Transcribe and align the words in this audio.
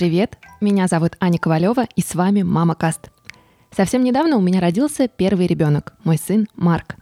Привет, 0.00 0.38
меня 0.62 0.88
зовут 0.88 1.18
Аня 1.20 1.38
Ковалева, 1.38 1.86
и 1.94 2.00
с 2.00 2.14
вами 2.14 2.40
Мама 2.40 2.74
Каст. 2.74 3.10
Совсем 3.70 4.02
недавно 4.02 4.38
у 4.38 4.40
меня 4.40 4.58
родился 4.58 5.08
первый 5.08 5.46
ребенок, 5.46 5.92
мой 6.04 6.16
сын 6.16 6.46
Марк. 6.56 6.96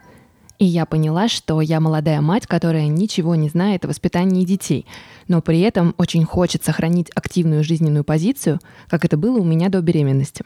И 0.59 0.65
я 0.65 0.85
поняла, 0.85 1.29
что 1.29 1.61
я 1.61 1.79
молодая 1.79 2.21
мать, 2.21 2.49
которая 2.49 2.89
ничего 2.89 3.37
не 3.37 3.51
знает 3.51 3.85
о 3.85 3.89
воспитании 3.89 4.45
детей, 4.45 4.85
но 5.29 5.41
при 5.41 5.61
этом 5.61 5.95
очень 5.97 6.25
хочет 6.25 6.65
сохранить 6.65 7.13
активную 7.15 7.63
жизненную 7.63 8.03
позицию, 8.03 8.59
как 8.89 9.05
это 9.05 9.17
было 9.17 9.39
у 9.39 9.45
меня 9.45 9.69
до 9.69 9.81
беременности. 9.81 10.45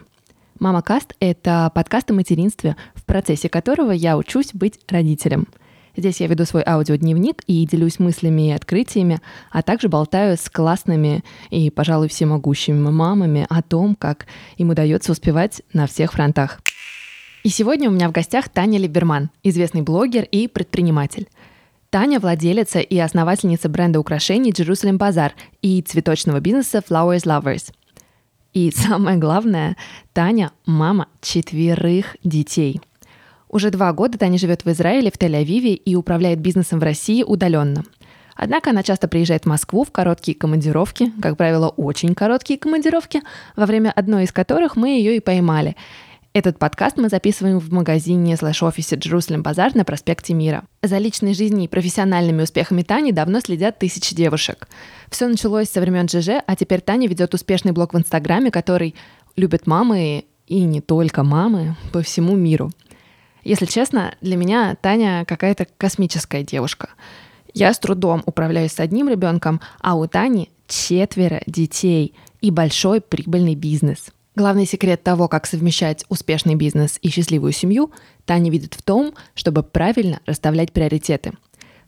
Мама 0.61 0.83
Каст— 0.83 1.15
это 1.21 1.73
подкаст 1.75 2.11
о 2.11 2.15
материнстве, 2.15 2.77
в 2.95 3.07
процессе 3.07 3.49
которого 3.49 3.93
я 3.93 4.19
учусь 4.19 4.51
быть 4.53 4.79
родителем— 4.91 5.47
Здесь 5.97 6.21
я 6.21 6.27
веду 6.27 6.45
свой 6.47 6.63
аудиодневник 6.67 7.43
и 7.47 7.67
делюсь 7.67 7.99
мыслями 7.99 8.49
и 8.49 8.53
открытиями, 8.53 9.21
а 9.51 9.63
также 9.63 9.89
болтаю 9.89 10.37
с 10.37 10.49
классными 10.49 11.23
и, 11.51 11.71
пожалуй, 11.71 12.09
всемогущими 12.09 12.91
мамами 12.91 13.47
о 13.51 13.63
том, 13.63 13.95
как 13.95 14.27
им 14.57 14.71
удается 14.71 15.13
успевать 15.13 15.63
на 15.73 15.87
всех 15.87 16.13
фронтах. 16.13 16.61
И 17.45 17.49
сегодня 17.49 17.91
у 17.91 17.93
меня 17.93 18.09
в 18.09 18.13
гостях 18.13 18.49
Таня 18.49 18.79
Либерман, 18.79 19.31
известный 19.43 19.83
блогер 19.83 20.25
и 20.25 20.49
предприниматель. 20.49 21.29
Таня– 21.91 22.21
владелица 22.21 22.79
и 22.79 22.97
основательница 22.99 23.69
бренда 23.69 24.01
украшений 24.01 24.53
Jerusalem 24.53 24.97
Bazaar 24.97 25.33
и 25.61 25.83
цветочного 25.83 26.41
бизнеса 26.41 26.83
Flowers 26.89 27.25
Lovers. 27.27 27.71
И 28.55 28.71
самое 28.71 29.19
главное, 29.19 29.77
Таня– 30.15 30.53
мама 30.67 31.09
четверых 31.21 32.17
детей– 32.23 32.81
уже 33.53 33.71
два 33.71 33.93
года 33.93 34.19
Таня 34.19 34.39
живет 34.39 34.65
в 34.65 34.71
Израиле, 34.71 35.13
в 35.13 35.19
Тель-Авиве 35.19 35.75
и 35.75 35.95
управляет 35.95 36.41
бизнесом 36.41 36.81
в 36.81 36.83
России 36.83 37.23
удаленно. 37.23 37.85
Однако 38.35 38.71
она 38.71 38.83
часто 38.83 39.09
приезжает 39.09 39.45
в 39.45 39.49
Москву 39.49 39.85
в 39.85 39.93
короткие 39.93 40.37
командировки, 40.37 41.13
как 41.21 41.37
правило, 41.37 41.69
очень 41.69 42.15
короткие 42.15 42.59
командировки, 42.59 43.21
во 43.55 43.67
время 43.67 43.93
одной 43.95 44.25
из 44.25 44.33
которых 44.33 44.75
мы 44.75 44.89
ее 44.89 45.17
и 45.17 45.21
поймали. 45.21 45.77
Этот 46.33 46.59
подкаст 46.59 46.97
мы 46.97 47.11
записываем 47.11 47.59
в 47.59 47.71
магазине 47.71 48.39
слэш-офисе 48.39 48.97
Jerusalem 48.97 49.43
Базар 49.43 49.75
на 49.75 49.85
проспекте 49.85 50.33
Мира. 50.33 50.65
За 50.83 50.97
личной 50.97 51.35
жизнью 51.35 51.65
и 51.65 51.69
профессиональными 51.69 52.43
успехами 52.43 52.83
Тани 52.83 53.13
давно 53.13 53.41
следят 53.41 53.79
тысячи 53.79 54.15
девушек. 54.15 54.67
Все 55.11 55.29
началось 55.29 55.69
со 55.69 55.83
времен 55.83 56.09
ЖЖ, 56.09 56.43
а 56.47 56.57
теперь 56.57 56.81
Таня 56.81 57.07
ведет 57.07 57.35
успешный 57.35 57.73
блог 57.73 57.93
в 57.93 57.99
Инстаграме, 57.99 58.51
который 58.51 58.95
любят 59.37 59.67
мамы 59.67 60.25
и 60.47 60.65
не 60.65 60.81
только 60.81 61.23
мамы 61.23 61.77
по 61.93 62.01
всему 62.01 62.35
миру. 62.35 62.71
Если 63.45 63.67
честно, 63.67 64.15
для 64.21 64.37
меня 64.37 64.77
Таня 64.81 65.25
какая-то 65.27 65.67
космическая 65.77 66.43
девушка. 66.43 66.91
Я 67.55 67.75
с 67.75 67.79
трудом 67.79 68.23
управляюсь 68.25 68.73
с 68.73 68.81
одним 68.81 69.09
ребенком, 69.09 69.61
а 69.81 69.95
у 69.95 70.07
Тани 70.07 70.51
четверо 70.69 71.43
детей 71.47 72.15
и 72.41 72.51
большой 72.51 73.01
прибыльный 73.01 73.55
бизнес. 73.55 74.11
Главный 74.35 74.65
секрет 74.65 75.03
того, 75.03 75.29
как 75.29 75.47
совмещать 75.47 76.07
успешный 76.09 76.55
бизнес 76.55 76.99
и 77.03 77.11
счастливую 77.11 77.53
семью, 77.53 77.93
Таня 78.25 78.51
видит 78.51 78.75
в 78.75 78.83
том, 78.83 79.13
чтобы 79.35 79.63
правильно 79.63 80.21
расставлять 80.25 80.73
приоритеты. 80.73 81.33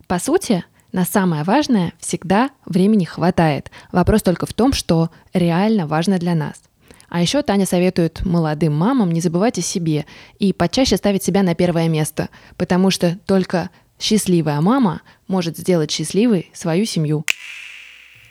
По 0.07 0.19
сути, 0.19 0.65
на 0.93 1.07
самое 1.07 1.45
важное 1.45 1.95
всегда 1.99 2.51
времени 2.67 3.05
хватает. 3.05 3.71
Вопрос 3.93 4.23
только 4.23 4.45
в 4.45 4.53
том, 4.53 4.75
что 4.75 5.11
реально 5.33 5.87
важно 5.87 6.19
для 6.19 6.35
нас– 6.35 6.61
а 7.15 7.21
еще 7.21 7.43
Таня 7.43 7.65
советует 7.65 8.25
молодым 8.25 8.75
мамам 8.75 9.13
не 9.13 9.21
забывать 9.21 9.57
о 9.57 9.63
себе 9.63 10.05
и 10.41 10.53
почаще 10.53 10.97
ставить 10.97 11.23
себя 11.23 11.45
на 11.45 11.55
первое 11.55 11.87
место, 11.87 12.29
потому 12.57 12.91
что 12.91 13.17
только 13.25 13.71
счастливая 14.01 14.61
мама 14.61 15.01
может 15.29 15.57
сделать 15.57 15.93
счастливой 15.93 16.51
свою 16.53 16.85
семью. 16.87 17.25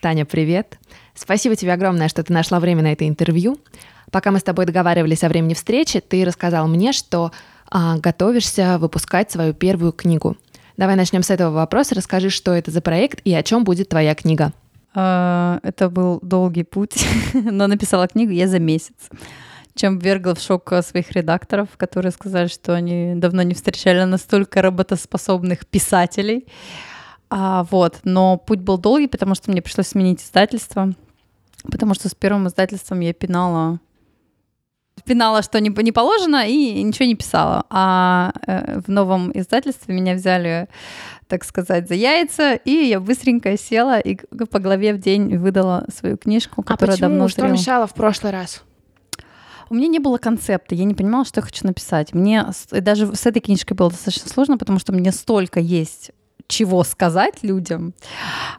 Таня, 0.01 0.25
привет! 0.25 0.77
Спасибо 1.15 1.55
тебе 1.55 1.71
огромное, 1.71 2.09
что 2.09 2.23
ты 2.23 2.33
нашла 2.33 2.59
время 2.59 2.83
на 2.83 2.91
это 2.91 3.07
интервью. 3.07 3.57
Пока 4.11 4.31
мы 4.31 4.39
с 4.39 4.43
тобой 4.43 4.65
договаривались 4.65 5.23
о 5.23 5.29
времени 5.29 5.53
встречи, 5.53 6.01
ты 6.01 6.25
рассказал 6.25 6.67
мне, 6.67 6.91
что 6.91 7.31
а, 7.71 7.97
готовишься 7.99 8.79
выпускать 8.79 9.31
свою 9.31 9.53
первую 9.53 9.93
книгу. 9.93 10.35
Давай 10.75 10.97
начнем 10.97 11.23
с 11.23 11.29
этого 11.29 11.51
вопроса. 11.51 11.95
Расскажи, 11.95 12.29
что 12.29 12.51
это 12.51 12.69
за 12.69 12.81
проект 12.81 13.21
и 13.23 13.33
о 13.33 13.43
чем 13.43 13.63
будет 13.63 13.87
твоя 13.87 14.13
книга. 14.13 14.51
А, 14.93 15.59
это 15.63 15.89
был 15.89 16.19
долгий 16.21 16.63
путь, 16.63 17.05
но 17.33 17.67
написала 17.67 18.07
книгу 18.07 18.31
я 18.31 18.47
за 18.47 18.59
месяц 18.59 18.95
чем 19.75 19.97
ввергла 19.97 20.35
в 20.35 20.39
шок 20.39 20.71
своих 20.83 21.11
редакторов, 21.13 21.69
которые 21.77 22.11
сказали, 22.11 22.47
что 22.47 22.75
они 22.75 23.15
давно 23.15 23.41
не 23.41 23.55
встречали 23.55 24.03
настолько 24.03 24.61
работоспособных 24.61 25.65
писателей. 25.65 26.45
А, 27.29 27.63
вот. 27.71 27.99
Но 28.03 28.37
путь 28.37 28.59
был 28.59 28.77
долгий, 28.77 29.07
потому 29.07 29.33
что 29.33 29.49
мне 29.49 29.61
пришлось 29.61 29.87
сменить 29.87 30.21
издательство, 30.21 30.93
потому 31.63 31.95
что 31.95 32.07
с 32.07 32.13
первым 32.13 32.47
издательством 32.47 32.99
я 32.99 33.13
пинала 33.13 33.79
пинала, 35.05 35.41
что 35.41 35.59
не, 35.59 35.69
не 35.69 35.91
положено, 35.91 36.47
и 36.47 36.81
ничего 36.81 37.05
не 37.05 37.15
писала. 37.15 37.65
А 37.69 38.31
э, 38.47 38.79
в 38.79 38.87
новом 38.89 39.31
издательстве 39.33 39.93
меня 39.93 40.13
взяли, 40.13 40.69
так 41.27 41.43
сказать, 41.43 41.87
за 41.87 41.95
яйца, 41.95 42.53
и 42.53 42.71
я 42.71 42.99
быстренько 42.99 43.57
села 43.57 43.99
и 43.99 44.17
по 44.51 44.59
главе 44.59 44.93
в 44.93 44.99
день 44.99 45.37
выдала 45.37 45.85
свою 45.95 46.17
книжку, 46.17 46.63
которая 46.63 46.95
а 46.95 46.97
почему? 46.97 47.09
давно 47.09 47.27
Что 47.27 47.47
мешало 47.47 47.87
в 47.87 47.93
прошлый 47.93 48.31
раз? 48.31 48.63
У 49.69 49.75
меня 49.75 49.87
не 49.87 49.99
было 49.99 50.17
концепта, 50.17 50.75
я 50.75 50.83
не 50.83 50.93
понимала, 50.93 51.25
что 51.25 51.39
я 51.39 51.45
хочу 51.45 51.65
написать. 51.65 52.13
Мне 52.13 52.45
даже 52.71 53.15
с 53.15 53.25
этой 53.25 53.39
книжкой 53.39 53.75
было 53.75 53.89
достаточно 53.89 54.29
сложно, 54.29 54.57
потому 54.57 54.77
что 54.79 54.93
мне 54.93 55.11
столько 55.11 55.59
есть 55.59 56.11
чего 56.47 56.83
сказать 56.83 57.41
людям, 57.41 57.93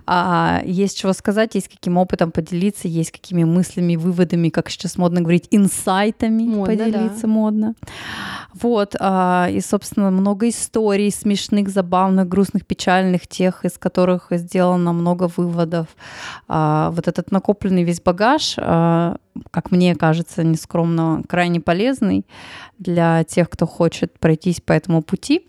а, 0.06 0.62
есть 0.64 0.98
чего 0.98 1.12
сказать, 1.12 1.54
есть 1.54 1.68
каким 1.68 1.96
опытом 1.96 2.32
поделиться, 2.32 2.88
есть 2.88 3.12
какими 3.12 3.44
мыслями, 3.44 3.96
выводами, 3.96 4.48
как 4.48 4.70
сейчас 4.70 4.96
модно 4.96 5.20
говорить, 5.20 5.48
инсайтами 5.50 6.44
модно, 6.44 6.64
поделиться 6.64 7.22
да. 7.22 7.28
модно. 7.28 7.74
Вот, 8.60 8.94
а, 9.00 9.48
и, 9.50 9.60
собственно, 9.60 10.10
много 10.10 10.48
историй 10.48 11.10
смешных, 11.10 11.68
забавных, 11.68 12.28
грустных, 12.28 12.64
печальных, 12.64 13.26
тех, 13.26 13.64
из 13.64 13.78
которых 13.78 14.28
сделано 14.30 14.92
много 14.92 15.28
выводов. 15.36 15.88
А, 16.46 16.90
вот 16.90 17.08
этот 17.08 17.32
накопленный 17.32 17.82
весь 17.82 18.00
багаж, 18.00 18.54
а, 18.58 19.16
как 19.50 19.72
мне 19.72 19.96
кажется, 19.96 20.44
нескромно, 20.44 21.22
крайне 21.28 21.60
полезный 21.60 22.24
для 22.78 23.24
тех, 23.24 23.50
кто 23.50 23.66
хочет 23.66 24.18
пройтись 24.18 24.60
по 24.60 24.72
этому 24.72 25.02
пути. 25.02 25.46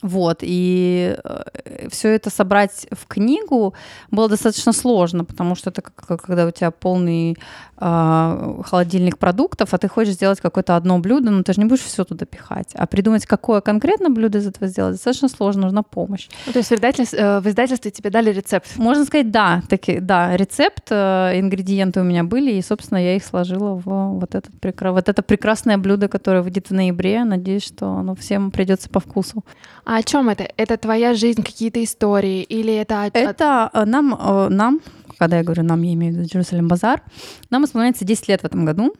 Вот, 0.00 0.38
и 0.42 1.16
э, 1.22 1.88
все 1.90 2.08
это 2.14 2.30
собрать 2.30 2.86
в 2.90 3.06
книгу 3.06 3.74
было 4.10 4.28
достаточно 4.28 4.72
сложно, 4.72 5.24
потому 5.24 5.54
что 5.54 5.70
это 5.70 5.82
как, 5.82 6.22
когда 6.22 6.46
у 6.46 6.50
тебя 6.50 6.70
полный 6.70 7.36
э, 7.78 8.62
холодильник 8.64 9.18
продуктов, 9.18 9.74
а 9.74 9.78
ты 9.78 9.88
хочешь 9.88 10.14
сделать 10.14 10.40
какое-то 10.40 10.76
одно 10.76 10.98
блюдо, 10.98 11.30
но 11.30 11.42
ты 11.42 11.52
же 11.52 11.60
не 11.60 11.66
будешь 11.66 11.82
все 11.82 12.04
туда 12.04 12.26
пихать. 12.26 12.70
А 12.74 12.86
придумать, 12.86 13.26
какое 13.26 13.60
конкретно 13.60 14.10
блюдо 14.10 14.38
из 14.38 14.46
этого 14.46 14.66
сделать, 14.66 14.94
достаточно 14.94 15.28
сложно, 15.28 15.62
нужна 15.62 15.82
помощь. 15.82 16.28
Ну, 16.46 16.52
то 16.52 16.58
есть 16.58 16.70
в 16.70 16.74
издательстве, 16.74 17.18
э, 17.18 17.40
в 17.40 17.46
издательстве 17.48 17.90
тебе 17.90 18.10
дали 18.10 18.32
рецепт? 18.32 18.76
Можно 18.76 19.04
сказать, 19.04 19.30
да, 19.30 19.62
таки, 19.68 20.00
да, 20.00 20.36
рецепт, 20.36 20.88
э, 20.90 21.38
ингредиенты 21.38 22.00
у 22.00 22.04
меня 22.04 22.24
были, 22.24 22.52
и, 22.52 22.62
собственно, 22.62 22.98
я 22.98 23.16
их 23.16 23.24
сложила 23.24 23.74
в 23.74 24.18
вот, 24.18 24.34
этот, 24.34 24.52
вот 24.62 25.08
это 25.08 25.22
прекрасное 25.22 25.78
блюдо, 25.78 26.08
которое 26.08 26.42
выйдет 26.42 26.70
в 26.70 26.74
ноябре. 26.74 27.24
Надеюсь, 27.24 27.64
что 27.64 27.86
оно 27.86 28.14
всем 28.14 28.50
придется 28.50 28.88
по 28.88 29.00
вкусу. 29.00 29.44
А 29.84 29.96
о 29.96 30.02
чем 30.02 30.28
это? 30.28 30.48
Это 30.56 30.76
твоя 30.76 31.14
жизнь, 31.14 31.42
какие-то 31.42 31.82
истории? 31.82 32.42
Или 32.42 32.74
это... 32.74 33.10
Это 33.12 33.70
э, 33.72 33.84
нам, 33.84 34.14
э, 34.14 34.48
нам, 34.48 34.80
когда 35.18 35.38
я 35.38 35.42
говорю 35.42 35.62
нам, 35.64 35.82
я 35.82 35.92
имею 35.94 36.14
в 36.14 36.16
виду 36.18 36.28
Jerusalem 36.28 36.68
Базар, 36.68 37.02
нам 37.50 37.64
исполняется 37.64 38.04
10 38.04 38.28
лет 38.28 38.42
в 38.42 38.44
этом 38.44 38.64
году. 38.64 38.94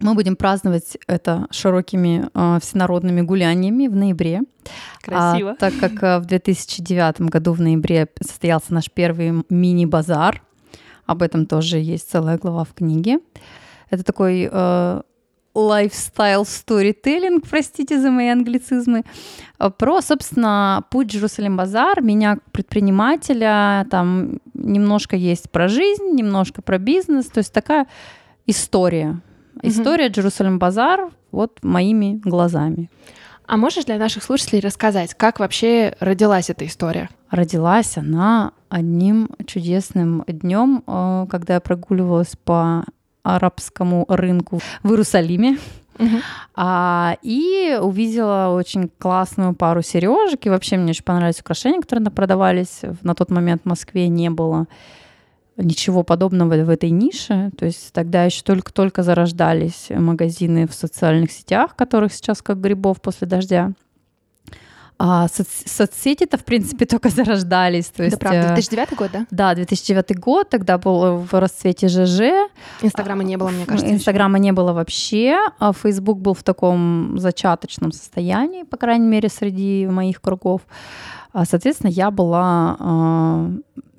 Мы 0.00 0.14
будем 0.14 0.34
праздновать 0.34 0.96
это 1.06 1.46
широкими 1.50 2.28
э, 2.32 2.58
всенародными 2.60 3.20
гуляниями 3.20 3.86
в 3.86 3.94
ноябре. 3.96 4.42
Красиво. 5.02 5.50
А, 5.50 5.54
так 5.56 5.74
как 5.78 6.02
э, 6.02 6.18
в 6.20 6.26
2009 6.26 7.20
году 7.22 7.52
в 7.52 7.60
ноябре 7.60 8.08
состоялся 8.22 8.72
наш 8.72 8.90
первый 8.90 9.44
мини-базар. 9.50 10.42
Об 11.04 11.22
этом 11.22 11.44
тоже 11.44 11.78
есть 11.78 12.10
целая 12.10 12.38
глава 12.38 12.64
в 12.64 12.72
книге. 12.72 13.18
Это 13.90 14.04
такой 14.04 14.48
э, 14.50 15.02
лайфстайл 15.54 16.44
сторителлинг, 16.44 17.46
простите 17.48 18.00
за 18.00 18.10
мои 18.10 18.28
англицизмы, 18.28 19.04
про, 19.78 20.00
собственно, 20.00 20.84
путь 20.90 21.14
Jerusalem 21.14 21.56
Базар, 21.56 22.02
меня 22.02 22.36
как 22.36 22.50
предпринимателя, 22.52 23.86
там 23.90 24.38
немножко 24.54 25.16
есть 25.16 25.50
про 25.50 25.68
жизнь, 25.68 26.10
немножко 26.12 26.62
про 26.62 26.78
бизнес, 26.78 27.26
то 27.26 27.38
есть 27.38 27.52
такая 27.52 27.86
история. 28.46 29.20
История 29.62 30.06
mm-hmm. 30.08 30.24
Jerusalem 30.24 30.58
Базар 30.58 31.10
вот 31.32 31.58
моими 31.62 32.20
глазами. 32.24 32.90
А 33.46 33.56
можешь 33.56 33.84
для 33.84 33.98
наших 33.98 34.22
слушателей 34.22 34.60
рассказать, 34.60 35.14
как 35.14 35.40
вообще 35.40 35.96
родилась 35.98 36.50
эта 36.50 36.64
история? 36.66 37.10
Родилась 37.30 37.98
она 37.98 38.52
одним 38.68 39.30
чудесным 39.44 40.22
днем, 40.26 40.84
э, 40.86 41.26
когда 41.28 41.54
я 41.54 41.60
прогуливалась 41.60 42.36
по 42.44 42.84
арабскому 43.36 44.04
рынку 44.08 44.60
в 44.82 44.90
Иерусалиме. 44.90 45.58
Uh-huh. 45.96 46.20
А, 46.54 47.16
и 47.20 47.78
увидела 47.80 48.54
очень 48.54 48.90
классную 48.98 49.54
пару 49.54 49.82
сережек. 49.82 50.46
И 50.46 50.50
вообще 50.50 50.76
мне 50.76 50.90
очень 50.90 51.04
понравились 51.04 51.40
украшения, 51.40 51.80
которые 51.80 52.10
продавались. 52.10 52.80
На 53.02 53.14
тот 53.14 53.30
момент 53.30 53.62
в 53.64 53.68
Москве 53.68 54.08
не 54.08 54.30
было 54.30 54.66
ничего 55.56 56.02
подобного 56.02 56.64
в 56.64 56.70
этой 56.70 56.90
нише. 56.90 57.50
То 57.58 57.66
есть 57.66 57.92
тогда 57.92 58.24
еще 58.24 58.42
только-только 58.42 59.02
зарождались 59.02 59.88
магазины 59.90 60.66
в 60.66 60.72
социальных 60.72 61.32
сетях, 61.32 61.76
которых 61.76 62.14
сейчас 62.14 62.40
как 62.40 62.60
грибов 62.60 63.00
после 63.02 63.26
дождя. 63.26 63.72
А 65.02 65.28
соц- 65.28 65.66
соцсети-то, 65.66 66.36
в 66.36 66.44
принципе, 66.44 66.84
только 66.86 67.08
зарождались. 67.08 67.86
То 67.86 68.02
есть, 68.02 68.18
да, 68.18 68.20
правда. 68.20 68.40
э, 68.50 68.54
2009 68.54 68.96
год, 68.98 69.10
да? 69.10 69.26
Да, 69.30 69.54
2009 69.54 70.18
год, 70.18 70.50
тогда 70.50 70.76
был 70.76 71.16
в 71.16 71.32
расцвете 71.32 71.88
ЖЖ. 71.88 72.20
Инстаграма 72.82 73.22
не 73.24 73.38
было, 73.38 73.48
мне 73.48 73.64
кажется. 73.64 73.86
еще. 73.86 73.96
Инстаграма 73.96 74.38
не 74.38 74.52
было 74.52 74.74
вообще, 74.74 75.38
а 75.58 75.72
Фейсбук 75.72 76.20
был 76.20 76.34
в 76.34 76.42
таком 76.42 77.18
зачаточном 77.18 77.92
состоянии, 77.92 78.64
по 78.64 78.76
крайней 78.76 79.08
мере, 79.08 79.30
среди 79.30 79.86
моих 79.86 80.20
кругов. 80.20 80.60
А, 81.32 81.46
Соответственно, 81.46 81.90
я 81.90 82.10
была... 82.10 82.76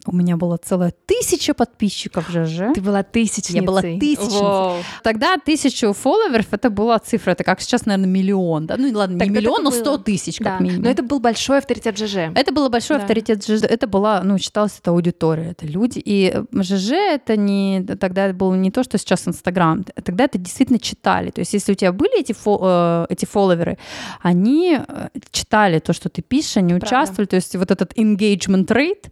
У 0.08 0.16
меня 0.16 0.36
была 0.36 0.58
целая 0.58 0.94
тысяча 1.06 1.54
подписчиков 1.54 2.28
в 2.28 2.32
ЖЖ. 2.32 2.74
Ты 2.74 2.82
была 2.82 3.04
тысячницей. 3.04 3.56
Я 3.56 3.62
была 3.62 3.82
тысячницей. 3.82 4.42
Вау. 4.42 4.76
Тогда 5.04 5.38
тысячу 5.38 5.94
фолловеров 5.94 6.48
это 6.52 6.70
была 6.70 6.98
цифра, 7.00 7.32
это 7.32 7.44
как 7.44 7.62
сейчас, 7.62 7.86
наверное, 7.86 8.10
миллион. 8.10 8.66
Да? 8.66 8.78
Ну 8.78 8.90
ладно, 8.98 9.14
не 9.14 9.20
Тогда 9.20 9.40
миллион, 9.40 9.58
так 9.58 9.62
и 9.62 9.64
но 9.64 9.70
было. 9.72 9.80
100 9.80 9.98
тысяч 10.00 10.38
как 10.38 10.58
Да, 10.58 10.64
минимум. 10.64 10.84
но 10.84 10.90
это 10.90 11.04
был 11.04 11.20
большой 11.20 11.60
авторитет 11.60 11.98
ЖЖ. 11.98 12.16
Это 12.36 12.52
было 12.52 12.70
большой 12.70 12.98
Да. 12.98 13.04
авторитет 13.04 13.46
ЖЖ. 13.46 13.64
Это 13.64 13.86
была, 13.88 14.22
ну, 14.24 14.38
считалось, 14.40 14.78
это 14.80 14.92
аудитория, 14.92 15.52
это 15.52 15.68
люди. 15.68 16.00
И 16.04 16.32
э, 16.34 16.62
ЖЖ 16.64 16.92
это 16.92 17.38
не... 17.38 17.84
Тогда 18.00 18.26
это 18.26 18.34
было 18.34 18.56
не 18.56 18.72
то, 18.72 18.84
что 18.84 18.98
сейчас 18.98 19.28
Инстаграм. 19.28 19.84
Тогда 20.04 20.24
это 20.26 20.38
действительно 20.40 20.80
читали. 20.80 21.30
То 21.30 21.40
есть 21.42 21.54
если 21.54 21.74
у 21.74 21.76
тебя 21.76 21.92
были 21.92 22.20
эти, 22.20 22.32
фо- 22.34 23.06
э, 23.08 23.14
эти 23.14 23.26
фолловеры, 23.26 23.78
они 24.22 24.80
э, 24.88 25.08
читали 25.32 25.80
то, 25.80 25.94
что 25.94 26.10
ты 26.10 26.22
пишешь, 26.22 26.58
они 26.58 26.70
Правда. 26.70 26.88
участвовали. 26.88 27.26
То 27.28 27.36
есть 27.36 27.56
вот 27.56 27.70
этот 27.72 27.94
engagement 27.98 28.66
rate 28.68 29.12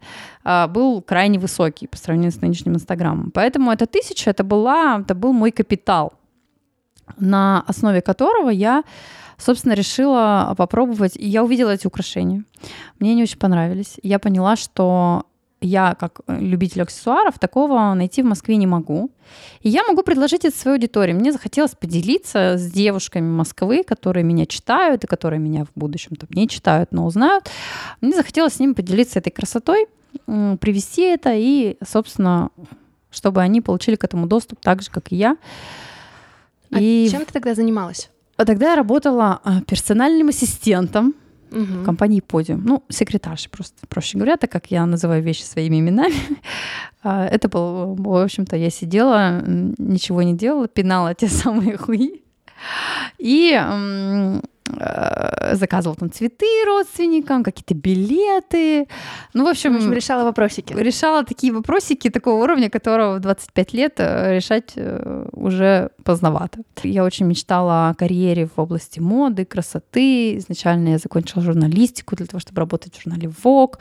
был 0.68 1.02
крайне 1.02 1.40
высокий 1.40 1.88
по 1.88 1.98
сравнению 1.98 2.32
с 2.32 2.42
нынешним 2.42 2.76
Инстаграмом. 2.76 3.32
Поэтому 3.32 3.72
эта 3.72 3.86
тысяча, 3.86 4.30
это, 4.30 4.44
была, 4.44 5.00
это 5.02 5.16
был 5.16 5.34
мой 5.34 5.52
капитал, 5.52 6.14
на 7.18 7.64
основе 7.68 8.02
которого 8.02 8.50
я 8.50 8.84
собственно, 9.38 9.74
решила 9.74 10.54
попробовать. 10.58 11.16
И 11.16 11.26
я 11.26 11.44
увидела 11.44 11.70
эти 11.70 11.88
украшения. 11.88 12.44
Мне 13.00 13.12
они 13.12 13.24
очень 13.24 13.38
понравились. 13.38 13.98
Я 14.04 14.20
поняла, 14.20 14.58
что 14.58 15.24
я, 15.62 15.96
как 15.96 16.22
любитель 16.28 16.82
аксессуаров, 16.82 17.38
такого 17.40 17.94
найти 17.94 18.22
в 18.22 18.26
Москве 18.26 18.56
не 18.56 18.68
могу. 18.68 19.12
И 19.62 19.70
я 19.70 19.84
могу 19.84 20.04
предложить 20.04 20.46
это 20.46 20.56
своей 20.56 20.78
аудитории. 20.78 21.14
Мне 21.14 21.32
захотелось 21.32 21.72
поделиться 21.72 22.58
с 22.58 22.72
девушками 22.72 23.30
Москвы, 23.30 23.84
которые 23.84 24.24
меня 24.24 24.46
читают 24.46 25.04
и 25.04 25.08
которые 25.08 25.40
меня 25.40 25.66
в 25.66 25.72
будущем 25.76 26.16
там 26.16 26.30
не 26.32 26.48
читают, 26.48 26.92
но 26.92 27.06
узнают. 27.06 27.50
Мне 28.02 28.16
захотелось 28.16 28.54
с 28.54 28.60
ними 28.60 28.74
поделиться 28.74 29.20
этой 29.20 29.32
красотой, 29.32 29.88
привести 30.26 31.02
это 31.04 31.34
и, 31.34 31.78
собственно, 31.86 32.50
чтобы 33.12 33.42
они 33.42 33.62
получили 33.62 33.96
к 33.96 34.04
этому 34.04 34.28
доступ 34.28 34.60
так 34.62 34.82
же, 34.82 34.90
как 34.92 35.12
и 35.12 35.16
я. 35.16 35.38
А 36.72 36.80
и 36.80 37.08
чем 37.10 37.26
ты 37.26 37.34
тогда 37.34 37.56
занималась? 37.56 38.10
а 38.38 38.46
тогда 38.46 38.70
я 38.70 38.76
работала 38.76 39.42
а, 39.44 39.62
персональным 39.62 40.30
ассистентом 40.30 41.14
Мгм. 41.52 41.82
в 41.82 41.84
компании 41.86 42.22
Podium. 42.26 42.62
Ну, 42.64 42.84
секретаршей 42.90 43.50
просто, 43.50 43.86
проще 43.88 44.18
говоря, 44.18 44.38
так 44.38 44.52
как 44.52 44.68
я 44.72 44.86
называю 44.86 45.24
вещи 45.24 45.44
своими 45.44 45.80
именами. 45.80 46.16
А, 47.04 47.26
Это 47.26 47.48
был, 47.48 47.96
в 47.96 48.24
общем-то, 48.24 48.56
я 48.58 48.70
сидела, 48.70 49.42
ничего 49.46 50.22
не 50.22 50.36
делала, 50.36 50.68
пинала 50.68 51.14
те 51.16 51.28
самые 51.30 51.78
хуи. 51.78 52.24
И 53.18 53.60
заказывала 55.54 55.96
там 55.96 56.12
цветы 56.12 56.46
родственникам, 56.66 57.44
какие-то 57.44 57.74
билеты. 57.74 58.88
Ну, 59.34 59.44
в 59.44 59.48
В 59.48 59.50
общем, 59.50 59.76
общем, 59.76 59.94
решала 59.94 60.24
вопросики. 60.24 60.74
решала 60.74 61.24
такие 61.24 61.52
вопросики 61.54 62.10
такого 62.10 62.44
уровня, 62.44 62.70
которого 62.70 63.16
в 63.16 63.20
25 63.20 63.74
лет 63.74 63.94
э, 63.98 64.36
решать 64.36 64.74
э, 64.76 65.28
уже 65.34 65.90
поздновато. 66.04 66.60
Я 66.84 67.04
очень 67.04 67.26
мечтала 67.26 67.90
о 67.90 67.94
карьере 67.96 68.46
в 68.56 68.60
области 68.60 69.00
моды, 69.00 69.46
красоты. 69.46 70.38
Изначально 70.38 70.90
я 70.90 70.98
закончила 70.98 71.42
журналистику 71.42 72.16
для 72.16 72.26
того, 72.26 72.40
чтобы 72.40 72.60
работать 72.60 72.96
в 72.96 73.02
журнале 73.04 73.32
Vogue. 73.44 73.74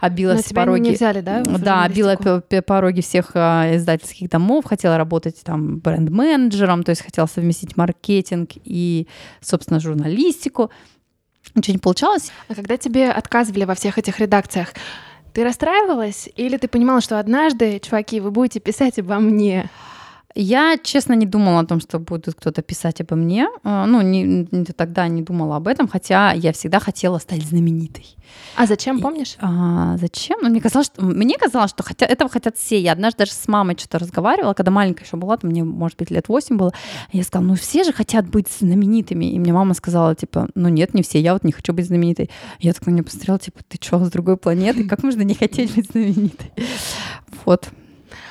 Обила 0.00 0.34
Но 0.34 0.40
пороги. 0.54 0.80
не 0.80 0.90
взяли, 0.92 1.20
да? 1.20 1.42
Да, 1.42 1.88
била 1.88 2.12
журналистику? 2.16 2.24
п- 2.24 2.56
п- 2.56 2.62
пороги 2.62 3.00
всех 3.00 3.30
издательских 3.36 4.28
домов, 4.30 4.64
хотела 4.64 4.96
работать 4.96 5.40
там 5.44 5.78
бренд-менеджером, 5.78 6.82
то 6.82 6.90
есть 6.90 7.02
хотела 7.02 7.26
совместить 7.26 7.76
маркетинг 7.76 8.50
и, 8.64 9.06
собственно, 9.40 9.78
журналистику. 9.80 10.31
Ничего 11.54 11.74
не 11.74 11.78
получалось. 11.78 12.32
А 12.48 12.54
когда 12.54 12.76
тебе 12.76 13.10
отказывали 13.10 13.64
во 13.64 13.74
всех 13.74 13.98
этих 13.98 14.18
редакциях, 14.20 14.74
ты 15.32 15.44
расстраивалась? 15.44 16.28
Или 16.36 16.56
ты 16.56 16.68
понимала, 16.68 17.00
что 17.00 17.18
однажды, 17.18 17.78
чуваки, 17.78 18.20
вы 18.20 18.30
будете 18.30 18.60
писать 18.60 18.98
обо 18.98 19.18
мне? 19.18 19.70
Я, 20.34 20.76
честно, 20.82 21.12
не 21.14 21.26
думала 21.26 21.60
о 21.60 21.66
том, 21.66 21.80
что 21.80 21.98
будет 21.98 22.34
кто-то 22.34 22.62
писать 22.62 23.00
обо 23.00 23.16
мне. 23.16 23.48
А, 23.64 23.86
Ну, 23.86 24.00
не, 24.00 24.22
не- 24.22 24.64
тогда 24.64 25.06
не 25.08 25.22
думала 25.22 25.56
об 25.56 25.68
этом, 25.68 25.88
хотя 25.88 26.32
я 26.32 26.52
всегда 26.52 26.80
хотела 26.80 27.18
стать 27.18 27.42
знаменитой. 27.42 28.16
А 28.56 28.66
зачем, 28.66 29.00
помнишь? 29.00 29.36
А, 29.40 29.96
зачем? 29.98 30.38
Ну, 30.42 30.48
мне 30.48 30.60
казалось, 30.60 30.86
что, 30.86 31.04
мне 31.04 31.36
казалось, 31.36 31.70
что 31.70 31.82
хотя, 31.82 32.06
этого 32.06 32.30
хотят 32.30 32.56
все. 32.56 32.80
Я 32.80 32.92
однажды 32.92 33.18
даже 33.18 33.32
с 33.32 33.46
мамой 33.48 33.76
что-то 33.78 33.98
разговаривала, 33.98 34.54
когда 34.54 34.70
маленькая 34.70 35.04
еще 35.04 35.16
была, 35.18 35.36
там 35.36 35.50
мне, 35.50 35.64
может 35.64 35.98
быть, 35.98 36.10
лет 36.10 36.28
8 36.28 36.56
было. 36.56 36.72
Я 37.12 37.24
сказала, 37.24 37.48
ну, 37.48 37.54
все 37.54 37.84
же 37.84 37.92
хотят 37.92 38.26
быть 38.28 38.48
знаменитыми. 38.58 39.26
И 39.26 39.38
мне 39.38 39.52
мама 39.52 39.74
сказала, 39.74 40.14
типа, 40.14 40.48
ну, 40.54 40.68
нет, 40.70 40.94
не 40.94 41.02
все, 41.02 41.20
я 41.20 41.34
вот 41.34 41.44
не 41.44 41.52
хочу 41.52 41.74
быть 41.74 41.86
знаменитой. 41.86 42.30
Я 42.58 42.72
так 42.72 42.86
на 42.86 42.90
нее 42.92 43.02
посмотрела, 43.02 43.38
типа, 43.38 43.60
ты 43.68 43.78
что, 43.80 44.02
с 44.02 44.10
другой 44.10 44.38
планеты? 44.38 44.88
Как 44.88 45.02
можно 45.02 45.20
не 45.22 45.34
хотеть 45.34 45.74
быть 45.74 45.90
знаменитой? 45.90 46.52
Вот. 47.44 47.68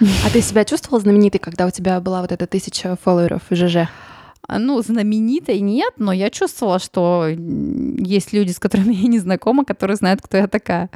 А 0.02 0.30
ты 0.32 0.42
себя 0.42 0.66
чувствовала 0.66 1.00
знаменитой, 1.00 1.40
когда 1.40 1.68
у 1.68 1.70
тебя 1.70 2.00
была 2.00 2.22
вот 2.22 2.32
эта 2.32 2.48
тысяча 2.48 2.98
фолловеров 3.04 3.44
в 3.50 3.56
ЖЖ? 3.56 3.88
А, 4.52 4.60
Ну, 4.60 4.82
знаменитой 4.82 5.60
нет, 5.62 5.94
но 5.98 6.12
я 6.12 6.30
чувствовала, 6.30 6.80
что 6.80 7.28
есть 7.28 8.34
люди, 8.34 8.52
с 8.52 8.60
которыми 8.60 8.94
я 9.02 9.08
не 9.08 9.20
знакома, 9.20 9.66
которые 9.66 9.96
знают, 9.98 10.22
кто 10.22 10.38
я 10.38 10.48
такая. 10.48 10.90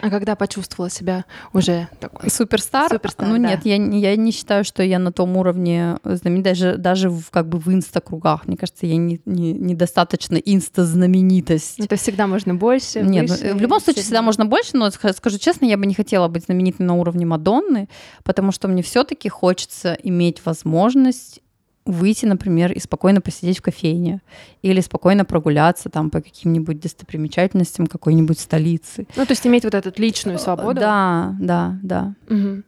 А 0.00 0.10
когда 0.10 0.36
почувствовала 0.36 0.88
себя 0.90 1.24
уже 1.52 1.88
такой? 1.98 2.30
Суперстар? 2.30 2.88
Суперстар, 2.88 3.26
Ну 3.26 3.32
да. 3.42 3.48
нет, 3.48 3.60
я, 3.64 3.78
не- 3.78 4.00
я 4.00 4.14
не 4.14 4.30
считаю, 4.30 4.62
что 4.62 4.84
я 4.84 5.00
на 5.00 5.10
том 5.10 5.36
уровне 5.36 5.96
знаменитой, 6.04 6.52
даже, 6.52 6.76
даже 6.76 7.10
в, 7.10 7.30
как 7.30 7.48
бы 7.48 7.58
в 7.58 7.68
инста-кругах. 7.68 8.46
Мне 8.46 8.56
кажется, 8.56 8.86
я 8.86 8.96
не, 8.96 9.20
не- 9.24 9.52
недостаточно 9.54 10.36
инста-знаменитость. 10.36 11.80
Это 11.80 11.96
всегда 11.96 12.26
можно 12.26 12.54
больше. 12.54 13.00
Нет, 13.00 13.28
ну, 13.28 13.34
выше, 13.34 13.54
в 13.54 13.60
любом 13.60 13.80
случае 13.80 14.02
всегда 14.04 14.22
можно 14.22 14.46
больше, 14.46 14.76
но 14.76 14.86
ска- 14.88 15.12
скажу 15.16 15.38
честно, 15.38 15.64
я 15.66 15.76
бы 15.76 15.86
не 15.86 15.94
хотела 15.94 16.28
быть 16.28 16.44
знаменитой 16.44 16.86
на 16.86 16.94
уровне 16.94 17.26
Мадонны, 17.26 17.88
потому 18.24 18.52
что 18.52 18.68
мне 18.68 18.82
все-таки 18.82 19.28
хочется 19.28 19.94
иметь 20.02 20.44
возможность 20.44 21.40
выйти, 21.88 22.26
например, 22.26 22.72
и 22.72 22.78
спокойно 22.78 23.20
посидеть 23.20 23.58
в 23.58 23.62
кофейне 23.62 24.20
или 24.62 24.80
спокойно 24.80 25.24
прогуляться 25.24 25.88
там 25.88 26.10
по 26.10 26.20
каким-нибудь 26.20 26.80
достопримечательностям 26.80 27.86
какой-нибудь 27.86 28.38
столицы. 28.38 29.06
Ну, 29.16 29.24
то 29.24 29.32
есть 29.32 29.46
иметь 29.46 29.64
вот 29.64 29.74
эту 29.74 29.90
личную 30.00 30.38
свободу. 30.38 30.80
Да, 30.80 31.34
да, 31.40 31.78
да. 31.82 32.14
Мгм. 32.28 32.64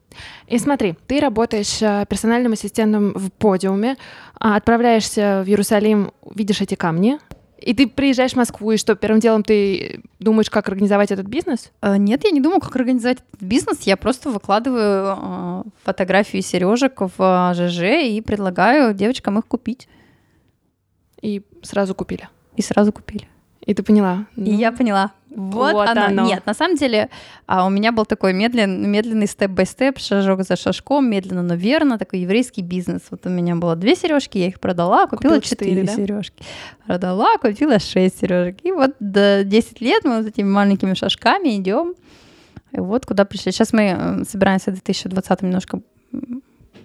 И 0.48 0.58
смотри, 0.58 0.96
ты 1.06 1.20
работаешь 1.20 1.82
э, 1.82 2.04
персональным 2.08 2.52
ассистентом 2.52 3.12
в 3.14 3.30
подиуме, 3.30 3.96
а 4.38 4.56
отправляешься 4.56 5.42
в 5.44 5.48
Иерусалим, 5.48 6.12
видишь 6.34 6.62
эти 6.62 6.74
камни, 6.74 7.18
и 7.60 7.74
ты 7.74 7.86
приезжаешь 7.86 8.32
в 8.32 8.36
Москву, 8.36 8.72
и 8.72 8.76
что, 8.76 8.94
первым 8.94 9.20
делом 9.20 9.42
ты 9.42 10.02
думаешь, 10.18 10.48
как 10.48 10.68
организовать 10.68 11.10
этот 11.10 11.26
бизнес? 11.26 11.72
Э, 11.82 11.96
Нет, 11.96 12.24
я 12.24 12.30
не 12.30 12.40
думаю, 12.40 12.60
как 12.60 12.74
организовать 12.74 13.18
этот 13.18 13.42
бизнес. 13.42 13.82
Я 13.82 13.96
просто 13.96 14.30
выкладываю 14.30 15.18
э, 15.18 15.62
фотографии 15.84 16.40
сережек 16.40 17.00
в 17.00 17.12
э, 17.18 17.54
ЖЖ 17.54 18.06
и 18.08 18.20
предлагаю 18.22 18.94
девочкам 18.94 19.38
их 19.38 19.46
купить. 19.46 19.88
И 21.20 21.42
сразу 21.62 21.94
купили. 21.94 22.28
И 22.56 22.62
сразу 22.62 22.92
купили. 22.92 23.28
И 23.60 23.74
ты 23.74 23.82
поняла. 23.82 24.26
И 24.36 24.52
Ну, 24.52 24.58
я 24.58 24.72
поняла. 24.72 25.12
Вот, 25.30 25.72
вот 25.72 25.88
оно. 25.88 26.06
оно. 26.06 26.26
Нет, 26.26 26.44
на 26.44 26.54
самом 26.54 26.76
деле 26.76 27.08
а, 27.46 27.64
у 27.66 27.70
меня 27.70 27.92
был 27.92 28.04
такой 28.04 28.32
медлен, 28.32 28.90
медленный 28.90 29.26
степ-бай-степ, 29.26 29.98
шажок 29.98 30.42
за 30.42 30.56
шажком, 30.56 31.08
медленно, 31.08 31.42
но 31.42 31.54
верно, 31.54 31.98
такой 31.98 32.20
еврейский 32.20 32.62
бизнес. 32.62 33.02
Вот 33.10 33.24
у 33.26 33.28
меня 33.28 33.54
было 33.54 33.76
две 33.76 33.94
сережки, 33.94 34.38
я 34.38 34.48
их 34.48 34.58
продала, 34.58 35.06
купила, 35.06 35.34
Купила 35.34 35.40
четыре 35.40 35.84
да? 35.84 35.94
сережки. 35.94 36.44
Продала, 36.86 37.38
купила 37.38 37.78
шесть 37.78 38.20
сережек. 38.20 38.58
И 38.64 38.72
вот 38.72 38.96
до 38.98 39.44
10 39.44 39.80
лет 39.80 40.04
мы 40.04 40.18
вот 40.18 40.26
этими 40.26 40.48
маленькими 40.48 40.94
шажками 40.94 41.56
идем. 41.56 41.94
И 42.72 42.80
вот 42.80 43.06
куда 43.06 43.24
пришли. 43.24 43.52
Сейчас 43.52 43.72
мы 43.72 44.24
собираемся 44.28 44.70
в 44.70 44.74
2020 44.74 45.42
немножко 45.42 45.80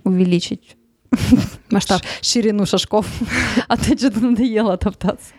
увеличить 0.04 0.78
Масштаб. 1.72 2.02
ширину 2.22 2.66
шажков. 2.66 3.08
А 3.68 3.78
то 3.78 3.98
что-то 3.98 4.20
надоело 4.20 4.78
топтаться. 4.78 5.34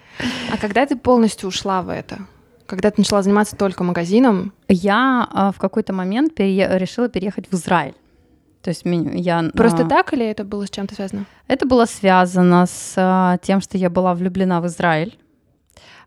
А 0.53 0.57
когда 0.57 0.87
ты 0.87 0.97
полностью 0.97 1.49
ушла 1.49 1.83
в 1.83 1.89
это? 1.89 2.19
Когда 2.67 2.91
ты 2.91 3.01
начала 3.01 3.23
заниматься 3.23 3.57
только 3.57 3.85
магазином, 3.85 4.53
Я 4.69 5.29
а, 5.33 5.53
в 5.53 5.59
какой-то 5.59 5.93
момент 5.93 6.35
перее- 6.35 6.79
решила 6.79 7.09
переехать 7.09 7.47
в 7.51 7.55
Израиль. 7.55 7.95
То 8.63 8.71
есть 8.71 8.83
я... 8.85 9.51
просто 9.55 9.85
а, 9.85 9.89
так 9.89 10.13
или 10.13 10.27
это 10.27 10.43
было 10.45 10.67
с 10.67 10.71
чем-то 10.71 10.95
связано? 10.95 11.25
Это 11.47 11.67
было 11.67 11.85
связано 11.87 12.67
с 12.67 12.95
а, 12.97 13.39
тем, 13.39 13.61
что 13.61 13.79
я 13.79 13.91
была 13.91 14.15
влюблена 14.15 14.61
в 14.61 14.67
Израиль. 14.67 15.17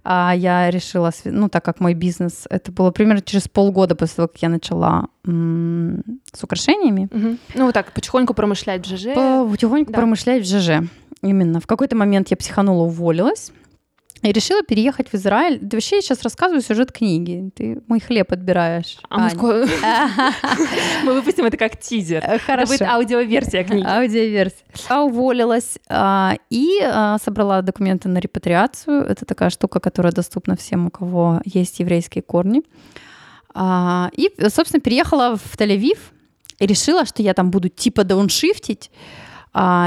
а 0.04 0.34
я 0.36 0.70
решила, 0.72 1.12
ну, 1.26 1.48
так 1.50 1.64
как 1.64 1.80
мой 1.80 1.94
бизнес, 1.94 2.48
это 2.50 2.72
было 2.72 2.92
примерно 2.92 3.22
через 3.22 3.48
полгода 3.48 3.96
после 3.96 4.16
того, 4.16 4.28
как 4.28 4.42
я 4.42 4.50
начала 4.50 5.08
м- 5.26 6.04
с 6.34 6.44
украшениями. 6.44 7.08
Угу. 7.12 7.38
Ну, 7.56 7.66
вот 7.66 7.74
так, 7.74 7.92
потихоньку 7.94 8.34
промышлять 8.34 8.86
в 8.86 8.90
ЖЖ. 8.90 9.14
Потихоньку 9.52 9.92
да. 9.92 9.98
промышлять 9.98 10.44
в 10.44 10.48
ЖЖ. 10.48 10.90
Именно. 11.22 11.60
В 11.60 11.68
какой-то 11.68 11.96
момент 11.96 12.30
я 12.32 12.38
психанула, 12.38 12.84
уволилась. 12.84 13.52
И 14.22 14.34
решила 14.34 14.64
переехать 14.64 15.10
в 15.10 15.16
Израиль. 15.16 15.60
Да 15.62 15.78
вообще 15.78 15.98
я 15.98 16.02
сейчас 16.02 16.22
рассказываю 16.24 16.62
сюжет 16.62 16.92
книги. 16.92 17.52
Ты 17.56 17.82
мой 17.88 18.02
хлеб 18.02 18.32
отбираешь. 18.34 18.98
А 19.08 19.20
мы, 19.20 19.30
скоро... 19.30 19.66
мы 21.06 21.14
выпустим 21.14 21.46
это 21.46 21.56
как 21.56 21.80
тизер. 21.80 22.22
Хорошо. 22.46 22.74
Это 22.74 22.84
будет 22.86 22.94
аудиоверсия 22.94 23.64
книги. 23.64 23.86
Аудиоверсия. 23.86 24.66
Я 24.90 25.04
уволилась 25.04 25.80
а, 25.88 26.36
и 26.50 26.82
а, 26.84 27.18
собрала 27.24 27.62
документы 27.62 28.10
на 28.10 28.18
репатриацию. 28.18 29.04
Это 29.04 29.26
такая 29.26 29.50
штука, 29.50 29.80
которая 29.80 30.12
доступна 30.12 30.58
всем, 30.58 30.88
у 30.88 30.90
кого 30.90 31.42
есть 31.46 31.80
еврейские 31.80 32.22
корни. 32.22 32.64
А, 33.54 34.10
и, 34.14 34.30
собственно, 34.50 34.82
переехала 34.82 35.38
в 35.38 35.56
Тель-Авив 35.58 35.98
и 36.60 36.66
решила, 36.66 37.06
что 37.06 37.22
я 37.24 37.34
там 37.34 37.52
буду 37.52 37.70
типа 37.70 38.04
дауншифтить, 38.04 38.92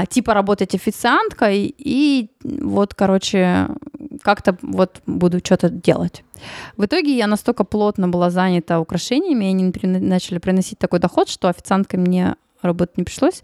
типа 0.09 0.33
работать 0.33 0.75
официанткой 0.75 1.73
и 1.77 2.31
вот, 2.43 2.93
короче, 2.95 3.69
как-то 4.23 4.57
вот 4.61 5.01
буду 5.05 5.39
что-то 5.39 5.69
делать. 5.69 6.23
В 6.77 6.85
итоге 6.85 7.15
я 7.15 7.27
настолько 7.27 7.63
плотно 7.63 8.07
была 8.07 8.29
занята 8.29 8.79
украшениями, 8.79 9.45
и 9.45 9.49
они 9.49 9.71
начали 9.99 10.39
приносить 10.39 10.79
такой 10.79 10.99
доход, 10.99 11.29
что 11.29 11.49
официанткой 11.49 11.99
мне 11.99 12.35
работать 12.61 12.97
не 12.97 13.03
пришлось. 13.03 13.43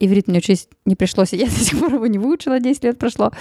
Иврит 0.00 0.28
мне 0.28 0.38
учить 0.38 0.68
не 0.84 0.96
пришлось, 0.96 1.32
и 1.32 1.36
я 1.36 1.46
до 1.46 1.52
сих 1.52 1.78
пор 1.78 1.94
его 1.94 2.06
не 2.06 2.18
выучила, 2.18 2.58
10 2.58 2.84
лет 2.84 2.98
прошло. 2.98 3.32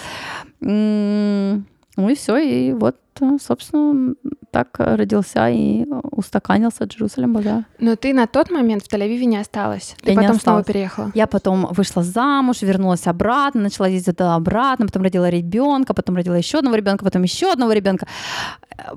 Ну 2.00 2.08
и 2.08 2.16
все, 2.16 2.38
и 2.38 2.72
вот, 2.72 2.96
собственно, 3.42 4.16
так 4.52 4.70
родился 4.80 5.50
и 5.50 5.86
устаканился 6.12 6.86
Джерусалем 6.86 7.34
Базар. 7.34 7.66
Но 7.78 7.98
ты 7.98 8.14
на 8.14 8.26
тот 8.26 8.50
момент 8.50 8.84
в 8.84 8.88
Тель-Авиве 8.88 9.26
не 9.26 9.36
осталась. 9.36 9.98
Ты 10.02 10.12
я 10.12 10.16
потом 10.16 10.32
осталась. 10.38 10.42
снова 10.42 10.64
переехала. 10.64 11.12
Я 11.14 11.28
потом 11.28 11.68
вышла 11.72 12.02
замуж, 12.02 12.62
вернулась 12.62 13.06
обратно, 13.06 13.64
начала 13.64 13.90
ездить 13.90 14.16
туда 14.16 14.36
обратно, 14.36 14.86
потом 14.86 15.04
родила 15.04 15.30
ребенка, 15.30 15.94
потом 15.94 16.16
родила 16.16 16.38
еще 16.38 16.60
одного 16.60 16.78
ребенка, 16.78 17.04
потом 17.04 17.24
еще 17.24 17.52
одного 17.52 17.74
ребенка. 17.74 18.08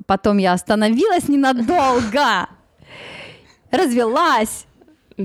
Потом 0.07 0.39
я 0.39 0.53
остановилась 0.53 1.29
ненадолго, 1.29 2.47
развелась 3.73 4.67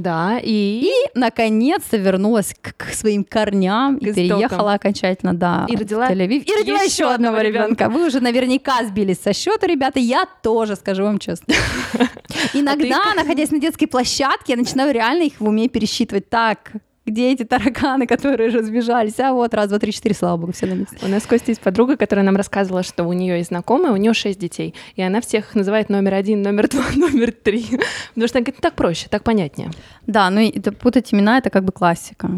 да, 0.01 0.39
и... 0.42 0.82
И, 0.88 0.92
наконец-то, 1.13 1.98
вернулась 1.98 2.56
к, 2.60 2.75
к 2.75 2.94
своим 2.94 3.24
корням 3.24 4.00
к 4.00 4.04
и 4.04 4.13
переехала 4.13 4.74
окончательно, 4.74 5.34
да, 5.34 5.66
и 5.70 5.75
родила 5.75 6.08
в 6.08 6.12
Тель-Авив. 6.12 6.44
И 6.44 6.56
родила 6.56 6.82
еще, 6.82 7.04
еще 7.04 7.12
одного 7.12 7.38
ребенка. 7.39 7.84
ребенка. 7.84 7.89
Вы 7.89 8.08
уже 8.08 8.20
наверняка 8.20 8.84
сбились 8.86 9.20
со 9.20 9.34
счета, 9.34 9.68
ребята, 9.68 10.00
я 10.00 10.25
тоже, 10.42 10.75
скажу 10.75 11.04
вам 11.04 11.20
честно. 11.20 11.54
Иногда, 12.54 13.13
находясь 13.16 13.51
на 13.51 13.60
детской 13.60 13.88
площадке, 13.88 14.54
я 14.54 14.58
начинаю 14.58 14.94
реально 14.94 15.24
их 15.24 15.39
в 15.39 15.46
уме 15.46 15.70
пересчитывать. 15.70 16.30
Так, 16.30 16.74
где 17.08 17.32
эти 17.32 17.44
тараканы, 17.44 18.06
которые 18.06 18.50
разбежались? 18.50 19.20
А 19.20 19.32
вот, 19.32 19.54
раз, 19.54 19.70
два, 19.70 19.80
три, 19.80 19.94
четыре, 19.94 20.14
слава 20.14 20.38
богу, 20.38 20.52
все 20.52 20.66
на 20.66 20.74
месте. 20.74 20.98
У 21.02 21.08
нас 21.08 21.26
Костя 21.26 21.52
есть 21.52 21.62
подруга, 21.62 21.96
которая 21.96 22.26
нам 22.26 22.36
рассказывала, 22.36 22.84
что 22.84 23.06
у 23.06 23.14
нее 23.14 23.38
есть 23.38 23.48
знакомая, 23.48 23.94
у 23.94 23.96
нее 23.96 24.14
шесть 24.14 24.40
детей, 24.40 24.76
и 24.96 25.02
она 25.02 25.22
всех 25.22 25.56
называет 25.56 25.90
номер 25.90 26.16
один, 26.16 26.42
номер 26.42 26.68
два, 26.68 26.84
номер 26.96 27.32
три, 27.32 27.64
потому 28.10 28.28
что 28.28 28.38
она 28.38 28.44
говорит, 28.44 28.62
так 28.62 28.76
проще, 28.76 29.08
так 29.10 29.24
понятнее. 29.24 29.72
Да, 30.06 30.30
ну 30.30 30.42
это, 30.42 30.74
путать 30.74 31.14
имена— 31.14 31.38
это 31.40 31.50
как 31.50 31.64
бы 31.64 31.72
классика. 31.72 32.30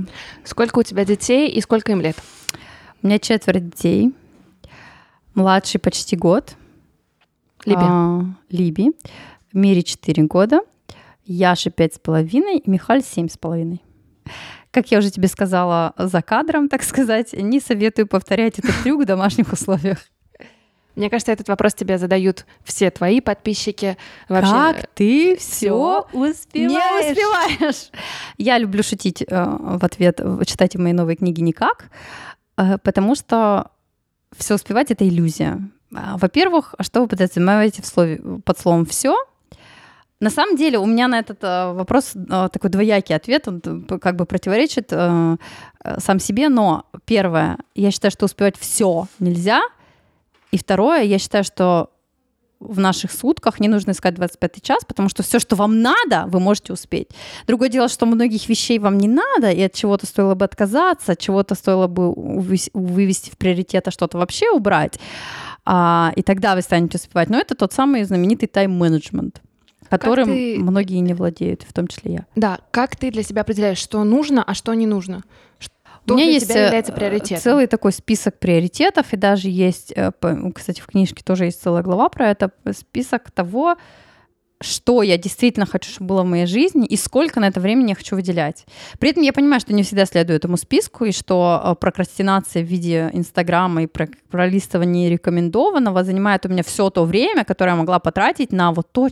Сколько 0.44 0.80
у 0.80 0.84
тебя 0.84 1.04
детей 1.04 1.50
и 1.50 1.60
сколько 1.62 1.92
им 1.92 2.02
лет? 2.02 2.16
У 3.02 3.08
меня 3.08 3.18
четверо 3.18 3.60
детей. 3.60 4.14
Младший 5.34 5.80
почти 5.80 6.16
год. 6.16 6.56
Либи. 7.66 7.82
А, 7.82 8.22
Либи. 8.50 8.92
Мире 9.52 9.84
четыре 9.84 10.24
года. 10.24 10.60
Яше 11.26 11.72
пять 11.72 11.96
с 11.96 12.00
половиной 12.00 12.58
и 12.58 12.70
Михаль 12.70 13.04
семь 13.04 13.30
с 13.30 13.38
половиной. 13.38 13.82
Как 14.72 14.92
я 14.92 15.00
уже 15.00 15.10
тебе 15.10 15.28
сказала 15.28 15.94
за 15.98 16.22
кадром, 16.22 16.70
так 16.70 16.84
сказать, 16.84 17.34
не 17.34 17.60
советую 17.60 18.08
повторять 18.08 18.60
этот 18.60 18.76
трюк 18.84 19.02
в 19.04 19.06
домашних 19.06 19.52
условиях. 19.52 20.00
Мне 20.96 21.10
кажется, 21.10 21.32
этот 21.32 21.48
вопрос 21.48 21.74
тебе 21.74 21.98
задают 21.98 22.46
все 22.64 22.92
твои 22.92 23.22
подписчики. 23.22 23.98
Вообще, 24.28 24.52
как 24.52 24.88
ты 24.96 25.38
все 25.38 25.72
успеваешь? 26.12 27.06
Не 27.06 27.12
успеваешь. 27.12 27.90
Я 28.38 28.58
люблю 28.58 28.84
шутить 28.84 29.22
э, 29.22 29.26
в 29.28 29.86
ответ, 29.86 30.20
читайте 30.46 30.78
мои 30.78 30.92
новые 30.92 31.16
книги 31.16 31.40
никак, 31.40 31.90
э, 32.58 32.78
потому 32.80 33.16
что 33.16 33.72
все 34.38 34.56
успевать 34.56 34.92
это 34.92 35.08
иллюзия. 35.08 35.62
А, 35.96 36.18
во-первых, 36.18 36.76
что 36.82 37.02
вы 37.02 37.08
подразумеваете 37.08 37.82
в 37.82 37.86
слове, 37.86 38.22
под 38.44 38.60
словом 38.60 38.86
все? 38.86 39.16
На 40.22 40.30
самом 40.30 40.58
деле 40.58 40.78
у 40.78 40.86
меня 40.86 41.08
на 41.08 41.20
этот 41.20 41.42
э, 41.44 41.72
вопрос 41.72 42.12
э, 42.14 42.50
такой 42.52 42.70
двоякий 42.70 43.16
ответ, 43.16 43.48
он 43.48 43.62
как 44.02 44.18
бы 44.18 44.26
противоречит 44.26 44.92
э, 44.92 45.38
э, 45.84 46.00
сам 46.00 46.20
себе, 46.20 46.50
но 46.50 46.86
первое, 47.06 47.58
я 47.74 47.90
считаю, 47.90 48.12
что 48.12 48.26
успевать 48.26 48.58
все 48.58 49.08
нельзя, 49.20 49.62
и 50.52 50.58
второе, 50.58 51.04
я 51.04 51.20
считаю, 51.20 51.46
что 51.46 51.90
в 52.60 52.80
наших 52.80 53.14
сутках 53.14 53.62
не 53.62 53.70
нужно 53.70 53.92
искать 53.92 54.16
25 54.16 54.62
час, 54.62 54.84
потому 54.86 55.08
что 55.08 55.24
все, 55.24 55.40
что 55.40 55.56
вам 55.56 55.82
надо, 55.82 56.26
вы 56.28 56.42
можете 56.42 56.74
успеть. 56.74 57.08
Другое 57.48 57.70
дело, 57.70 57.88
что 57.88 58.06
многих 58.06 58.50
вещей 58.50 58.80
вам 58.80 58.98
не 58.98 59.08
надо, 59.08 59.50
и 59.52 59.62
от 59.62 59.74
чего-то 59.74 60.06
стоило 60.06 60.36
бы 60.36 60.44
отказаться, 60.44 61.14
от 61.14 61.20
чего-то 61.20 61.56
стоило 61.56 61.88
бы 61.88 62.14
вывести 62.74 63.30
в 63.30 63.38
приоритет, 63.38 63.88
а 63.88 63.92
что-то 63.92 64.18
вообще 64.18 64.52
убрать, 64.52 65.00
а, 65.66 66.12
и 66.18 66.24
тогда 66.24 66.56
вы 66.56 66.62
станете 66.62 66.98
успевать. 66.98 67.30
Но 67.30 67.40
это 67.40 67.56
тот 67.56 67.72
самый 67.72 68.04
знаменитый 68.04 68.50
тайм-менеджмент 68.50 69.42
которым 69.98 70.29
ты... 70.29 70.58
многие 70.60 71.00
не 71.00 71.13
владеют, 71.13 71.63
в 71.63 71.74
том 71.74 71.88
числе 71.88 72.13
я. 72.13 72.25
Да, 72.36 72.60
как 72.72 72.96
ты 72.96 73.12
для 73.12 73.24
себя 73.24 73.41
определяешь, 73.41 73.77
что 73.77 74.03
нужно, 74.03 74.43
а 74.43 74.53
что 74.53 74.74
не 74.74 74.86
нужно? 74.86 75.24
Что 75.58 75.74
У 76.13 76.17
меня 76.17 76.25
есть 76.25 76.50
является 76.50 76.91
э, 76.91 76.96
приоритетом? 76.96 77.41
целый 77.41 77.67
такой 77.67 77.91
список 77.91 78.39
приоритетов, 78.39 79.13
и 79.13 79.17
даже 79.17 79.50
есть, 79.50 79.93
э, 79.96 80.12
кстати, 80.53 80.81
в 80.81 80.88
книжке 80.88 81.24
тоже 81.24 81.46
есть 81.46 81.62
целая 81.62 81.84
глава 81.84 82.10
про 82.10 82.29
это, 82.29 82.51
список 82.72 83.31
того, 83.31 83.75
что 84.62 85.04
я 85.04 85.18
действительно 85.18 85.66
хочу, 85.66 85.89
чтобы 85.89 86.10
было 86.10 86.24
в 86.24 86.25
моей 86.25 86.46
жизни, 86.46 86.86
и 86.86 86.98
сколько 86.98 87.39
на 87.39 87.48
это 87.48 87.62
времени 87.62 87.89
я 87.89 87.96
хочу 87.96 88.16
выделять. 88.16 88.66
При 89.00 89.12
этом 89.12 89.24
я 89.24 89.32
понимаю, 89.32 89.62
что 89.62 89.74
не 89.74 89.84
всегда 89.84 90.06
следую 90.06 90.38
этому 90.38 90.58
списку, 90.58 91.06
и 91.06 91.12
что 91.12 91.62
э, 91.63 91.75
прокрастинация 91.75 92.63
в 92.63 92.68
виде 92.68 93.10
Инстаграма 93.13 93.84
и 93.84 93.88
пролистывание 93.88 95.10
рекомендованного 95.10 96.04
занимает 96.04 96.46
у 96.46 96.50
меня 96.50 96.63
все 96.63 96.89
то 96.89 97.06
время, 97.06 97.46
которое 97.46 97.72
я 97.72 97.78
могла 97.78 98.00
потратить 98.00 98.51
на 98.51 98.74
вот 98.74 98.92
то, 98.92 99.08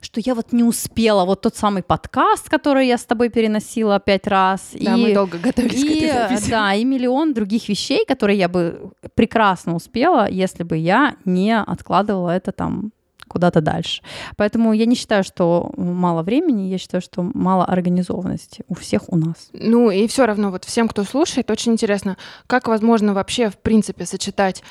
что 0.00 0.20
я 0.22 0.34
вот 0.34 0.52
не 0.52 0.64
успела. 0.64 1.24
Вот 1.24 1.40
тот 1.40 1.56
самый 1.56 1.82
подкаст, 1.82 2.50
который 2.50 2.86
я 2.86 2.98
с 2.98 3.04
тобой 3.04 3.30
переносила 3.30 4.00
пять 4.00 4.26
раз. 4.26 4.70
Да, 4.74 4.96
и, 4.96 5.00
мы 5.00 5.14
долго 5.14 5.38
готовились 5.38 5.82
и, 5.82 5.88
к 5.88 5.90
этой 5.92 6.12
записи. 6.12 6.50
Да, 6.50 6.74
и 6.74 6.84
миллион 6.84 7.32
других 7.32 7.68
вещей, 7.68 8.04
которые 8.04 8.38
я 8.38 8.48
бы 8.48 8.92
прекрасно 9.14 9.74
успела, 9.74 10.28
если 10.30 10.62
бы 10.62 10.76
я 10.76 11.16
не 11.24 11.58
откладывала 11.58 12.30
это 12.30 12.52
там 12.52 12.92
куда-то 13.30 13.60
дальше. 13.60 14.02
Поэтому 14.36 14.72
я 14.72 14.86
не 14.86 14.96
считаю, 14.96 15.22
что 15.22 15.72
мало 15.76 16.22
времени, 16.22 16.68
я 16.68 16.78
считаю, 16.78 17.00
что 17.00 17.22
мало 17.22 17.64
организованности 17.64 18.64
у 18.68 18.74
всех 18.74 19.08
у 19.08 19.16
нас. 19.16 19.48
Ну 19.52 19.90
и 19.90 20.08
все 20.08 20.26
равно 20.26 20.50
вот 20.50 20.64
всем, 20.64 20.88
кто 20.88 21.04
слушает, 21.04 21.50
очень 21.50 21.72
интересно, 21.72 22.16
как 22.48 22.66
возможно 22.66 23.14
вообще 23.14 23.48
в 23.48 23.56
принципе 23.56 24.04
сочетать? 24.04 24.62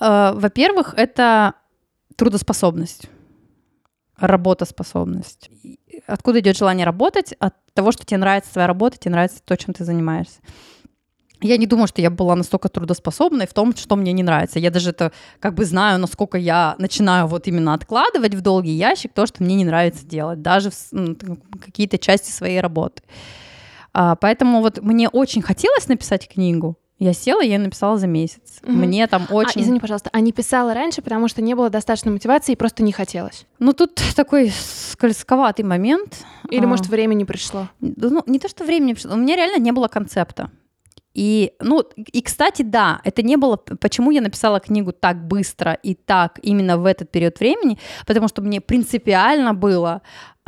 Э, 0.00 0.32
во-первых, 0.34 0.94
это 0.96 1.54
трудоспособность, 2.16 3.08
работоспособность. 4.18 5.50
Откуда 6.08 6.40
идет 6.40 6.56
желание 6.56 6.84
работать? 6.84 7.34
От 7.38 7.54
того, 7.72 7.92
что 7.92 8.04
тебе 8.04 8.18
нравится 8.18 8.52
твоя 8.52 8.66
работа, 8.66 8.98
тебе 8.98 9.12
нравится 9.12 9.40
то, 9.44 9.56
чем 9.56 9.74
ты 9.74 9.84
занимаешься 9.84 10.40
я 11.42 11.56
не 11.56 11.66
думаю, 11.66 11.86
что 11.86 12.00
я 12.00 12.10
была 12.10 12.34
настолько 12.36 12.68
трудоспособной 12.68 13.46
в 13.46 13.52
том, 13.52 13.74
что 13.76 13.96
мне 13.96 14.12
не 14.12 14.22
нравится. 14.22 14.58
Я 14.58 14.70
даже 14.70 14.90
это 14.90 15.12
как 15.40 15.54
бы 15.54 15.64
знаю, 15.64 15.98
насколько 15.98 16.38
я 16.38 16.74
начинаю 16.78 17.26
вот 17.26 17.46
именно 17.46 17.74
откладывать 17.74 18.34
в 18.34 18.40
долгий 18.40 18.72
ящик 18.72 19.12
то, 19.12 19.26
что 19.26 19.42
мне 19.42 19.56
не 19.56 19.64
нравится 19.64 20.06
делать, 20.06 20.42
даже 20.42 20.70
в, 20.70 20.76
ну, 20.92 21.16
какие-то 21.60 21.98
части 21.98 22.30
своей 22.30 22.60
работы. 22.60 23.02
А, 23.92 24.16
поэтому 24.16 24.60
вот 24.60 24.80
мне 24.80 25.08
очень 25.08 25.42
хотелось 25.42 25.88
написать 25.88 26.28
книгу. 26.28 26.76
Я 26.98 27.14
села, 27.14 27.40
я 27.40 27.58
написала 27.58 27.98
за 27.98 28.06
месяц. 28.06 28.60
Угу. 28.62 28.72
Мне 28.72 29.08
там 29.08 29.26
а, 29.28 29.34
очень... 29.34 29.60
А, 29.60 29.64
извини, 29.64 29.80
пожалуйста, 29.80 30.08
а 30.12 30.20
не 30.20 30.30
писала 30.30 30.72
раньше, 30.72 31.02
потому 31.02 31.26
что 31.26 31.42
не 31.42 31.54
было 31.54 31.68
достаточно 31.68 32.12
мотивации 32.12 32.52
и 32.52 32.56
просто 32.56 32.84
не 32.84 32.92
хотелось? 32.92 33.44
Ну, 33.58 33.72
тут 33.72 34.00
такой 34.14 34.52
скользковатый 34.90 35.64
момент. 35.64 36.24
Или, 36.48 36.64
а... 36.64 36.68
может, 36.68 36.86
время 36.86 37.14
не 37.14 37.24
пришло? 37.24 37.68
Ну, 37.80 38.22
не 38.26 38.38
то, 38.38 38.48
что 38.48 38.64
время 38.64 38.84
не 38.84 38.94
пришло. 38.94 39.14
У 39.14 39.16
меня 39.16 39.34
реально 39.34 39.60
не 39.60 39.72
было 39.72 39.88
концепта. 39.88 40.50
И, 41.14 41.52
ну, 41.60 41.80
и, 41.96 42.22
кстати, 42.22 42.62
да, 42.62 43.00
это 43.04 43.22
не 43.22 43.36
было, 43.36 43.56
почему 43.56 44.10
я 44.10 44.20
написала 44.20 44.60
книгу 44.60 44.92
так 44.92 45.26
быстро 45.26 45.72
и 45.72 45.94
так 45.94 46.38
именно 46.42 46.78
в 46.78 46.86
этот 46.86 47.10
период 47.10 47.40
времени, 47.40 47.78
потому 48.06 48.28
что 48.28 48.42
мне 48.42 48.60
принципиально 48.60 49.54
было 49.54 50.00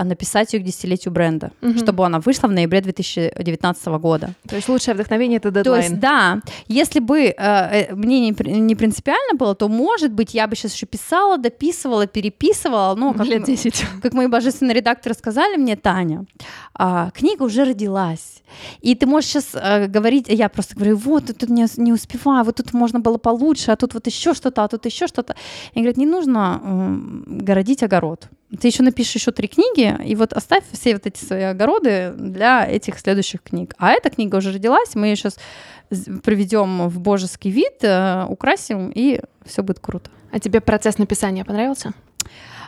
написать 0.03 0.53
ее 0.53 0.61
к 0.61 0.65
десятилетию 0.65 1.13
бренда, 1.13 1.53
Мгм. 1.61 1.79
чтобы 1.79 2.05
она 2.05 2.19
вышла 2.19 2.49
в 2.49 2.53
ноябре 2.53 2.81
2019 2.81 3.99
года. 3.99 4.31
То 4.49 4.57
есть 4.57 4.69
лучшее 4.69 4.95
вдохновение 4.95 5.37
это 5.37 5.53
То 5.53 5.61
дедлайн. 5.61 5.83
есть, 5.83 6.01
да, 6.01 6.41
если 6.67 6.99
бы 6.99 7.21
э, 7.27 7.33
э, 7.39 7.95
мне 7.95 8.19
не, 8.21 8.35
не 8.61 8.75
принципиально 8.75 9.39
было, 9.39 9.55
то, 9.55 9.69
может 9.69 10.11
быть, 10.13 10.35
я 10.35 10.49
бы 10.49 10.57
сейчас 10.57 10.75
еще 10.75 10.87
писала, 10.87 11.39
дописывала, 11.39 12.09
переписывала, 12.09 12.97
ну, 12.97 13.15
как, 13.15 13.27
лет 13.27 13.45
10. 13.45 13.85
как 14.03 14.13
мои 14.15 14.27
божественные 14.27 14.75
редакторы 14.75 15.15
сказали 15.15 15.57
мне, 15.57 15.77
Таня, 15.77 16.25
а, 16.75 17.11
книга 17.13 17.45
уже 17.45 17.65
родилась. 17.65 18.43
И 18.81 18.95
ты 18.97 19.07
можешь 19.07 19.31
сейчас 19.31 19.89
говорить, 19.89 20.27
я 20.29 20.49
просто 20.49 20.75
говорю, 20.75 20.97
вот, 20.97 21.27
тут 21.39 21.49
не, 21.51 21.67
не 21.77 21.93
успеваю, 21.93 22.45
вот 22.45 22.57
тут 22.57 22.73
можно 22.73 22.99
было 23.01 23.19
получше, 23.19 23.71
а 23.71 23.77
тут 23.77 23.95
вот 23.95 24.07
еще 24.09 24.35
что-то, 24.35 24.65
а 24.65 24.69
тут 24.69 24.87
еще 24.87 25.07
что-то. 25.07 25.37
И 25.75 25.79
говорят, 25.79 25.97
не 25.97 26.07
нужно 26.07 26.61
м, 26.65 27.25
городить 27.29 27.83
огород. 27.83 28.29
Ты 28.61 28.69
еще 28.69 28.83
напишешь 28.83 29.15
еще 29.15 29.31
три 29.33 29.49
книги, 29.49 29.97
и 30.05 30.15
вот 30.15 30.33
оставь 30.33 30.65
все 30.73 30.95
вот 30.95 31.07
эти 31.07 31.25
свои 31.25 31.43
огороды 31.43 32.13
для 32.17 32.67
этих 32.67 32.99
следующих 32.99 33.43
книг. 33.43 33.75
А 33.79 33.93
эта 33.93 34.11
книга 34.11 34.37
уже 34.37 34.53
родилась, 34.53 34.95
мы 34.95 35.09
ее 35.09 35.17
сейчас 35.17 35.39
приведем 36.23 36.89
в 36.89 36.99
божеский 37.01 37.51
вид, 37.51 37.83
э, 37.83 38.25
украсим, 38.29 38.91
и 38.95 39.21
все 39.45 39.63
будет 39.63 39.81
круто. 39.81 40.11
А 40.31 40.41
тебе 40.41 40.61
процесс 40.61 40.99
написания 40.99 41.45
понравился? 41.45 41.93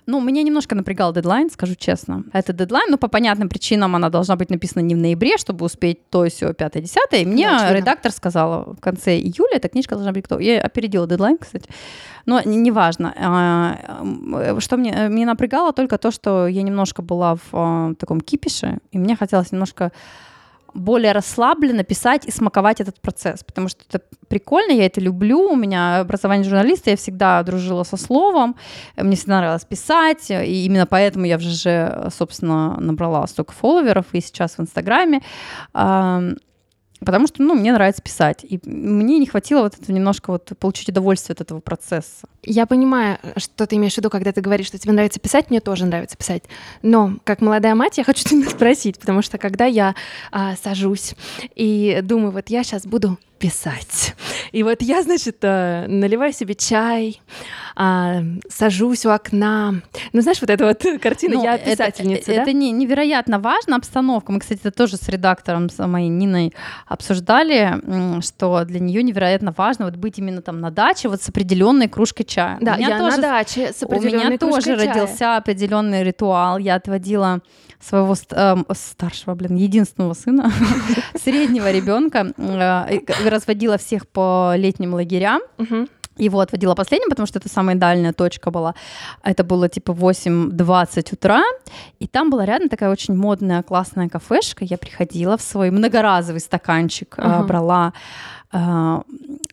Ну, 0.07 0.21
меня 0.21 0.43
немножко 0.45 0.75
напрягал 0.77 1.13
дедлайн, 1.13 1.51
скажу 1.51 1.75
честно. 1.75 2.23
Это 2.33 2.53
дедлайн, 2.53 2.87
но 2.91 2.97
по 2.97 3.09
понятным 3.09 3.49
причинам 3.49 3.97
она 3.97 4.09
должна 4.09 4.37
быть 4.37 4.51
написана 4.51 4.83
не 4.83 4.95
в 4.95 4.99
ноябре, 4.99 5.37
чтобы 5.37 5.65
успеть 5.65 6.09
то, 6.11 6.25
все, 6.29 6.53
5 6.55 6.81
10 6.81 6.97
И 7.13 7.27
мне 7.27 7.47
Да, 7.49 7.57
очевидно. 7.57 7.77
редактор 7.79 8.13
сказала 8.13 8.75
в 8.75 8.81
конце 8.81 9.17
июля, 9.19 9.57
эта 9.57 9.69
книжка 9.69 9.97
должна 9.97 10.13
быть 10.13 10.23
готова. 10.23 10.39
Я 10.41 10.61
опередила 10.61 11.07
дедлайн, 11.09 11.39
кстати. 11.39 11.69
Но 12.25 12.41
не- 12.41 12.57
неважно. 12.57 13.13
А, 13.19 14.61
Что 14.61 14.77
мне, 14.77 15.09
меня 15.09 15.27
напрягало 15.27 15.73
только 15.73 15.99
то, 15.99 16.11
что 16.11 16.47
я 16.47 16.63
немножко 16.63 17.03
была 17.03 17.35
в 17.35 17.41
а, 17.53 17.95
таком 17.99 18.21
кипише, 18.21 18.79
и 18.93 18.99
мне 18.99 19.17
хотелось 19.17 19.51
немножко 19.53 19.91
более 20.77 21.13
расслабленно 21.13 21.85
писать 21.85 22.27
и 22.27 22.31
смаковать 22.31 22.81
этот 22.81 23.01
процесс, 23.01 23.43
потому 23.45 23.69
что 23.69 23.83
это 23.89 24.05
прикольно, 24.29 24.73
я 24.73 24.87
это 24.87 25.01
люблю, 25.01 25.51
у 25.51 25.57
меня 25.57 26.01
образование 26.01 26.45
журналиста, 26.45 26.91
я 26.91 26.97
всегда 26.97 27.43
дружила 27.43 27.83
со 27.85 27.97
словом, 27.97 28.57
мне 28.97 29.17
всегда 29.17 29.39
нравилось 29.39 29.65
писать, 29.65 30.31
и 30.31 30.67
именно 30.67 30.87
поэтому 30.87 31.25
я 31.27 31.39
в 31.39 31.43
ЖЖ, 31.43 32.13
собственно, 32.15 32.79
набрала 32.81 33.27
столько 33.27 33.53
фолловеров 33.53 34.07
и 34.13 34.21
сейчас 34.21 34.59
в 34.59 34.61
Инстаграме, 34.61 35.23
Ам, 35.73 36.37
потому 37.01 37.27
что, 37.27 37.43
ну, 37.43 37.55
мне 37.55 37.73
нравится 37.73 38.03
писать, 38.03 38.45
и 38.49 38.61
мне 38.65 39.19
не 39.19 39.27
хватило 39.27 39.63
вот 39.63 39.75
этого 39.75 39.95
немножко 39.95 40.31
вот 40.31 40.53
получить 40.59 40.89
удовольствие 40.89 41.35
от 41.35 41.41
этого 41.41 41.61
процесса. 41.61 42.27
Я 42.43 42.67
понимаю, 42.67 43.19
что 43.37 43.67
ты 43.67 43.77
имеешь 43.77 43.95
в 43.95 43.99
виду, 43.99 44.11
когда 44.11 44.33
ты 44.33 44.41
говоришь, 44.41 44.67
что 44.67 44.79
тебе 44.79 44.93
нравится 44.93 45.21
писать, 45.21 45.51
мне 45.51 45.61
тоже 45.61 45.85
нравится 45.85 46.17
писать. 46.17 46.45
Но 46.83 47.17
как 47.25 47.41
молодая 47.41 47.75
мать 47.75 47.99
я 47.99 48.05
хочу 48.05 48.25
тебя 48.29 48.49
спросить, 48.49 48.99
потому 48.99 49.23
что 49.23 49.39
когда 49.39 49.67
я 49.67 49.95
а, 50.31 50.57
сажусь 50.57 51.15
и 51.55 52.01
думаю, 52.03 52.31
вот 52.31 52.49
я 52.49 52.65
сейчас 52.65 52.87
буду 52.87 53.19
писать, 53.39 54.15
и 54.53 54.63
вот 54.63 54.83
я, 54.83 55.03
значит, 55.03 55.39
а, 55.43 55.87
наливаю 55.87 56.33
себе 56.33 56.55
чай, 56.55 57.21
а, 57.75 58.23
сажусь 58.49 59.05
у 59.07 59.11
окна, 59.11 59.75
ну 60.13 60.21
знаешь, 60.23 60.41
вот 60.41 60.51
эта 60.51 60.65
вот 60.67 60.83
картина, 61.03 61.35
Ну, 61.35 61.45
я 61.45 61.55
это- 61.57 61.71
писательница, 61.71 62.33
это, 62.33 62.47
да? 62.47 62.53
не, 62.53 62.71
невероятно 62.73 63.39
важно, 63.39 63.77
обстановка. 63.77 64.33
Мы, 64.33 64.41
кстати, 64.41 64.61
это 64.61 64.71
тоже 64.71 64.97
с 64.97 65.09
редактором, 65.09 65.69
с 65.69 65.85
моей 65.87 66.09
Ниной 66.09 66.55
обсуждали, 66.87 67.81
что 68.23 68.65
для 68.65 68.81
нее 68.81 69.03
невероятно 69.03 69.53
важно 69.57 69.85
вот 69.85 69.97
быть 69.97 70.19
именно 70.19 70.43
там 70.43 70.61
на 70.61 70.71
даче 70.71 71.09
вот 71.09 71.23
с 71.23 71.29
определенной 71.29 71.89
кружкой 71.89 72.25
чая. 72.27 72.59
Да, 72.61 72.75
У 72.75 72.77
меня 72.79 72.89
я 72.89 72.99
тоже 72.99 73.17
на 73.17 73.23
даче 73.23 73.73
с 73.73 73.83
У 73.83 73.87
определенной 73.87 74.27
меня 74.27 74.39
тоже 74.39 74.77
чая. 74.77 74.77
родился 74.95 75.37
определенный 75.37 76.03
ритуал. 76.03 76.59
Я 76.59 76.77
отводила 76.77 77.41
своего 77.81 78.15
эм, 78.31 78.67
старшего, 78.75 79.35
блин, 79.35 79.57
единственного 79.57 80.15
сына, 80.15 80.51
среднего 81.23 81.71
ребенка, 81.71 82.33
э, 82.37 82.99
разводила 83.29 83.77
всех 83.79 84.07
по 84.09 84.55
летним 84.57 84.95
лагерям. 84.95 85.41
Его 86.19 86.41
отводила 86.41 86.75
последним, 86.75 87.11
потому 87.11 87.27
что 87.27 87.39
это 87.39 87.51
самая 87.51 87.77
дальняя 87.77 88.13
точка 88.15 88.51
была. 88.51 88.75
Это 89.23 89.45
было 89.45 89.69
типа 89.69 89.91
8-20 89.93 91.13
утра, 91.13 91.43
и 91.99 92.07
там 92.07 92.31
была 92.31 92.47
рядом 92.47 92.71
такая 92.71 92.91
очень 92.91 93.15
модная, 93.15 93.63
классная 93.63 94.09
кафешка. 94.09 94.65
Я 94.65 94.79
приходила 94.79 95.37
в 95.37 95.43
свой 95.43 95.71
многоразовый 95.71 96.41
стаканчик, 96.41 97.15
э, 97.19 97.23
Ага. 97.23 97.47
брала 97.47 97.89
э, 97.89 97.91
э, 97.91 98.36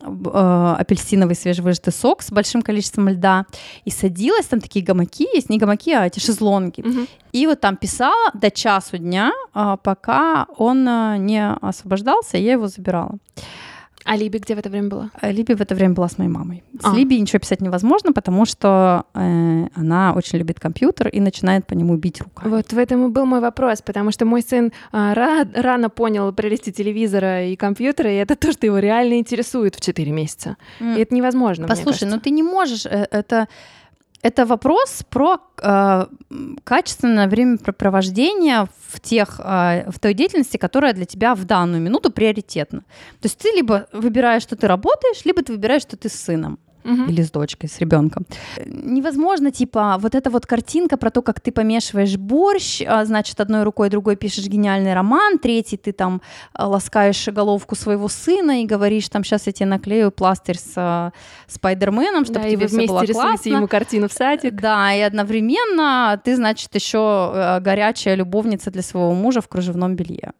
апельсиновый 0.00 1.34
свежевыжатый 1.34 1.92
сок 1.92 2.22
с 2.22 2.30
большим 2.30 2.62
количеством 2.62 3.08
льда 3.08 3.46
и 3.84 3.90
садилась, 3.90 4.46
там 4.46 4.60
такие 4.60 4.84
гамаки 4.84 5.26
есть, 5.34 5.50
не 5.50 5.58
гамаки, 5.58 5.92
а 5.92 6.06
эти 6.06 6.20
шезлонги. 6.20 6.80
Мгм. 6.80 7.08
И 7.32 7.46
вот 7.46 7.60
там 7.60 7.76
писала 7.76 8.30
до 8.34 8.50
часу 8.50 8.98
дня, 8.98 9.32
а, 9.52 9.76
пока 9.76 10.46
он 10.56 10.86
э, 10.88 11.16
не 11.18 11.44
освобождался, 11.60 12.36
я 12.36 12.52
его 12.52 12.68
забирала. 12.68 13.18
А 14.04 14.16
Либи 14.16 14.38
где 14.38 14.54
в 14.54 14.58
это 14.58 14.68
время 14.68 14.88
была? 14.88 15.10
Либи 15.22 15.54
в 15.54 15.60
это 15.62 15.74
время 15.74 15.94
была 15.94 16.08
с 16.08 16.18
моей 16.18 16.30
мамой. 16.30 16.62
С 16.78 16.84
А. 16.84 16.94
Либи 16.94 17.18
ничего 17.20 17.38
писать 17.38 17.60
невозможно, 17.62 18.12
потому 18.12 18.44
что 18.44 19.04
э, 19.14 19.66
она 19.74 20.12
очень 20.14 20.38
любит 20.38 20.60
компьютер 20.60 21.08
и 21.08 21.20
начинает 21.20 21.66
по 21.66 21.72
нему 21.74 21.96
бить 21.96 22.20
руками. 22.20 22.50
Вот 22.50 22.72
в 22.72 22.78
этом 22.78 23.06
и 23.06 23.08
был 23.08 23.24
мой 23.24 23.40
вопрос, 23.40 23.80
потому 23.82 24.10
что 24.12 24.26
мой 24.26 24.42
сын 24.42 24.72
а, 24.92 25.14
ра- 25.14 25.48
рано 25.60 25.88
понял 25.88 26.32
прелести 26.32 26.70
телевизора 26.70 27.46
и 27.46 27.56
компьютера, 27.56 28.10
и 28.12 28.16
это 28.16 28.36
то, 28.36 28.52
что 28.52 28.66
его 28.66 28.78
реально 28.78 29.14
интересует 29.18 29.74
в 29.74 29.80
4 29.80 30.12
месяца. 30.12 30.56
М. 30.80 30.96
И 30.96 31.00
это 31.00 31.14
невозможно, 31.14 31.64
мне 31.66 31.74
Послушай, 31.74 32.04
ну 32.04 32.10
кажется. 32.10 32.24
ты 32.24 32.30
не 32.30 32.42
можешь, 32.42 32.84
э, 32.86 33.06
это, 33.10 33.48
это 34.24 34.46
вопрос 34.46 35.02
про 35.10 35.36
э, 35.62 36.06
качественное 36.64 37.28
времяпрепровождение 37.28 38.66
в, 38.88 38.98
тех, 38.98 39.38
э, 39.38 39.90
в 39.90 39.98
той 40.00 40.14
деятельности, 40.14 40.56
которая 40.56 40.94
для 40.94 41.04
тебя 41.04 41.34
в 41.34 41.44
данную 41.44 41.82
минуту 41.82 42.10
приоритетна. 42.10 42.80
То 43.20 43.26
есть 43.26 43.38
ты 43.38 43.50
либо 43.50 43.86
выбираешь, 43.92 44.42
что 44.42 44.56
ты 44.56 44.66
работаешь, 44.66 45.26
либо 45.26 45.42
ты 45.42 45.52
выбираешь, 45.52 45.82
что 45.82 45.98
ты 45.98 46.08
с 46.08 46.14
сыном. 46.14 46.58
Мгм. 46.84 47.08
или 47.08 47.22
с 47.22 47.30
дочкой, 47.30 47.68
с 47.68 47.78
ребенком. 47.80 48.26
Невозможно, 48.66 49.50
типа, 49.50 49.96
вот 49.98 50.14
эта 50.14 50.30
вот 50.30 50.46
картинка 50.46 50.96
про 50.96 51.10
то, 51.10 51.22
как 51.22 51.40
ты 51.40 51.50
помешиваешь 51.50 52.16
борщ, 52.16 52.82
а, 52.86 53.04
значит, 53.04 53.40
одной 53.40 53.62
рукой, 53.62 53.88
другой 53.90 54.16
пишешь 54.16 54.46
гениальный 54.46 54.94
роман, 54.94 55.38
третий 55.38 55.76
ты 55.76 55.92
там 55.92 56.20
а, 56.52 56.68
ласкаешь 56.68 57.26
головку 57.28 57.74
своего 57.74 58.08
сына 58.08 58.62
и 58.62 58.66
говоришь, 58.66 59.08
там, 59.08 59.24
сейчас 59.24 59.46
я 59.46 59.52
тебе 59.52 59.66
наклею 59.66 60.10
пластырь 60.10 60.58
с 60.58 60.72
а, 60.76 61.12
Спайдерменом, 61.46 62.24
чтобы 62.24 62.40
Да, 62.40 62.50
тебе 62.50 62.66
все 62.66 62.76
вместе 62.76 62.92
было 62.92 63.04
классно. 63.06 63.48
ему 63.48 63.68
картину 63.68 64.08
в 64.08 64.12
садик. 64.12 64.54
Да, 64.54 64.92
и 64.94 65.00
одновременно 65.00 66.20
ты, 66.22 66.36
значит, 66.36 66.74
еще 66.74 67.60
горячая 67.62 68.14
любовница 68.14 68.70
для 68.70 68.82
своего 68.82 69.12
мужа 69.14 69.40
в 69.40 69.48
кружевном 69.48 69.96
белье. 69.96 70.32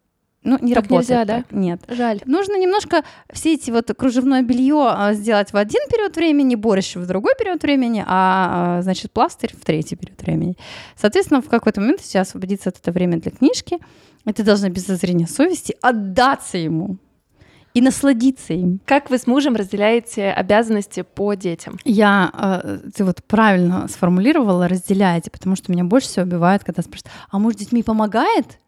Ну, 0.44 0.59
не 0.61 0.74
Так 0.74 0.85
работает 0.85 1.09
нельзя, 1.09 1.24
да? 1.24 1.37
так. 1.38 1.52
Нет. 1.52 1.80
Жаль. 1.88 2.20
Нужно 2.26 2.59
немножко 2.59 3.02
все 3.33 3.54
эти 3.54 3.70
вот 3.70 3.90
кружевное 3.96 4.42
белье 4.42 4.88
а, 4.88 5.14
сделать 5.14 5.52
в 5.52 5.57
один 5.57 5.80
период 5.90 6.14
времени, 6.16 6.54
борщ 6.54 6.96
в 6.96 7.07
другой 7.07 7.33
период 7.38 7.62
времени, 7.62 8.04
а, 8.07 8.78
а, 8.78 8.83
значит, 8.83 9.11
пластырь 9.11 9.54
в 9.59 9.64
третий 9.64 9.96
период 9.96 10.20
времени. 10.20 10.57
Соответственно, 10.96 11.40
в 11.40 11.48
какой-то 11.48 11.80
момент 11.80 12.00
у 12.00 12.04
тебя 12.04 12.20
освободится 12.20 12.68
от 12.68 12.78
это 12.78 12.92
время 12.92 13.18
для 13.18 13.30
книжки, 13.30 13.78
и 14.26 14.33
ты 14.33 14.42
должна 14.42 14.68
без 14.68 14.87
зазрения 14.87 15.26
совести 15.26 15.76
отдаться 15.80 16.59
ему 16.59 16.98
и 17.72 17.80
насладиться 17.80 18.52
им. 18.52 18.80
Как 18.85 19.11
вы 19.11 19.18
с 19.18 19.26
мужем 19.26 19.57
разделяете 19.57 20.30
обязанности 20.30 21.02
по 21.02 21.35
детям? 21.35 21.78
Я, 21.85 22.30
э, 22.33 22.78
ты 22.94 23.04
вот 23.04 23.24
правильно 23.24 23.88
сформулировала, 23.88 24.68
разделяете, 24.68 25.30
потому 25.30 25.57
что 25.57 25.72
меня 25.72 25.85
больше 25.85 26.09
всего 26.09 26.24
убивает, 26.24 26.62
когда 26.64 26.83
спрашивают, 26.83 27.12
а 27.30 27.38
муж 27.38 27.54
с 27.54 27.57
детьми 27.57 27.83
помогает? 27.83 28.59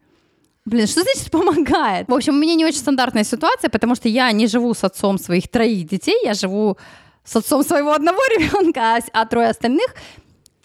Блин, 0.67 0.85
что 0.85 1.01
значит 1.01 1.31
помогает? 1.31 2.09
В 2.09 2.13
общем, 2.13 2.35
у 2.35 2.37
меня 2.37 2.55
не 2.55 2.65
очень 2.65 2.79
стандартная 2.79 3.23
ситуация, 3.23 3.69
потому 3.69 3.95
что 3.95 4.09
я 4.09 4.29
не 4.33 4.47
живу 4.47 4.73
с 4.73 4.83
отцом 4.83 5.17
своих 5.17 5.47
троих 5.47 5.87
детей, 5.87 6.19
я 6.25 6.33
живу 6.33 6.77
с 7.23 7.37
отцом 7.37 7.63
своего 7.63 7.93
одного 7.93 8.19
ребенка, 8.37 8.97
а, 8.97 8.99
а 9.13 9.25
трое 9.25 9.47
остальных 9.47 9.95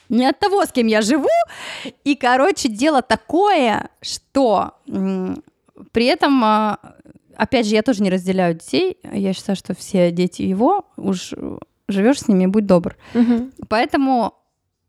не 0.09 0.27
от 0.27 0.41
того, 0.41 0.65
с 0.65 0.73
кем 0.73 0.88
я 0.88 1.03
живу. 1.03 1.29
И, 2.03 2.17
короче, 2.17 2.69
дело 2.69 3.01
такое, 3.01 3.91
что 4.01 4.75
при 5.93 6.07
этом, 6.07 6.43
а, 6.45 6.79
опять 7.37 7.67
же, 7.69 7.77
я 7.77 7.83
тоже 7.83 8.03
не 8.03 8.11
разделяю 8.11 8.55
детей. 8.55 8.99
Я 9.05 9.33
считаю, 9.33 9.55
что 9.55 9.73
все 9.73 10.11
дети 10.11 10.43
его, 10.43 10.85
уж 10.97 11.33
живешь 11.87 12.23
с 12.23 12.29
ними, 12.29 12.47
будь 12.47 12.67
добр. 12.67 12.97
Поэтому 13.69 14.35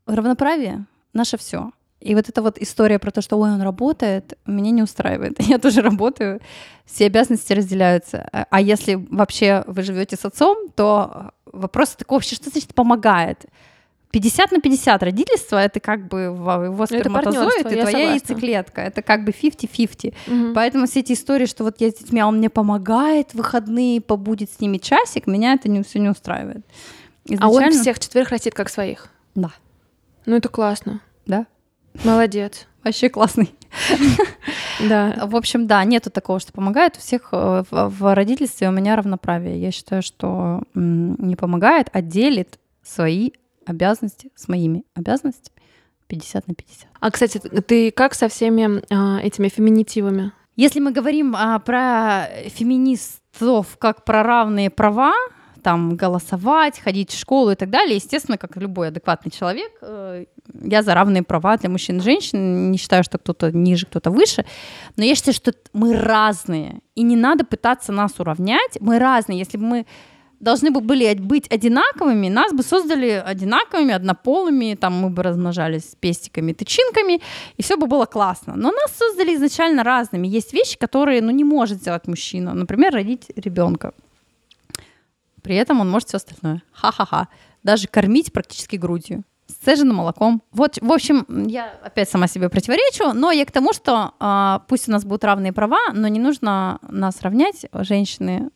равноправие 0.06 0.86
наше 1.12 1.38
все. 1.38 1.70
И 2.04 2.14
вот 2.14 2.28
эта 2.28 2.42
вот 2.42 2.58
история 2.58 2.98
про 2.98 3.10
то, 3.10 3.22
что 3.22 3.38
ой, 3.38 3.50
он 3.50 3.62
работает, 3.62 4.38
меня 4.46 4.70
не 4.70 4.82
устраивает. 4.82 5.36
Я 5.40 5.58
тоже 5.58 5.80
работаю, 5.80 6.40
все 6.84 7.06
обязанности 7.06 7.54
разделяются. 7.54 8.28
А 8.30 8.46
а 8.50 8.60
если 8.60 8.94
вообще 9.10 9.64
вы 9.66 9.82
живете 9.82 10.16
с 10.16 10.24
отцом, 10.24 10.68
то 10.76 11.32
вопрос 11.46 11.90
такой 11.96 12.16
вообще, 12.18 12.36
что 12.36 12.50
значит 12.50 12.74
помогает? 12.74 13.46
50 14.10 14.52
на 14.52 14.60
50 14.60 15.02
родительство 15.02 15.56
это 15.56 15.80
как 15.80 16.06
бы 16.06 16.20
его 16.20 16.86
сперматозоид 16.86 17.66
и 17.66 17.70
твоя 17.70 17.84
согласна. 17.86 17.98
яйцеклетка. 17.98 18.80
Это 18.82 19.02
как 19.02 19.24
бы 19.24 19.32
50-50. 19.32 20.14
Мгм. 20.26 20.54
Поэтому 20.54 20.86
все 20.86 21.00
эти 21.00 21.14
истории, 21.14 21.46
что 21.46 21.64
вот 21.64 21.80
я 21.80 21.90
с 21.90 21.94
детьми, 21.94 22.20
а 22.20 22.28
он 22.28 22.36
мне 22.36 22.48
помогает 22.48 23.30
в 23.32 23.34
выходные, 23.34 24.00
побудет 24.00 24.52
с 24.52 24.60
ними 24.60 24.78
часик, 24.78 25.26
меня 25.26 25.54
это 25.54 25.68
не, 25.68 25.82
все 25.82 25.98
не 25.98 26.10
устраивает. 26.10 26.64
А 27.40 27.48
он 27.48 27.54
Изначально- 27.54 27.80
всех 27.80 27.98
четверых 27.98 28.28
растит 28.30 28.54
как 28.54 28.68
своих. 28.68 29.08
Да. 29.34 29.50
Ну 30.26 30.36
это 30.36 30.48
классно. 30.48 31.00
Да. 31.26 31.46
Молодец. 32.02 32.66
Вообще 32.82 33.08
классный. 33.08 33.54
Да. 34.80 35.26
В 35.26 35.36
общем, 35.36 35.68
да, 35.68 35.82
нету 35.84 36.10
такого, 36.10 36.40
что 36.40 36.52
помогает. 36.52 36.96
У 36.96 37.00
всех 37.00 37.28
э, 37.30 37.62
в, 37.70 38.14
родительстве 38.14 38.68
у 38.68 38.72
меня 38.72 38.96
равноправие. 38.96 39.60
Я 39.60 39.70
считаю, 39.70 40.02
что 40.02 40.62
не 40.74 41.36
помогает, 41.36 41.88
а 41.92 42.02
делит 42.02 42.58
свои 42.82 43.30
обязанности 43.66 44.30
с 44.34 44.48
моими 44.48 44.84
обязанностями 44.94 45.56
50 46.08 46.48
на 46.48 46.54
50. 46.54 46.88
А, 47.00 47.10
кстати, 47.10 47.38
ты 47.38 47.90
как 47.92 48.14
со 48.14 48.28
всеми 48.28 48.82
а, 48.90 49.20
этими 49.20 49.48
феминитивами? 49.48 50.32
Если 50.56 50.80
мы 50.80 50.92
говорим 50.92 51.34
а, 51.36 51.58
про 51.60 52.28
феминистов 52.48 53.76
как 53.78 54.04
про 54.04 54.22
равные 54.22 54.70
права, 54.70 55.14
там 55.64 55.96
голосовать, 55.96 56.78
ходить 56.78 57.10
в 57.10 57.18
школу 57.18 57.50
и 57.50 57.54
так 57.54 57.70
далее, 57.70 57.96
естественно, 57.96 58.36
как 58.36 58.56
любой 58.56 58.88
адекватный 58.88 59.32
человек, 59.32 59.72
э, 59.80 60.26
я 60.62 60.82
за 60.82 60.94
равные 60.94 61.22
права 61.22 61.56
для 61.56 61.70
мужчин 61.70 61.96
и 61.96 62.00
женщин, 62.00 62.70
не 62.70 62.76
считаю, 62.78 63.02
что 63.02 63.16
кто-то 63.18 63.50
ниже, 63.50 63.86
кто-то 63.86 64.10
выше, 64.10 64.44
но 64.96 65.04
я 65.04 65.14
считаю, 65.14 65.34
что 65.34 65.52
мы 65.72 65.96
разные, 65.96 66.80
и 66.94 67.02
не 67.02 67.16
надо 67.16 67.44
пытаться 67.44 67.92
нас 67.92 68.20
уравнять, 68.20 68.78
мы 68.80 68.98
разные, 68.98 69.38
если 69.38 69.56
бы 69.56 69.64
мы 69.64 69.86
должны 70.40 70.70
бы 70.70 70.80
были 70.80 71.14
быть 71.14 71.50
одинаковыми, 71.50 72.28
нас 72.28 72.52
бы 72.52 72.62
создали 72.62 73.22
одинаковыми, 73.26 73.94
однополыми, 73.94 74.74
там 74.74 74.92
мы 74.92 75.08
бы 75.08 75.22
размножались 75.22 75.96
пестиками, 76.00 76.52
тычинками, 76.52 77.22
и 77.56 77.62
все 77.62 77.76
бы 77.76 77.86
было 77.86 78.04
классно. 78.04 78.54
Но 78.56 78.70
нас 78.70 78.92
создали 78.98 79.34
изначально 79.34 79.82
разными. 79.82 80.28
Есть 80.28 80.52
вещи, 80.52 80.76
которые 80.78 81.22
ну, 81.22 81.30
не 81.30 81.44
может 81.44 81.78
сделать 81.78 82.06
мужчина. 82.08 82.52
Например, 82.52 82.92
родить 82.92 83.30
ребенка. 83.36 83.92
При 85.44 85.56
этом 85.56 85.80
он 85.80 85.90
может 85.90 86.08
все 86.08 86.16
остальное. 86.16 86.62
Ха-ха-ха. 86.72 87.28
Даже 87.62 87.86
кормить 87.86 88.32
практически 88.32 88.76
грудью. 88.76 89.24
Сцеженным 89.46 89.96
молоком. 89.96 90.42
Вот, 90.52 90.78
в 90.80 90.90
общем, 90.90 91.26
я 91.46 91.70
опять 91.84 92.08
сама 92.08 92.28
себе 92.28 92.48
противоречу, 92.48 93.12
но 93.12 93.30
я 93.30 93.44
к 93.44 93.52
тому, 93.52 93.74
что 93.74 94.14
э, 94.18 94.60
пусть 94.68 94.88
у 94.88 94.92
нас 94.92 95.04
будут 95.04 95.22
равные 95.22 95.52
права, 95.52 95.78
но 95.92 96.08
не 96.08 96.18
нужно 96.18 96.78
нас 96.88 97.20
равнять, 97.20 97.66
женщины 97.72 98.48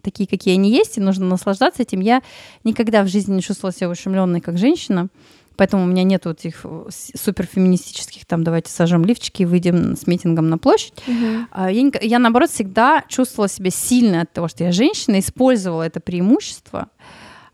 такие, 0.00 0.26
какие 0.26 0.54
они 0.54 0.70
есть, 0.70 0.96
и 0.96 1.02
нужно 1.02 1.26
наслаждаться 1.26 1.82
этим. 1.82 2.00
Я 2.00 2.22
никогда 2.64 3.02
в 3.02 3.08
жизни 3.08 3.34
не 3.34 3.42
чувствовала 3.42 3.74
себя 3.74 3.90
ущемленной 3.90 4.40
как 4.40 4.56
женщина, 4.56 5.08
поэтому 5.56 5.84
у 5.84 5.86
меня 5.86 6.02
нет 6.02 6.24
вот 6.24 6.44
этих 6.44 6.64
суперфеминистических, 6.90 8.26
там, 8.26 8.44
давайте 8.44 8.70
сожжем 8.70 9.04
лифчики 9.04 9.42
и 9.42 9.46
выйдем 9.46 9.96
с 9.96 10.06
митингом 10.06 10.48
на 10.48 10.58
площадь. 10.58 10.94
Угу. 11.06 11.68
Я, 11.68 11.90
я, 12.00 12.18
наоборот, 12.18 12.50
всегда 12.50 13.04
чувствовала 13.08 13.48
себя 13.48 13.70
сильно 13.70 14.22
от 14.22 14.32
того, 14.32 14.48
что 14.48 14.64
я 14.64 14.72
женщина, 14.72 15.18
использовала 15.18 15.82
это 15.82 16.00
преимущество, 16.00 16.88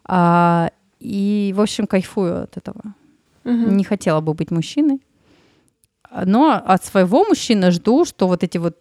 а, 0.05 0.71
и, 1.01 1.53
в 1.57 1.61
общем, 1.61 1.87
кайфую 1.87 2.45
от 2.45 2.57
этого. 2.57 2.95
Угу. 3.45 3.53
Не 3.53 3.85
хотела 3.85 4.21
бы 4.21 4.35
быть 4.35 4.51
мужчиной. 4.51 5.01
Но 6.25 6.53
от 6.65 6.85
своего 6.85 7.25
мужчины 7.25 7.71
жду, 7.71 8.05
что 8.05 8.29
вот 8.29 8.45
эти 8.45 8.59
вот 8.59 8.77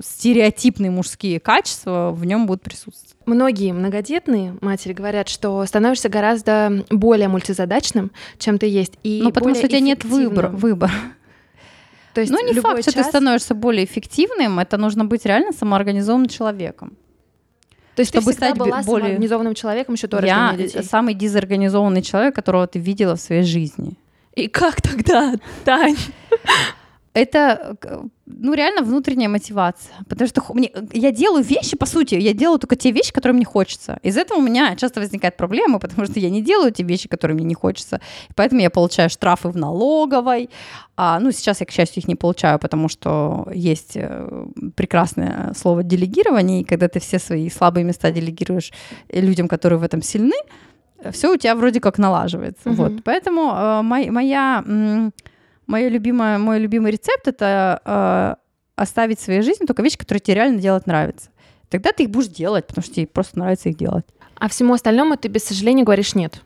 стереотипные 0.00 0.90
мужские 0.90 1.40
качества 1.40 2.10
в 2.12 2.24
нем 2.24 2.46
будут 2.46 2.62
присутствовать. 2.62 3.16
Многие 3.26 3.72
многодетные 3.72 4.56
матери 4.60 4.92
говорят, 4.92 5.28
что 5.28 5.64
становишься 5.66 6.08
гораздо 6.08 6.84
более 6.90 7.28
мультизадачным, 7.28 8.10
чем 8.38 8.58
ты 8.58 8.66
есть. 8.66 8.94
И 9.02 9.20
ну, 9.22 9.30
потому 9.30 9.54
что 9.54 9.66
у 9.66 9.68
тебя 9.68 9.80
нет 9.80 10.04
выбора. 10.04 10.48
выбора. 10.48 10.92
То 12.14 12.20
есть 12.20 12.32
ну, 12.32 12.44
не 12.44 12.54
факт, 12.54 12.82
час... 12.82 12.92
что 12.92 13.02
ты 13.02 13.08
становишься 13.08 13.54
более 13.54 13.84
эффективным, 13.84 14.58
это 14.58 14.76
нужно 14.76 15.04
быть 15.04 15.24
реально 15.26 15.52
самоорганизованным 15.52 16.28
человеком. 16.28 16.96
То 17.94 18.00
есть 18.00 18.12
чтобы 18.12 18.32
ты 18.32 18.32
стать 18.32 18.56
была 18.56 18.82
более 18.82 18.84
самоорганизованным 18.84 19.54
человеком 19.54 19.94
еще 19.94 20.06
до 20.06 20.24
Я 20.24 20.54
детей? 20.56 20.82
самый 20.82 21.14
дезорганизованный 21.14 22.02
человек, 22.02 22.34
которого 22.34 22.66
ты 22.66 22.78
видела 22.78 23.16
в 23.16 23.20
своей 23.20 23.42
жизни. 23.42 23.96
И 24.34 24.48
как 24.48 24.80
тогда, 24.80 25.34
Тань? 25.64 25.96
Это 27.12 27.76
ну, 28.26 28.54
реально 28.54 28.82
внутренняя 28.82 29.28
мотивация. 29.28 29.94
Потому 30.08 30.28
что 30.28 30.42
мне, 30.54 30.70
я 30.92 31.10
делаю 31.10 31.42
вещи, 31.42 31.76
по 31.76 31.86
сути, 31.86 32.14
я 32.14 32.32
делаю 32.32 32.58
только 32.58 32.76
те 32.76 32.92
вещи, 32.92 33.12
которые 33.12 33.34
мне 33.34 33.44
хочется. 33.44 33.98
Из 34.02 34.16
этого 34.16 34.38
у 34.38 34.42
меня 34.42 34.76
часто 34.76 35.00
возникают 35.00 35.36
проблемы, 35.36 35.80
потому 35.80 36.06
что 36.06 36.20
я 36.20 36.30
не 36.30 36.40
делаю 36.40 36.70
те 36.70 36.84
вещи, 36.84 37.08
которые 37.08 37.34
мне 37.34 37.44
не 37.44 37.54
хочется. 37.54 38.00
Поэтому 38.36 38.60
я 38.60 38.70
получаю 38.70 39.10
штрафы 39.10 39.48
в 39.48 39.56
налоговой. 39.56 40.50
А, 40.96 41.18
ну, 41.18 41.32
сейчас 41.32 41.60
я, 41.60 41.66
к 41.66 41.72
счастью, 41.72 42.02
их 42.02 42.08
не 42.08 42.14
получаю, 42.14 42.58
потому 42.58 42.88
что 42.88 43.48
есть 43.52 43.92
э, 43.96 44.46
прекрасное 44.76 45.52
слово 45.56 45.82
делегирование, 45.82 46.60
и 46.60 46.64
когда 46.64 46.88
ты 46.88 47.00
все 47.00 47.18
свои 47.18 47.50
слабые 47.50 47.84
места 47.84 48.12
делегируешь 48.12 48.72
людям, 49.08 49.48
которые 49.48 49.78
в 49.78 49.82
этом 49.82 50.02
сильны, 50.02 50.36
все 51.10 51.32
у 51.32 51.36
тебя 51.36 51.54
вроде 51.54 51.80
как 51.80 51.98
налаживается. 51.98 52.70
Угу. 52.70 52.76
Вот. 52.76 52.92
Поэтому 53.04 53.52
э, 53.52 53.82
моя... 53.82 54.12
моя 54.12 55.10
Моя 55.70 55.88
любимая, 55.88 56.36
мой 56.38 56.58
любимый 56.58 56.90
рецепт 56.90 57.28
это 57.28 57.80
э, 57.84 58.34
оставить 58.74 59.20
в 59.20 59.22
своей 59.22 59.42
жизни 59.42 59.66
только 59.66 59.84
вещи, 59.84 59.96
которые 59.96 60.20
тебе 60.20 60.34
реально 60.34 60.58
делать 60.58 60.84
нравятся. 60.88 61.30
Тогда 61.68 61.92
ты 61.92 62.02
их 62.02 62.10
будешь 62.10 62.26
делать, 62.26 62.66
потому 62.66 62.82
что 62.82 62.92
тебе 62.92 63.06
просто 63.06 63.38
нравится 63.38 63.68
их 63.68 63.76
делать. 63.76 64.04
А 64.34 64.48
всему 64.48 64.74
остальному 64.74 65.16
ты 65.16 65.28
без 65.28 65.44
сожаления 65.44 65.84
говоришь 65.84 66.16
нет. 66.16 66.42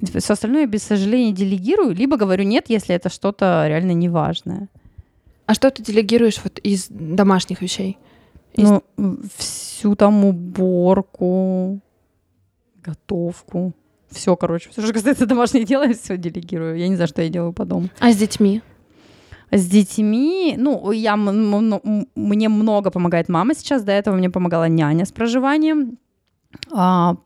Все 0.00 0.34
остальное 0.34 0.60
я 0.60 0.66
без 0.68 0.84
сожаления 0.84 1.32
делегирую, 1.32 1.96
либо 1.96 2.16
говорю 2.16 2.44
нет, 2.44 2.66
если 2.68 2.94
это 2.94 3.08
что-то 3.08 3.64
реально 3.66 3.90
неважное. 3.90 4.68
А 5.46 5.54
что 5.54 5.68
ты 5.72 5.82
делегируешь 5.82 6.40
вот 6.44 6.60
из 6.60 6.86
домашних 6.88 7.60
вещей? 7.60 7.98
Из... 8.52 8.68
Ну, 8.68 8.84
всю 9.36 9.96
там 9.96 10.24
уборку, 10.24 11.80
готовку. 12.84 13.72
Все, 14.14 14.36
короче, 14.36 14.70
все, 14.70 14.82
что 14.82 14.92
касается 14.92 15.26
домашних 15.26 15.66
дел, 15.66 15.82
я 15.88 15.92
все 15.94 16.16
делегирую. 16.16 16.78
Я 16.78 16.88
не 16.88 16.94
знаю, 16.94 17.08
что 17.08 17.22
я 17.22 17.28
делаю 17.28 17.52
по 17.52 17.64
дому. 17.64 17.88
А 18.00 18.10
с 18.10 18.16
детьми? 18.16 18.62
С 19.50 19.66
детьми, 19.66 20.54
ну, 20.58 20.90
я, 20.92 21.16
мне 21.16 22.48
много 22.48 22.90
помогает 22.90 23.28
мама 23.28 23.54
сейчас, 23.54 23.82
до 23.82 23.92
этого 23.92 24.16
мне 24.16 24.30
помогала 24.30 24.68
няня 24.68 25.04
с 25.04 25.12
проживанием. 25.12 25.98
А, 26.72 27.16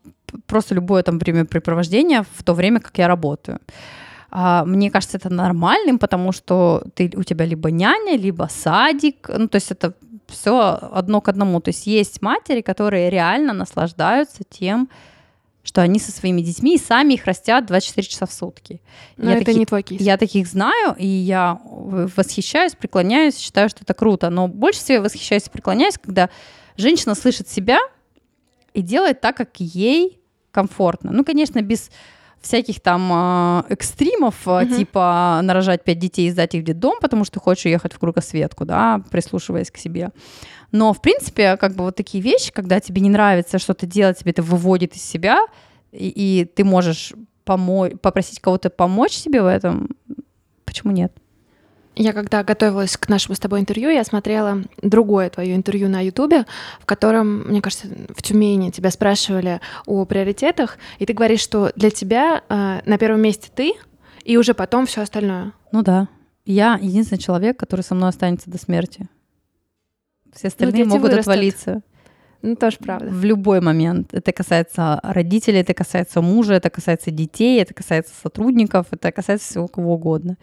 просто 0.47 0.75
любое 0.75 1.03
там 1.03 1.19
времяпрепровождение 1.19 2.25
в 2.37 2.43
то 2.43 2.55
время, 2.55 2.81
как 2.81 2.99
я 2.99 3.09
работаю. 3.09 3.61
А, 4.31 4.65
мне 4.65 4.91
кажется, 4.91 5.17
это 5.17 5.31
нормальным, 5.31 5.99
потому 5.99 6.33
что 6.33 6.83
ты, 6.95 7.11
у 7.17 7.23
тебя 7.23 7.47
либо 7.47 7.71
няня, 7.71 8.17
либо 8.19 8.49
садик, 8.51 9.29
ну, 9.29 9.49
то 9.49 9.57
есть 9.57 9.71
это 9.71 9.95
все 10.27 10.79
одно 10.93 11.21
к 11.21 11.29
одному. 11.29 11.61
То 11.61 11.71
есть 11.71 11.87
есть 11.87 12.23
матери, 12.23 12.61
которые 12.61 13.11
реально 13.11 13.53
наслаждаются 13.55 14.45
тем, 14.49 14.89
что 15.69 15.83
они 15.83 15.99
со 15.99 16.11
своими 16.13 16.41
детьми 16.41 16.77
и 16.77 16.79
сами 16.79 17.13
их 17.13 17.27
растят 17.27 17.67
24 17.67 18.07
часа 18.07 18.25
в 18.25 18.33
сутки. 18.33 18.81
Но 19.19 19.29
я 19.29 19.37
это 19.37 19.45
таких, 19.45 19.59
не 19.59 19.67
твой 19.67 19.83
кейс. 19.83 20.01
Я 20.01 20.17
таких 20.17 20.47
знаю, 20.47 20.97
и 20.97 21.07
я 21.07 21.61
восхищаюсь, 21.63 22.75
преклоняюсь, 22.75 23.37
считаю, 23.37 23.69
что 23.69 23.81
это 23.83 23.93
круто. 23.93 24.31
Но 24.31 24.49
больше 24.49 24.81
всего 24.81 24.95
я 24.95 25.03
восхищаюсь 25.03 25.47
и 25.47 25.51
преклоняюсь, 25.51 25.99
когда 25.99 26.31
женщина 26.79 27.15
слышит 27.15 27.51
себя 27.51 27.81
и 28.73 28.81
делает 28.81 29.21
так, 29.21 29.37
как 29.37 29.61
ей 29.61 30.19
комфортно. 30.53 31.13
Ну, 31.13 31.23
конечно, 31.23 31.61
без 31.61 31.91
всяких 32.41 32.81
там 32.81 33.11
э, 33.13 33.65
экстримов, 33.75 34.47
mm-hmm. 34.47 34.75
типа 34.75 35.41
нарожать 35.43 35.85
пять 35.85 35.99
детей 35.99 36.29
и 36.29 36.31
сдать 36.31 36.55
их 36.55 36.63
в 36.63 36.65
детдом, 36.65 36.95
потому 36.99 37.27
что 37.27 37.41
хочешь 37.41 37.67
уехать 37.67 37.93
в 37.93 37.99
кругосветку, 37.99 38.65
да, 38.65 39.03
прислушиваясь 39.11 39.71
к 39.71 39.77
себе. 39.77 40.13
Но, 40.73 40.93
в 40.93 41.01
принципе, 41.01 41.57
как 41.57 41.75
бы 41.75 41.85
вот 41.85 41.97
такие 41.97 42.23
вещи, 42.23 42.53
когда 42.53 42.81
тебе 42.81 43.01
не 43.01 43.11
нравится 43.11 43.59
что-то 43.59 43.87
делать, 43.87 44.19
тебе 44.19 44.33
это 44.33 44.43
выводит 44.43 44.95
из 44.95 45.03
себя, 45.03 45.41
и, 45.93 46.09
и 46.09 46.45
ты 46.45 46.65
можешь 46.65 47.15
помочь, 47.45 47.93
попросить 48.03 48.41
кого-то 48.41 48.69
помочь 48.69 49.13
себе 49.13 49.43
в 49.43 49.47
этом, 49.47 49.97
почему 50.65 50.93
нет? 50.93 51.13
Я 51.97 52.13
когда 52.13 52.45
готовилась 52.45 52.97
к 52.97 53.09
нашему 53.09 53.35
с 53.35 53.41
тобой 53.41 53.59
интервью, 53.59 53.91
я 53.91 54.05
смотрела 54.05 54.63
другое 54.83 55.31
твое 55.31 55.57
интервью 55.57 55.89
на 55.89 56.01
Ютубе, 56.01 56.45
в 56.79 56.87
котором, 56.87 57.49
мне 57.49 57.61
кажется, 57.61 57.89
в 58.11 58.23
Тюмени 58.23 58.71
тебя 58.71 58.93
спрашивали 58.93 59.61
о 59.85 60.05
приоритетах, 60.05 60.79
и 61.01 61.07
ты 61.07 61.13
говоришь, 61.13 61.41
что 61.41 61.73
для 61.75 61.91
тебя 61.91 62.43
э, 62.49 62.81
на 62.85 62.99
первом 62.99 63.21
месте 63.23 63.51
ты, 63.53 63.73
и 64.23 64.37
уже 64.37 64.55
потом 64.55 64.87
все 64.87 65.03
остальное. 65.03 65.53
Ну 65.73 65.83
да. 65.83 66.07
Я 66.45 66.79
единственный 66.81 67.19
человек, 67.19 67.59
который 67.59 67.81
со 67.81 67.97
мной 67.97 68.11
останется 68.11 68.49
до 68.49 68.59
смерти. 68.59 69.09
Все 70.35 70.49
остальные 70.49 70.85
ну, 70.85 70.91
могут 70.91 71.11
вырастут. 71.11 71.21
отвалиться. 71.21 71.83
Ну, 72.43 72.55
тоже 72.55 72.77
правда. 72.79 73.11
В 73.11 73.25
любой 73.25 73.61
момент. 73.61 74.15
Это 74.15 74.33
касается 74.33 75.01
родителей, 75.03 75.61
это 75.61 75.75
касается 75.75 76.21
мужа, 76.21 76.55
это 76.55 76.71
касается 76.71 77.11
детей, 77.11 77.61
это 77.61 77.75
касается 77.75 78.13
сотрудников, 78.23 78.87
это 78.93 79.11
касается 79.11 79.49
всего 79.49 79.67
кого 79.67 79.95
угодно. 79.95 80.37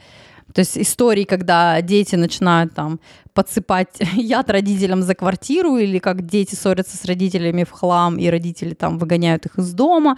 То 0.53 0.59
есть 0.59 0.77
истории, 0.77 1.23
когда 1.23 1.81
дети 1.81 2.15
начинают 2.15 2.73
там 2.73 2.99
подсыпать 3.33 3.97
яд 4.13 4.49
родителям 4.49 5.01
за 5.01 5.15
квартиру, 5.15 5.77
или 5.77 5.99
как 5.99 6.25
дети 6.25 6.55
ссорятся 6.55 6.97
с 6.97 7.05
родителями 7.05 7.63
в 7.63 7.71
хлам, 7.71 8.17
и 8.17 8.27
родители 8.27 8.73
там 8.73 8.97
выгоняют 8.97 9.45
их 9.45 9.57
из 9.57 9.73
дома, 9.73 10.17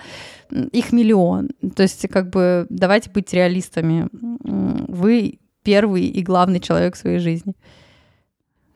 их 0.51 0.91
миллион. 0.91 1.49
То 1.75 1.83
есть 1.83 2.07
как 2.09 2.29
бы 2.29 2.65
давайте 2.69 3.09
быть 3.09 3.33
реалистами. 3.33 4.09
Вы 4.11 5.39
первый 5.63 6.05
и 6.05 6.21
главный 6.23 6.59
человек 6.59 6.95
в 6.95 6.99
своей 6.99 7.19
жизни. 7.19 7.55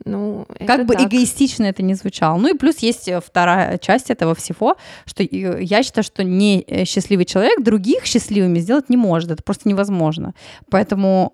Ну, 0.05 0.47
как 0.65 0.85
бы 0.85 0.95
так. 0.95 1.07
эгоистично 1.07 1.65
это 1.65 1.83
не 1.83 1.93
звучало. 1.93 2.37
Ну 2.37 2.53
и 2.53 2.57
плюс 2.57 2.79
есть 2.79 3.07
э, 3.07 3.19
вторая 3.19 3.77
часть 3.77 4.09
этого 4.09 4.35
всего, 4.35 4.75
что 5.05 5.23
э, 5.23 5.63
я 5.63 5.83
считаю, 5.83 6.03
что 6.03 6.23
не 6.23 6.63
э, 6.67 6.85
счастливый 6.85 7.25
человек 7.25 7.61
других 7.61 8.05
счастливыми 8.05 8.59
сделать 8.59 8.89
не 8.89 8.97
может. 8.97 9.31
Это 9.31 9.43
просто 9.43 9.69
невозможно. 9.69 10.33
Поэтому, 10.69 11.33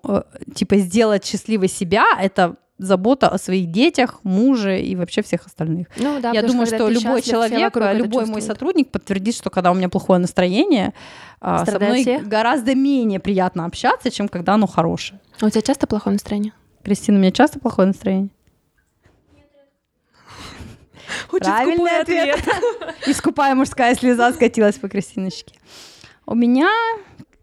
типа, 0.54 0.76
сделать 0.76 1.24
счастливой 1.24 1.68
себя— 1.68 2.04
это 2.20 2.56
забота 2.78 3.28
о 3.28 3.38
своих 3.38 3.70
детях, 3.70 4.20
муже 4.22 4.80
и 4.80 4.94
вообще 4.96 5.22
всех 5.22 5.46
остальных. 5.46 5.88
Ну, 5.96 6.20
да, 6.20 6.30
я 6.30 6.42
думаю, 6.42 6.66
что 6.66 6.86
ты 6.86 6.94
любой 6.94 7.22
человек, 7.22 7.76
любой 7.76 8.26
мой 8.26 8.40
сотрудник 8.40 8.90
подтвердит, 8.90 9.34
что 9.34 9.50
когда 9.50 9.70
у 9.70 9.74
меня 9.74 9.88
плохое 9.88 10.20
настроение, 10.20 10.94
а, 11.40 11.58
со 11.58 11.66
Страдают 11.66 11.94
мной 11.94 12.02
все? 12.02 12.26
гораздо 12.26 12.74
менее 12.74 13.20
приятно 13.20 13.64
общаться, 13.64 14.10
чем 14.10 14.28
когда 14.28 14.54
оно 14.54 14.66
хорошее. 14.66 15.20
А 15.40 15.46
у 15.46 15.50
тебя 15.50 15.62
часто 15.62 15.86
плохое 15.86 16.14
настроение? 16.14 16.52
Кристина, 16.82 17.18
у 17.18 17.20
меня 17.20 17.32
часто 17.32 17.58
плохое 17.58 17.88
настроение? 17.88 18.30
Правильный 21.30 22.00
ответ. 22.00 22.40
И 23.06 23.12
скупая 23.12 23.54
мужская 23.54 23.94
слеза 23.94 24.32
скатилась 24.32 24.76
по 24.76 24.88
Кристиночке. 24.88 25.54
У 26.26 26.34
меня... 26.34 26.70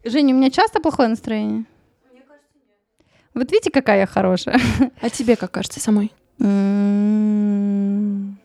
Женя, 0.03 0.35
у 0.35 0.37
меня 0.37 0.51
часто 0.51 0.79
плохое 0.79 1.09
настроение? 1.09 1.65
Вот 3.33 3.51
видите, 3.51 3.71
какая 3.71 3.99
я 4.01 4.05
хорошая. 4.07 4.59
А 5.01 5.09
тебе 5.09 5.35
как 5.35 5.51
кажется 5.51 5.79
самой? 5.79 6.13
М. 6.39 8.37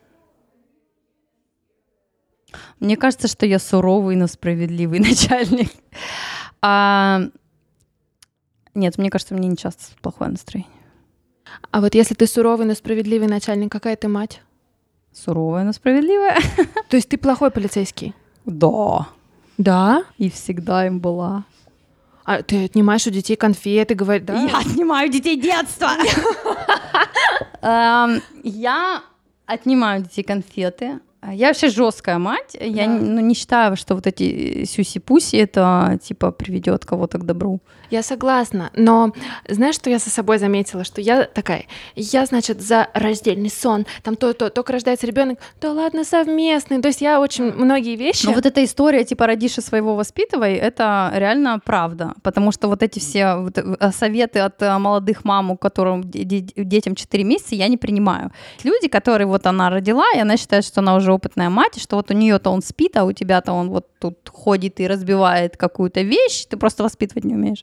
Мне 2.80 2.96
кажется, 2.96 3.28
что 3.28 3.46
я 3.46 3.58
суровый, 3.58 4.16
но 4.16 4.26
справедливый 4.26 4.98
начальник. 5.00 5.70
А, 6.62 7.20
Нет, 8.74 8.98
мне 8.98 9.10
кажется, 9.10 9.34
мне 9.34 9.48
не 9.48 9.56
часто 9.56 9.84
плохое 10.00 10.30
настроение. 10.30 10.72
А 11.70 11.80
вот 11.80 11.94
если 11.94 12.14
ты 12.14 12.26
суровый, 12.26 12.66
но 12.66 12.74
справедливый 12.74 13.28
начальник, 13.28 13.70
какая 13.70 13.96
ты 13.96 14.08
мать? 14.08 14.40
Суровая, 15.12 15.64
но 15.64 15.72
справедливая. 15.72 16.38
То 16.88 16.96
есть 16.96 17.08
ты 17.08 17.18
плохой 17.18 17.50
полицейский? 17.50 18.14
Да. 18.44 19.08
Да. 19.58 20.04
И 20.18 20.30
всегда 20.30 20.86
им 20.86 21.00
была. 21.00 21.44
А 22.24 22.42
ты 22.42 22.64
отнимаешь 22.64 23.06
у 23.06 23.10
детей 23.10 23.36
конфеты, 23.36 23.94
говоришь, 23.94 24.26
да? 24.26 24.40
Я 24.40 24.58
отнимаю 24.58 25.10
детей 25.10 25.40
детства. 25.40 25.90
Эм, 27.62 28.22
Я 28.44 29.02
отнимаю 29.46 30.00
у 30.00 30.04
детей 30.04 30.22
конфеты. 30.22 31.00
Я 31.32 31.48
вообще 31.48 31.68
жесткая 31.68 32.18
мать. 32.18 32.56
Я 32.58 32.88
ну, 32.88 33.20
не 33.20 33.34
считаю, 33.34 33.76
что 33.76 33.94
вот 33.94 34.06
эти 34.06 34.64
сюси-пуси 34.64 35.36
это 35.36 35.98
типа 36.02 36.30
приведет 36.30 36.84
кого-то 36.86 37.18
к 37.18 37.26
добру. 37.26 37.60
Я 37.90 38.02
согласна, 38.02 38.70
но 38.74 39.12
знаешь, 39.48 39.74
что 39.74 39.90
я 39.90 39.98
за 39.98 40.10
собой 40.10 40.38
заметила? 40.38 40.84
Что 40.84 41.00
я 41.00 41.24
такая, 41.24 41.64
я, 41.96 42.24
значит, 42.24 42.60
за 42.60 42.88
раздельный 42.94 43.50
сон, 43.50 43.84
там 44.02 44.16
то-то, 44.16 44.48
только 44.50 44.72
рождается 44.72 45.06
ребенок, 45.06 45.38
да 45.60 45.72
ладно, 45.72 46.04
совместный. 46.04 46.80
То 46.80 46.88
есть 46.88 47.00
я 47.00 47.20
очень 47.20 47.52
многие 47.52 47.96
вещи... 47.96 48.26
Но 48.26 48.32
вот 48.32 48.46
эта 48.46 48.62
история 48.64 49.04
типа 49.04 49.26
родишь 49.26 49.58
и 49.58 49.60
своего 49.60 49.96
воспитывай, 49.96 50.54
это 50.54 51.10
реально 51.14 51.58
правда. 51.64 52.14
Потому 52.22 52.52
что 52.52 52.68
вот 52.68 52.82
эти 52.82 53.00
все 53.00 53.34
вот, 53.36 53.58
э, 53.58 53.90
советы 53.92 54.38
от 54.38 54.62
э, 54.62 54.78
молодых 54.78 55.24
мам, 55.24 55.50
у 55.50 55.56
которым 55.56 56.04
де- 56.04 56.24
де- 56.24 56.64
детям 56.64 56.94
4 56.94 57.24
месяца, 57.24 57.54
я 57.54 57.68
не 57.68 57.76
принимаю. 57.76 58.30
Люди, 58.62 58.88
которые 58.88 59.26
вот 59.26 59.46
она 59.46 59.68
родила, 59.68 60.06
и 60.14 60.18
она 60.20 60.36
считает, 60.36 60.64
что 60.64 60.80
она 60.80 60.94
уже 60.94 61.12
опытная 61.12 61.50
мать, 61.50 61.76
и 61.76 61.80
что 61.80 61.96
вот 61.96 62.10
у 62.10 62.14
нее-то 62.14 62.50
он 62.50 62.62
спит, 62.62 62.96
а 62.96 63.04
у 63.04 63.12
тебя-то 63.12 63.52
он 63.52 63.70
вот 63.70 63.86
тут 63.98 64.16
ходит 64.32 64.80
и 64.80 64.86
разбивает 64.86 65.56
какую-то 65.56 66.02
вещь, 66.02 66.46
ты 66.46 66.56
просто 66.56 66.82
воспитывать 66.82 67.24
не 67.24 67.34
умеешь. 67.34 67.62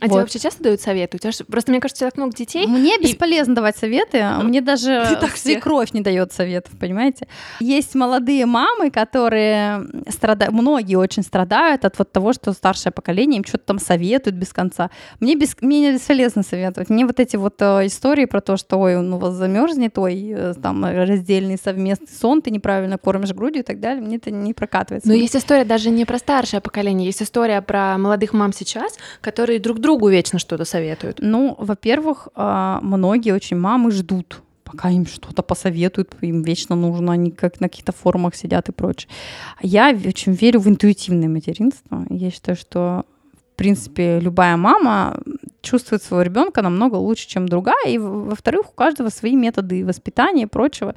А 0.00 0.06
тебе 0.06 0.14
вот. 0.14 0.20
вообще 0.22 0.38
часто 0.38 0.62
дают 0.62 0.80
советы? 0.80 1.16
У 1.16 1.20
тебя 1.20 1.32
ж- 1.32 1.44
Просто, 1.46 1.70
мне 1.70 1.80
кажется, 1.80 2.04
у 2.04 2.06
тебя 2.06 2.10
так 2.10 2.18
много 2.18 2.34
детей. 2.34 2.66
Мне 2.66 2.98
бесполезно 2.98 3.54
давать 3.54 3.76
советы, 3.76 4.24
мне 4.42 4.60
даже 4.60 5.16
так 5.20 5.36
свекровь 5.36 5.92
не 5.92 6.00
дает 6.00 6.32
советов, 6.32 6.72
понимаете? 6.78 7.28
Есть 7.60 7.94
молодые 7.94 8.46
мамы, 8.46 8.90
которые 8.90 9.84
страдают, 10.08 10.54
многие 10.54 10.96
очень 10.96 11.22
страдают 11.22 11.84
от 11.84 11.98
вот 11.98 12.12
того, 12.12 12.32
что 12.32 12.52
старшее 12.52 12.92
поколение 12.92 13.38
им 13.38 13.44
что-то 13.44 13.64
там 13.66 13.78
советует 13.78 14.36
без 14.36 14.52
конца. 14.52 14.90
Мне, 15.20 15.34
без, 15.36 15.54
мне 15.60 15.92
бесполезно 15.92 16.42
советовать. 16.42 16.90
Мне 16.90 17.06
вот 17.06 17.20
эти 17.20 17.36
вот 17.36 17.60
э, 17.60 17.86
истории 17.86 18.24
про 18.24 18.40
то, 18.40 18.56
что 18.56 18.78
ой, 18.78 18.96
ну 19.00 19.18
вас 19.18 19.34
замерзнет, 19.34 19.98
ой, 19.98 20.32
э, 20.34 20.54
там 20.60 20.84
раздельный 20.84 21.58
совместный 21.62 22.08
сон, 22.08 22.42
ты 22.42 22.50
неправильно 22.50 22.98
кормишь 22.98 23.32
грудью 23.32 23.62
и 23.62 23.64
так 23.64 23.80
далее, 23.80 24.02
мне 24.02 24.16
это 24.16 24.30
не 24.30 24.54
прокатывается. 24.54 25.08
Но 25.08 25.14
есть 25.14 25.36
история 25.36 25.64
даже 25.64 25.90
не 25.90 26.04
про 26.04 26.18
старшее 26.18 26.60
поколение, 26.60 27.06
есть 27.06 27.22
история 27.22 27.60
про 27.62 27.98
молодых 27.98 28.32
мам 28.32 28.52
сейчас, 28.52 28.96
которые 29.20 29.58
друг 29.58 29.78
другу 29.90 30.08
вечно 30.08 30.38
что-то 30.38 30.64
советуют. 30.64 31.18
Ну, 31.20 31.56
во-первых, 31.58 32.28
а, 32.34 32.78
многие 32.82 33.34
очень 33.34 33.56
мамы 33.56 33.90
ждут, 33.90 34.42
пока 34.62 34.88
им 34.90 35.04
что-то 35.04 35.42
посоветуют, 35.42 36.14
им 36.20 36.42
вечно 36.42 36.76
нужно, 36.76 37.12
они 37.12 37.32
как 37.32 37.60
на 37.60 37.68
каких-то 37.68 37.92
форумах 37.92 38.36
сидят 38.36 38.68
и 38.68 38.72
прочее. 38.72 39.08
А 39.56 39.66
Я 39.66 39.90
очень 39.90 40.32
верю 40.32 40.60
в 40.60 40.68
интуитивное 40.68 41.28
материнство. 41.28 42.06
Я 42.08 42.30
считаю, 42.30 42.56
что 42.56 43.04
в 43.32 43.56
принципе 43.56 44.20
любая 44.20 44.56
мама 44.56 45.20
чувствует 45.62 46.02
своего 46.02 46.22
ребенка 46.22 46.62
намного 46.62 46.96
лучше, 46.96 47.28
чем 47.28 47.48
другая. 47.48 47.86
И 47.88 47.98
во-вторых, 47.98 48.70
у 48.70 48.74
каждого 48.74 49.08
свои 49.08 49.36
методы 49.36 49.84
воспитания 49.84 50.42
и 50.42 50.46
прочего. 50.46 50.94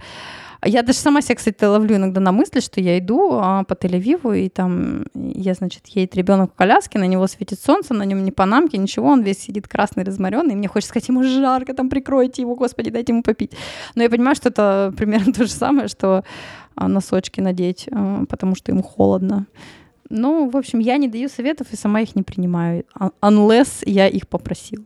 Я 0.65 0.81
даже 0.81 0.99
сама 0.99 1.21
себя, 1.21 1.35
кстати, 1.35 1.63
ловлю 1.63 1.97
иногда 1.97 2.21
на 2.21 2.31
мысли, 2.31 2.61
что 2.61 2.79
я 2.79 2.97
иду 2.97 3.33
а, 3.33 3.63
по 3.63 3.73
Тель-Авиву, 3.73 4.37
и 4.37 4.47
там 4.47 5.05
я, 5.13 5.53
значит, 5.55 5.87
едет 5.87 6.15
ребенок 6.15 6.53
в 6.53 6.55
коляске, 6.55 6.99
на 6.99 7.03
него 7.03 7.27
светит 7.27 7.59
солнце, 7.59 7.93
на 7.93 8.03
нем 8.03 8.23
не 8.23 8.31
панамки, 8.31 8.77
ничего, 8.77 9.09
он 9.09 9.23
весь 9.23 9.39
сидит 9.39 9.67
красный, 9.67 10.03
разморенный, 10.05 10.53
и 10.53 10.55
мне 10.55 10.69
хочется 10.69 10.89
сказать, 10.89 11.09
ему 11.09 11.23
жарко, 11.23 11.73
там 11.73 11.89
прикройте 11.89 12.43
его, 12.43 12.55
господи, 12.55 12.91
дайте 12.91 13.11
ему 13.11 13.23
попить. 13.23 13.51
Но 13.95 14.03
я 14.03 14.09
понимаю, 14.09 14.35
что 14.35 14.49
это 14.49 14.93
примерно 14.95 15.33
то 15.33 15.43
же 15.43 15.51
самое, 15.51 15.89
что 15.89 16.23
а, 16.75 16.87
носочки 16.87 17.41
надеть, 17.41 17.89
а, 17.91 18.25
потому 18.29 18.55
что 18.55 18.71
ему 18.71 18.83
холодно. 18.83 19.47
Ну, 20.09 20.49
в 20.49 20.57
общем, 20.57 20.79
я 20.79 20.97
не 20.97 21.07
даю 21.07 21.29
советов 21.29 21.67
и 21.71 21.75
сама 21.75 22.01
их 22.01 22.15
не 22.15 22.23
принимаю, 22.23 22.83
а- 22.93 23.11
unless 23.21 23.83
я 23.85 24.07
их 24.07 24.27
попросила. 24.27 24.85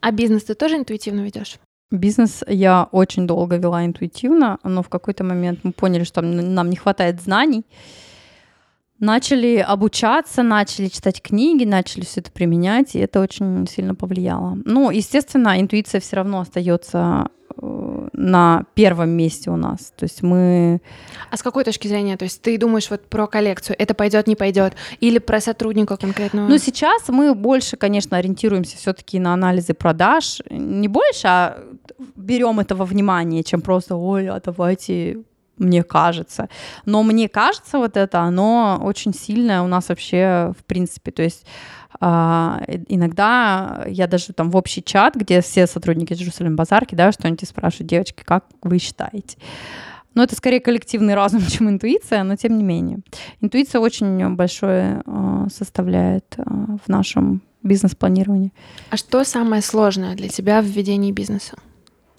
А 0.00 0.10
бизнес 0.12 0.44
ты 0.44 0.54
тоже 0.54 0.76
интуитивно 0.76 1.20
ведешь? 1.20 1.58
Бизнес 1.90 2.44
я 2.46 2.88
очень 2.92 3.26
долго 3.26 3.56
вела 3.56 3.84
интуитивно, 3.84 4.58
но 4.62 4.82
в 4.82 4.88
какой-то 4.88 5.24
момент 5.24 5.60
мы 5.62 5.72
поняли, 5.72 6.04
что 6.04 6.20
нам 6.20 6.68
не 6.70 6.76
хватает 6.76 7.20
знаний. 7.20 7.64
Начали 9.00 9.56
обучаться, 9.56 10.42
начали 10.42 10.88
читать 10.88 11.22
книги, 11.22 11.64
начали 11.64 12.04
все 12.04 12.20
это 12.20 12.32
применять, 12.32 12.94
и 12.96 12.98
это 12.98 13.20
очень 13.20 13.66
сильно 13.68 13.94
повлияло. 13.94 14.58
Ну, 14.64 14.90
естественно, 14.90 15.60
интуиция 15.60 16.00
все 16.00 16.16
равно 16.16 16.40
остается 16.40 17.28
на 17.60 18.64
первом 18.74 19.10
месте 19.10 19.50
у 19.50 19.56
нас. 19.56 19.92
То 19.96 20.04
есть 20.04 20.22
мы 20.22 20.80
А 21.30 21.36
с 21.36 21.42
какой 21.42 21.64
точки 21.64 21.88
зрения? 21.88 22.16
То 22.16 22.24
есть 22.24 22.40
ты 22.42 22.58
думаешь 22.58 22.90
вот 22.90 23.06
про 23.08 23.26
коллекцию, 23.26 23.76
это 23.78 23.94
пойдет, 23.94 24.26
не 24.26 24.36
пойдет, 24.36 24.74
или 25.00 25.18
про 25.18 25.40
сотрудника 25.40 25.96
конкретного? 25.96 26.48
Ну, 26.48 26.58
сейчас 26.58 27.08
мы 27.08 27.34
больше, 27.34 27.76
конечно, 27.76 28.16
ориентируемся 28.16 28.76
все-таки 28.76 29.18
на 29.18 29.34
анализы 29.34 29.74
продаж. 29.74 30.40
Не 30.50 30.88
больше, 30.88 31.26
а 31.26 31.64
берем 32.16 32.60
этого 32.60 32.84
внимания, 32.84 33.42
чем 33.42 33.60
просто, 33.60 33.96
ой, 33.96 34.28
а 34.28 34.40
давайте 34.40 35.18
мне 35.58 35.82
кажется. 35.82 36.48
Но 36.84 37.02
мне 37.02 37.28
кажется, 37.28 37.78
вот 37.78 37.96
это, 37.96 38.20
оно 38.20 38.80
очень 38.82 39.12
сильное 39.12 39.62
у 39.62 39.66
нас 39.66 39.88
вообще 39.88 40.54
в 40.58 40.64
принципе. 40.64 41.10
То 41.10 41.22
есть 41.22 41.44
а, 42.00 42.62
и- 42.68 42.84
иногда 42.94 43.84
я 43.88 44.06
даже 44.06 44.32
там 44.32 44.50
в 44.50 44.56
общий 44.56 44.82
чат, 44.82 45.14
где 45.16 45.40
все 45.40 45.66
сотрудники 45.66 46.12
Jerusalem 46.12 46.54
Базар 46.54 46.86
кидаю 46.86 47.12
что-нибудь 47.12 47.42
и 47.42 47.46
спрашиваю, 47.46 47.88
девочки, 47.88 48.22
как 48.24 48.44
вы 48.62 48.78
считаете? 48.78 49.36
Но 50.14 50.22
это 50.24 50.34
скорее 50.34 50.60
коллективный 50.60 51.14
разум, 51.14 51.40
чем 51.48 51.68
интуиция, 51.68 52.22
но 52.24 52.36
тем 52.36 52.56
не 52.58 52.64
менее. 52.64 52.98
Интуиция 53.40 53.80
очень 53.80 54.34
большое 54.36 55.02
э, 55.06 55.46
составляет 55.52 56.34
э, 56.38 56.42
в 56.84 56.88
нашем 56.88 57.42
бизнес-планировании. 57.62 58.52
А 58.90 58.96
что 58.96 59.24
самое 59.24 59.62
сложное 59.62 60.14
для 60.14 60.28
тебя 60.28 60.62
в 60.62 60.66
ведении 60.66 61.12
бизнеса? 61.12 61.56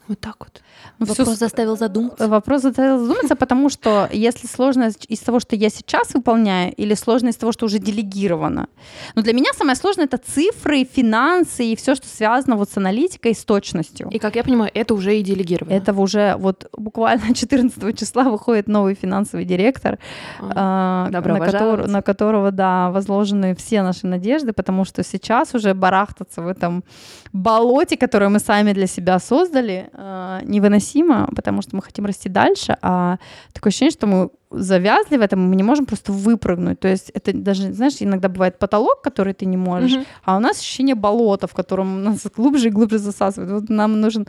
Вот 0.09 0.19
так 0.19 0.35
вот. 0.39 0.61
Ну, 0.99 1.05
Вопрос 1.05 1.29
с- 1.29 1.39
заставил 1.39 1.77
задуматься. 1.77 2.27
Вопрос 2.27 2.61
заставил 2.63 2.99
задуматься, 2.99 3.35
потому 3.35 3.69
что 3.69 4.09
если 4.11 4.47
сложность 4.47 5.05
из 5.07 5.19
того, 5.19 5.39
что 5.39 5.55
я 5.55 5.69
сейчас 5.69 6.13
выполняю, 6.15 6.73
или 6.73 6.95
сложность 6.95 7.37
из 7.37 7.39
того, 7.39 7.51
что 7.51 7.65
уже 7.67 7.79
делегировано. 7.79 8.67
Но 9.15 9.21
для 9.21 9.33
меня 9.33 9.51
самое 9.53 9.75
сложное 9.75 10.05
это 10.05 10.17
цифры, 10.17 10.83
финансы 10.83 11.63
и 11.63 11.75
все, 11.75 11.95
что 11.95 12.07
связано 12.07 12.55
вот 12.57 12.69
с 12.71 12.77
аналитикой, 12.77 13.33
с 13.33 13.45
точностью. 13.45 14.09
И, 14.11 14.19
как 14.19 14.35
я 14.35 14.43
понимаю, 14.43 14.71
это 14.73 14.93
уже 14.95 15.15
и 15.17 15.21
делегировано. 15.23 15.73
Этого 15.73 16.01
уже 16.01 16.35
вот 16.39 16.67
буквально 16.77 17.33
14 17.35 17.97
числа 17.99 18.23
выходит 18.23 18.67
новый 18.67 18.95
финансовый 18.95 19.45
директор, 19.45 19.99
А, 20.41 21.07
на, 21.11 21.21
котор- 21.21 21.87
на 21.87 22.01
которого, 22.01 22.51
да, 22.51 22.89
возложены 22.89 23.53
все 23.55 23.83
наши 23.83 24.07
надежды, 24.07 24.53
потому 24.53 24.85
что 24.85 25.03
сейчас 25.03 25.53
уже 25.55 25.73
барахтаться 25.73 26.41
в 26.41 26.47
этом 26.47 26.83
болоте, 27.31 27.95
которое 27.95 28.29
мы 28.29 28.39
сами 28.39 28.73
для 28.73 28.87
себя 28.87 29.19
создали, 29.19 29.89
а, 30.01 30.41
невыносимо, 30.45 31.27
потому 31.35 31.61
что 31.61 31.75
мы 31.75 31.81
хотим 31.81 32.05
расти 32.05 32.29
дальше, 32.29 32.77
а 32.81 33.17
такое 33.53 33.69
ощущение, 33.71 33.91
что 33.91 34.07
мы 34.07 34.29
завязли 34.51 35.17
в 35.17 35.21
этом, 35.21 35.41
мы 35.49 35.55
не 35.55 35.63
можем 35.63 35.85
просто 35.85 36.11
выпрыгнуть. 36.13 36.79
То 36.79 36.87
есть 36.87 37.09
это 37.13 37.33
даже, 37.33 37.73
знаешь, 37.73 37.95
иногда 37.99 38.29
бывает 38.29 38.57
потолок, 38.59 39.01
который 39.01 39.33
ты 39.33 39.45
не 39.45 39.57
можешь, 39.57 39.91
Мгм. 39.93 40.05
а 40.23 40.37
у 40.37 40.39
нас 40.39 40.59
ощущение 40.59 40.95
болота, 40.95 41.47
в 41.47 41.53
котором 41.53 42.03
нас 42.03 42.25
глубже 42.35 42.67
и 42.67 42.71
глубже 42.71 42.97
засасывает. 42.97 43.51
Вот 43.51 43.69
нам 43.69 43.99
нужен 43.99 44.25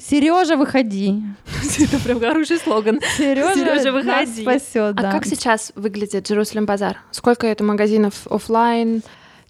Сережа, 0.00 0.56
выходи. 0.56 1.20
Это 1.80 1.98
прям 1.98 2.20
хороший 2.20 2.58
слоган. 2.58 3.00
Сережа, 3.16 3.90
выходи. 3.92 4.42
спасет, 4.42 4.94
А 4.96 5.02
да. 5.02 5.10
как 5.10 5.26
сейчас 5.26 5.72
выглядит 5.74 6.28
Jerusalem 6.28 6.66
Bazar? 6.66 6.98
Сколько 7.10 7.48
это 7.48 7.64
магазинов 7.64 8.26
оффлайн? 8.30 9.02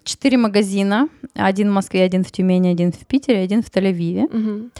Четыре 0.04 0.38
магазина. 0.38 1.09
Один 1.35 1.68
в 1.70 1.74
Москве, 1.74 2.02
один 2.02 2.24
в 2.24 2.33
Тюмени, 2.33 2.68
один 2.68 2.92
в 2.92 3.07
Питере, 3.07 3.40
один 3.40 3.62
в 3.62 3.66
Тель-Авиве. 3.66 4.35
Мгм. 4.35 4.70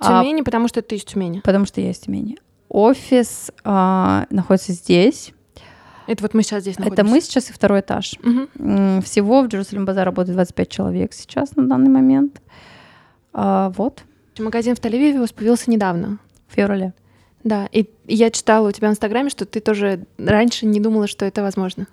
А- 0.00 0.22
Тюмени, 0.22 0.42
потому 0.42 0.68
что 0.68 0.82
ты 0.82 0.96
из 0.96 1.04
Тюмени. 1.04 1.40
Потому 1.40 1.66
что 1.66 1.80
я 1.80 1.90
из 1.90 1.98
Тюмени. 1.98 2.38
Офис 2.68 3.50
а, 3.64 4.26
находится 4.30 4.72
здесь. 4.72 5.32
Это 6.06 6.22
вот 6.22 6.34
мы 6.34 6.42
сейчас 6.42 6.62
здесь 6.62 6.74
Это 6.74 6.82
находимся. 6.84 7.12
мы 7.12 7.20
сейчас 7.20 7.50
и 7.50 7.52
второй 7.52 7.80
этаж. 7.80 8.14
М, 8.58 9.02
Всего 9.02 9.42
в 9.42 9.46
Jerusalem 9.48 9.84
Bazar 9.84 10.04
работает 10.06 10.34
25 10.36 10.68
человек 10.68 11.12
сейчас 11.12 11.54
на 11.56 11.66
данный 11.68 11.90
момент. 11.90 12.40
А, 13.32 13.70
вот, 13.76 14.02
Магазин 14.38 14.74
в 14.74 14.80
Тель-Авиве 14.80 15.16
у 15.18 15.20
вас 15.20 15.32
появился 15.32 15.70
недавно. 15.70 16.18
в 16.48 16.54
феврале. 16.54 16.94
Да, 17.44 17.68
и 17.72 17.88
я 18.06 18.30
читала 18.30 18.68
у 18.68 18.72
тебя 18.72 18.88
в 18.88 18.90
Инстаграме, 18.92 19.30
что 19.30 19.46
ты 19.46 19.60
тоже 19.60 20.04
раньше 20.18 20.66
не 20.66 20.78
думала, 20.80 21.06
что 21.06 21.24
это 21.24 21.42
возможно. 21.42 21.86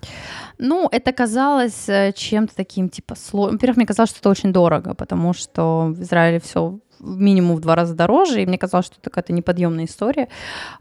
Ну, 0.58 0.90
это 0.92 1.14
казалось 1.14 1.88
э, 1.88 2.12
чем-то 2.14 2.54
таким, 2.56 2.90
типа, 2.90 3.16
сложным. 3.16 3.54
Во-первых, 3.56 3.78
мне 3.78 3.86
казалось, 3.86 4.10
что 4.10 4.20
это 4.20 4.30
очень 4.30 4.52
дорого, 4.52 4.94
потому 4.94 5.34
что 5.34 5.94
в 5.96 6.02
Израиле 6.02 6.40
все 6.42 6.80
минимум 7.00 7.56
в 7.56 7.62
два 7.62 7.76
раза 7.76 7.94
дороже, 7.94 8.42
и 8.42 8.46
мне 8.46 8.58
казалось, 8.58 8.86
что 8.86 8.96
это 9.00 9.10
какая-то 9.10 9.34
неподъемная 9.34 9.86
история. 9.86 10.28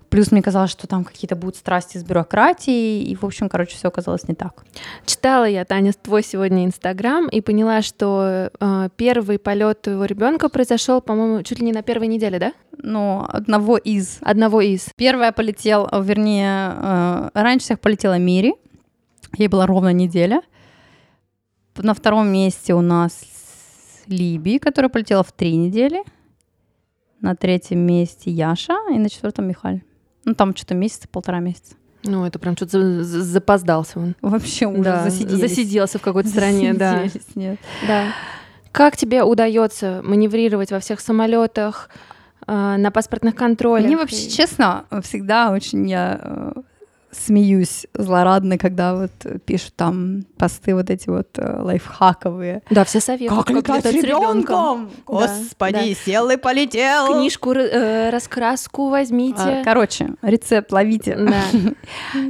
Плюс 0.09 0.31
мне 0.31 0.43
казалось, 0.43 0.71
что 0.71 0.87
там 0.87 1.05
какие-то 1.05 1.37
будут 1.37 1.57
страсти 1.57 1.99
с 1.99 2.05
бюрократией, 2.05 3.05
и, 3.05 3.15
в 3.17 3.25
общем, 3.25 3.49
короче, 3.49 3.77
все 3.77 3.89
оказалось 3.89 4.29
не 4.29 4.35
так. 4.35 4.65
Читала 5.05 5.45
я, 5.45 5.65
Таня, 5.65 5.93
твой 5.93 6.23
сегодня 6.23 6.65
Инстаграм 6.65 7.29
и 7.29 7.41
поняла, 7.41 7.83
что 7.83 8.51
э, 8.59 8.89
первый 8.97 9.39
полет 9.39 9.83
твоего 9.83 10.05
ребенка 10.05 10.49
произошел, 10.49 11.01
по-моему, 11.01 11.43
чуть 11.43 11.59
ли 11.59 11.67
не 11.67 11.73
на 11.73 11.83
первой 11.83 12.07
неделе, 12.07 12.39
да? 12.39 12.53
Но 12.79 13.27
одного 13.29 13.77
из 13.77 14.19
Одного 14.21 14.61
из. 14.61 14.89
Первая 14.97 15.33
полетел, 15.33 15.89
э, 15.91 16.03
вернее, 16.03 16.73
э, 16.75 17.31
раньше 17.35 17.65
всех 17.67 17.81
полетела 17.81 18.19
Мири. 18.19 18.55
Ей 19.39 19.49
была 19.49 19.67
ровно 19.67 19.93
неделя. 19.93 20.43
На 21.77 21.95
втором 21.95 22.29
месте 22.29 22.75
у 22.75 22.81
нас 22.81 23.36
Либи, 24.09 24.59
которая 24.59 24.89
полетела 24.89 25.23
в 25.23 25.33
три 25.33 25.57
недели. 25.57 26.03
На 27.21 27.35
третьем 27.35 27.81
месте 27.81 28.31
Яша. 28.31 28.77
И 28.93 28.99
на 28.99 29.09
четвертом 29.09 29.49
Михаль. 29.49 29.83
Ну, 30.25 30.35
там 30.35 30.55
что-то 30.57 30.75
месяц, 30.75 31.07
полтора 31.11 31.41
месяца. 31.41 31.75
Ну, 32.03 32.25
это 32.25 32.39
прям 32.39 32.57
что-то 32.57 32.73
за- 32.73 33.03
за- 33.05 33.23
запоздался 33.23 33.99
он. 33.99 34.15
Вообще 34.23 34.67
ужас, 34.67 34.85
Да, 34.85 35.05
засиделись. 35.05 35.41
засиделся 35.41 35.99
в 35.99 36.03
какой-то 36.03 36.29
стране, 36.29 36.73
да. 36.75 37.05
Нет. 37.35 37.59
да. 37.87 38.13
Как 38.73 38.97
тебе 38.97 39.23
удается 39.25 40.03
маневрировать 40.05 40.71
во 40.71 40.79
всех 40.81 41.01
самолетах, 41.01 41.89
э, 42.47 42.77
на 42.77 42.91
паспортных 42.91 43.35
контролях? 43.35 43.87
Мне 43.87 43.97
вообще, 43.97 44.29
честно, 44.29 44.85
всегда 45.03 45.51
очень 45.51 45.89
я 45.89 46.21
э, 46.23 46.53
смеюсь 47.11 47.87
злорадно, 47.95 48.59
когда 48.59 48.95
вот 48.95 49.13
пишут 49.45 49.75
там 49.77 50.25
посты 50.39 50.75
вот 50.75 50.91
эти 50.91 51.09
вот 51.09 51.29
э, 51.39 51.61
лайфхаковые. 51.63 52.63
Да, 52.71 52.85
все 52.85 53.01
советуют, 53.01 53.47
с 53.49 53.85
ребенком. 53.93 54.91
Господи, 55.07 55.73
да. 55.73 55.95
сел 56.05 56.31
и 56.31 56.37
полетел. 56.37 57.15
Книжку, 57.15 57.53
э, 57.53 58.11
раскраску 58.11 58.89
возьмите. 58.91 59.41
А, 59.41 59.65
Короче, 59.65 60.11
рецепт 60.23 60.73
ловите. 60.73 61.17
Да. 61.17 61.43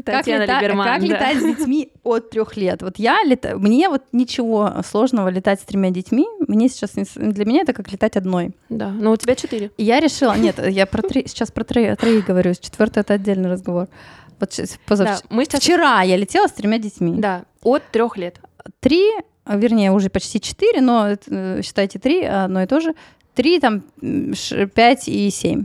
Как, 0.05 0.19
Татьяна 0.19 0.43
лета- 0.43 0.61
Либерман, 0.61 0.87
как 0.87 1.01
да. 1.01 1.07
летать 1.07 1.39
с 1.39 1.43
детьми 1.43 1.91
от 2.03 2.31
трех 2.31 2.57
лет? 2.57 2.83
Вот 2.83 2.99
я 2.99 3.23
лета... 3.25 3.57
мне 3.57 3.89
вот 3.89 4.03
ничего 4.13 4.73
сложного 4.89 5.29
летать 5.29 5.61
с 5.61 5.65
тремя 5.65 5.91
детьми. 5.91 6.27
Мне 6.47 6.69
сейчас 6.69 6.97
не 6.97 7.05
для 7.15 7.45
меня 7.45 7.63
это 7.63 7.73
как 7.73 7.91
летать 7.93 8.17
одной. 8.17 8.55
Да, 8.69 8.91
но 8.91 9.13
у 9.13 9.17
тебя 9.17 9.35
четыре. 9.35 9.71
Я 9.79 10.01
решила, 10.01 10.37
нет, 10.37 10.59
я 10.67 10.87
про 10.87 11.03
три, 11.03 11.27
сейчас 11.27 11.51
про 11.51 11.65
три, 11.65 11.95
троих 11.95 12.27
говорю, 12.27 12.55
четвертый 12.55 13.01
это 13.01 13.15
отдельный 13.15 13.51
разговор. 13.51 13.89
Вот 14.41 14.53
щас- 14.53 14.79
позавч- 14.87 15.05
Да, 15.05 15.21
мы 15.31 15.45
сейчас... 15.45 15.61
Вчера 15.61 16.03
я 16.03 16.17
летела 16.17 16.47
с 16.47 16.53
тремя 16.53 16.79
детьми. 16.79 17.15
Да, 17.19 17.45
от 17.63 17.83
трех 17.91 18.17
лет. 18.17 18.41
Три, 18.81 19.03
вернее, 19.47 19.93
уже 19.93 20.09
почти 20.11 20.41
четыре, 20.41 20.81
но 20.81 21.17
э, 21.27 21.61
считайте 21.63 21.99
три, 21.99 22.23
одно 22.25 22.63
и 22.63 22.67
то 22.67 22.81
же. 22.81 22.95
Три, 23.35 23.61
там, 23.61 23.83
пять 24.75 25.09
и 25.09 25.31
семь. 25.31 25.65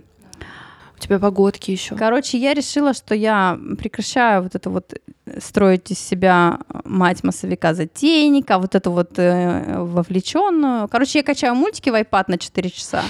У 0.98 1.00
тебя 1.04 1.18
погодки 1.18 1.72
еще. 1.72 1.96
Короче, 1.96 2.38
я 2.38 2.54
решила, 2.54 2.94
что 2.94 3.16
я 3.16 3.58
прекращаю 3.80 4.44
вот 4.44 4.54
это 4.56 4.70
вот 4.70 4.94
э, 4.94 5.40
строить 5.40 5.90
из 5.90 5.98
себя 6.00 6.60
мать 6.84 7.24
массовика 7.24 7.74
затейника, 7.74 8.60
вот 8.60 8.76
эту 8.76 8.92
вот 8.92 9.18
э, 9.18 9.78
вовлеченную. 9.80 10.88
Короче, 10.90 11.20
я 11.20 11.24
качаю 11.24 11.56
мультики 11.56 11.90
в 11.90 11.96
iPad 11.96 12.26
на 12.28 12.38
4 12.38 12.70
часа. 12.70 13.04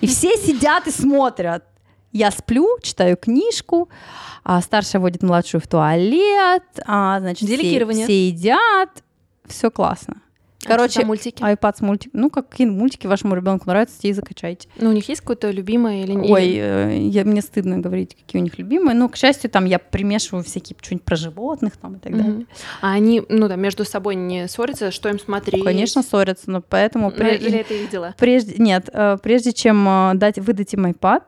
И 0.00 0.06
все 0.06 0.36
сидят 0.38 0.86
и 0.86 0.90
смотрят. 0.90 1.64
Я 2.12 2.30
сплю, 2.30 2.66
читаю 2.82 3.16
книжку, 3.16 3.88
а 4.44 4.60
старшая 4.60 5.00
водит 5.00 5.22
младшую 5.22 5.60
в 5.60 5.66
туалет, 5.66 6.62
а, 6.86 7.20
значит, 7.20 7.48
все, 7.48 8.04
все 8.04 8.28
едят, 8.28 8.90
все 9.46 9.70
классно. 9.70 10.21
А 10.64 10.68
Короче, 10.68 11.00
за 11.00 11.06
мультики. 11.06 11.42
iPad 11.42 11.76
с 11.76 11.80
мультик. 11.80 12.10
Ну, 12.14 12.30
какие 12.30 12.66
мультики 12.68 13.06
вашему 13.08 13.34
ребенку 13.34 13.64
нравятся, 13.68 14.00
те 14.00 14.08
и 14.10 14.12
закачайте. 14.12 14.68
Ну, 14.76 14.90
у 14.90 14.92
них 14.92 15.08
есть 15.08 15.20
какое-то 15.20 15.50
любимое 15.50 16.04
или 16.04 16.12
нет? 16.12 16.30
Ой, 16.30 16.52
э, 16.56 16.98
я, 17.08 17.24
мне 17.24 17.42
стыдно 17.42 17.78
говорить, 17.78 18.14
какие 18.14 18.40
у 18.40 18.44
них 18.44 18.58
любимые. 18.58 18.94
Но, 18.94 19.08
к 19.08 19.16
счастью, 19.16 19.50
там 19.50 19.64
я 19.64 19.78
примешиваю 19.80 20.44
всякие 20.44 20.76
что-нибудь 20.80 21.04
про 21.04 21.16
животных 21.16 21.76
там 21.76 21.96
и 21.96 21.98
так 21.98 22.12
далее. 22.12 22.32
Мгм. 22.32 22.46
А 22.80 22.92
они, 22.92 23.22
ну, 23.28 23.48
там, 23.48 23.60
между 23.60 23.84
собой 23.84 24.14
не 24.14 24.46
ссорятся, 24.46 24.90
что 24.92 25.08
им 25.08 25.18
смотреть? 25.18 25.64
Конечно, 25.64 26.02
ссорятся, 26.02 26.50
но 26.50 26.60
поэтому 26.62 27.10
Ну, 27.10 27.16
прежде, 27.16 27.48
Или 27.48 27.58
это 27.58 27.74
их 27.74 27.90
дела? 27.90 28.14
прежде 28.16 28.54
нет, 28.58 28.88
э, 28.92 29.16
прежде 29.22 29.52
чем 29.52 29.86
э, 29.88 30.12
дать 30.14 30.38
выдать 30.38 30.72
им 30.74 30.86
iPad, 30.86 31.22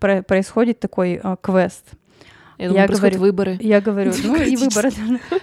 про- 0.00 0.22
происходит 0.22 0.80
такой 0.80 1.20
квест. 1.42 1.84
Я 2.58 2.68
думаю, 2.68 2.82
Я 2.82 2.88
говорю- 2.96 3.18
выборы. 3.18 3.58
Я 3.60 3.80
говорю, 3.80 4.12
ну 4.24 4.36
и 4.36 4.56
выборы. 4.56 4.90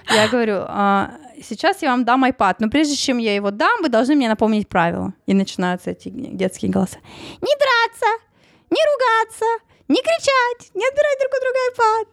Я 0.10 0.28
говорю, 0.30 0.64
а, 0.68 1.12
сейчас 1.42 1.82
я 1.82 1.92
вам 1.92 2.06
дам 2.06 2.26
iPad, 2.26 2.56
но 2.60 2.70
прежде 2.70 2.96
чем 2.96 3.18
я 3.18 3.36
его 3.36 3.52
дам, 3.52 3.82
вы 3.82 3.90
должны 3.90 4.16
мне 4.16 4.28
напомнить 4.30 4.68
правила. 4.68 5.14
И 5.26 5.34
начинаются 5.34 5.92
эти 5.92 6.10
детские 6.10 6.72
голоса. 6.72 6.98
Не 7.42 7.56
драться, 7.58 8.06
не 8.70 8.80
ругаться, 8.94 9.46
не 9.88 9.98
кричать, 9.98 10.72
не 10.76 10.86
отбирать 10.88 11.20
друг 11.20 11.32
у 11.34 11.42
друга 11.42 11.60
iPad. 11.74 12.08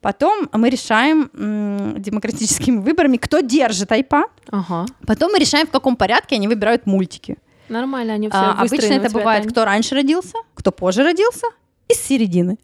Потом 0.00 0.48
мы 0.52 0.70
решаем 0.70 1.30
м, 1.34 2.00
демократическими 2.00 2.78
выборами, 2.78 3.18
кто 3.18 3.40
держит 3.40 3.90
iPad. 3.92 4.30
Ага. 4.50 4.86
Потом 5.06 5.32
мы 5.32 5.38
решаем, 5.38 5.66
в 5.66 5.70
каком 5.70 5.96
порядке 5.96 6.36
они 6.36 6.48
выбирают 6.48 6.86
мультики. 6.86 7.36
Нормально, 7.68 8.14
они 8.14 8.28
все 8.28 8.36
А, 8.38 8.52
обычно 8.62 8.94
это 8.94 9.10
бывает, 9.10 9.46
кто 9.48 9.64
раньше 9.64 9.94
родился, 9.94 10.36
кто 10.54 10.72
позже 10.72 11.02
родился, 11.04 11.46
из 11.88 11.98
середины. 12.00 12.56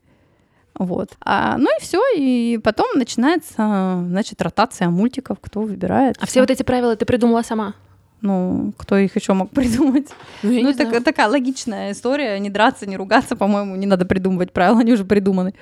Вот. 0.79 1.17
А, 1.21 1.57
ну 1.57 1.69
и 1.79 1.83
все, 1.83 2.01
и 2.17 2.59
потом 2.59 2.87
начинается, 2.97 4.05
значит, 4.07 4.43
ротация 4.43 4.89
мультиков, 4.91 5.39
кто 5.41 5.63
выбирает. 5.63 6.17
А 6.21 6.27
все 6.27 6.41
вот 6.41 6.51
эти 6.51 6.63
правила 6.63 6.95
ты 6.97 7.07
придумала 7.07 7.43
сама? 7.43 7.75
Ну, 8.21 8.73
кто 8.77 8.97
их 8.99 9.17
еще 9.17 9.33
мог 9.33 9.51
придумать? 9.53 10.09
Ну, 10.43 10.53
ну, 10.53 10.69
это 10.71 10.85
знаю. 10.85 11.03
такая 11.03 11.29
логичная 11.29 11.93
история. 11.93 12.39
Не 12.39 12.51
драться, 12.51 12.87
не 12.87 12.97
ругаться, 12.97 13.37
по-моему, 13.37 13.77
не 13.77 13.87
надо 13.87 14.05
придумывать 14.05 14.53
правила, 14.53 14.81
они 14.81 14.93
уже 14.93 15.05
придуманы. 15.05 15.55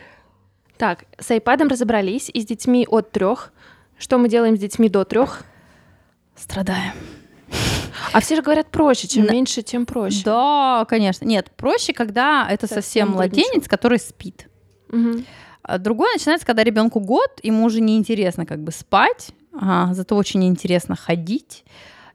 Так, 0.78 1.04
с 1.18 1.30
iPad 1.30 1.68
разобрались, 1.68 2.30
и 2.32 2.40
с 2.40 2.46
детьми 2.46 2.84
от 2.88 3.12
трех. 3.12 3.52
Что 3.96 4.18
мы 4.18 4.28
делаем 4.28 4.56
с 4.56 4.60
детьми 4.60 4.88
до 4.88 5.04
трех? 5.04 5.44
Страдаем. 6.34 6.92
А 8.12 8.20
все 8.20 8.34
же 8.34 8.42
говорят 8.42 8.66
проще, 8.68 9.06
чем 9.06 9.26
На- 9.26 9.32
меньше, 9.32 9.62
тем 9.62 9.86
проще. 9.86 10.22
Да, 10.24 10.84
конечно. 10.88 11.24
Нет, 11.24 11.50
проще, 11.56 11.92
когда 11.92 12.46
это 12.50 12.66
Совсем 12.66 12.82
совсем 12.82 13.10
младенец, 13.10 13.68
который 13.68 14.00
спит. 14.00 14.48
А 15.62 15.78
Другое 15.78 16.12
начинается, 16.12 16.46
когда 16.46 16.62
ребенку 16.62 17.00
год, 17.00 17.40
ему 17.42 17.64
уже 17.64 17.80
неинтересно 17.80 18.44
как 18.44 18.60
бы 18.62 18.70
спать, 18.70 19.30
а, 19.52 19.94
зато 19.94 20.14
очень 20.16 20.44
интересно 20.44 20.94
ходить. 20.94 21.64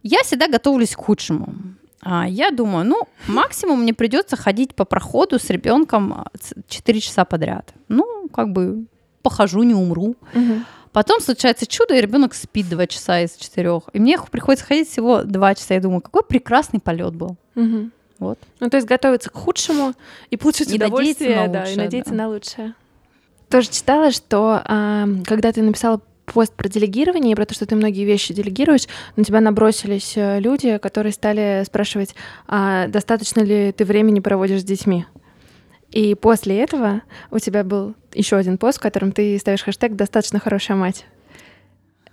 Я 0.04 0.20
всегда 0.24 0.48
готовлюсь 0.48 0.96
к 0.96 1.00
худшему. 1.00 1.54
А, 2.02 2.28
Я 2.28 2.52
думаю, 2.52 2.86
ну, 2.86 3.08
максимум 3.28 3.82
мне 3.82 3.94
придется 3.94 4.38
ходить 4.38 4.76
по 4.76 4.86
проходу 4.86 5.40
с 5.40 5.50
ребенком 5.50 6.26
4 6.68 7.00
часа 7.02 7.26
подряд. 7.26 7.74
Ну, 7.88 8.30
как 8.34 8.52
бы 8.52 8.86
похожу, 9.22 9.64
не 9.64 9.74
умру. 9.74 10.16
Мгм. 10.34 10.66
Потом 10.92 11.20
случается 11.20 11.66
чудо, 11.68 11.96
и 11.96 12.02
ребенок 12.02 12.34
спит 12.34 12.70
2 12.70 12.88
часа 12.88 13.22
из 13.22 13.36
4. 13.36 13.82
И 13.94 14.00
мне 14.00 14.18
приходится 14.32 14.66
ходить 14.66 14.90
всего 14.90 15.24
2 15.24 15.56
часа. 15.56 15.74
Я 15.76 15.82
думаю, 15.82 16.02
какой 16.02 16.24
прекрасный 16.24 16.80
полет 16.80 17.16
был. 17.16 17.36
Мгм. 17.56 17.92
Вот. 18.20 18.38
Ну, 18.60 18.70
то 18.70 18.78
есть 18.78 18.88
готовиться 18.88 19.30
к 19.30 19.34
худшему 19.34 19.94
и 20.30 20.38
получить 20.38 20.68
И 20.68 20.78
надеяться 20.78 20.88
удовольствие, 20.88 21.36
на 21.36 21.48
да, 21.48 21.60
и 21.60 21.62
лучшее, 21.62 21.84
надеяться 21.84 22.12
да. 22.12 22.18
на 22.18 22.28
лучшее. 22.28 22.74
Тоже 23.50 23.70
читала, 23.70 24.12
что 24.12 24.62
а, 24.64 25.08
когда 25.26 25.52
ты 25.52 25.62
написала 25.62 26.02
пост 26.26 26.54
про 26.54 26.70
делегирование 26.70 27.32
и 27.32 27.36
про 27.36 27.46
то, 27.46 27.54
что 27.54 27.66
ты 27.66 27.76
многие 27.76 28.06
вещи 28.06 28.34
делегируешь, 28.34 28.88
на 29.16 29.24
тебя 29.24 29.42
набросились 29.42 30.14
э, 30.16 30.40
люди, 30.40 30.78
которые 30.78 31.12
стали 31.12 31.64
спрашивать, 31.66 32.14
а 32.48 32.88
достаточно 32.88 33.42
ли 33.42 33.72
ты 33.72 33.84
времени 33.86 34.20
проводишь 34.20 34.62
с 34.62 34.64
детьми. 34.64 35.06
И 35.90 36.14
после 36.14 36.60
этого 36.60 37.02
у 37.32 37.40
тебя 37.40 37.64
был 37.64 37.96
еще 38.14 38.36
один 38.36 38.60
пост, 38.60 38.78
в 38.78 38.82
котором 38.82 39.12
ты 39.12 39.40
ставишь 39.40 39.64
хэштег 39.64 39.96
«достаточно 39.96 40.40
хорошая 40.40 40.78
мать». 40.78 41.06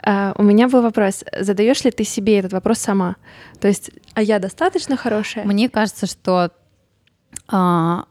А, 0.02 0.34
у 0.36 0.42
меня 0.42 0.68
был 0.68 0.82
вопрос, 0.82 1.24
задаешь 1.38 1.84
ли 1.84 1.90
ты 1.90 2.04
себе 2.04 2.38
этот 2.38 2.52
вопрос 2.52 2.78
сама? 2.78 3.16
То 3.60 3.68
есть, 3.68 3.90
а 4.14 4.22
я 4.22 4.38
достаточно 4.38 4.96
хорошая? 4.96 5.44
Мне 5.44 5.68
кажется, 5.68 6.06
что 6.06 6.50
а, 7.48 8.04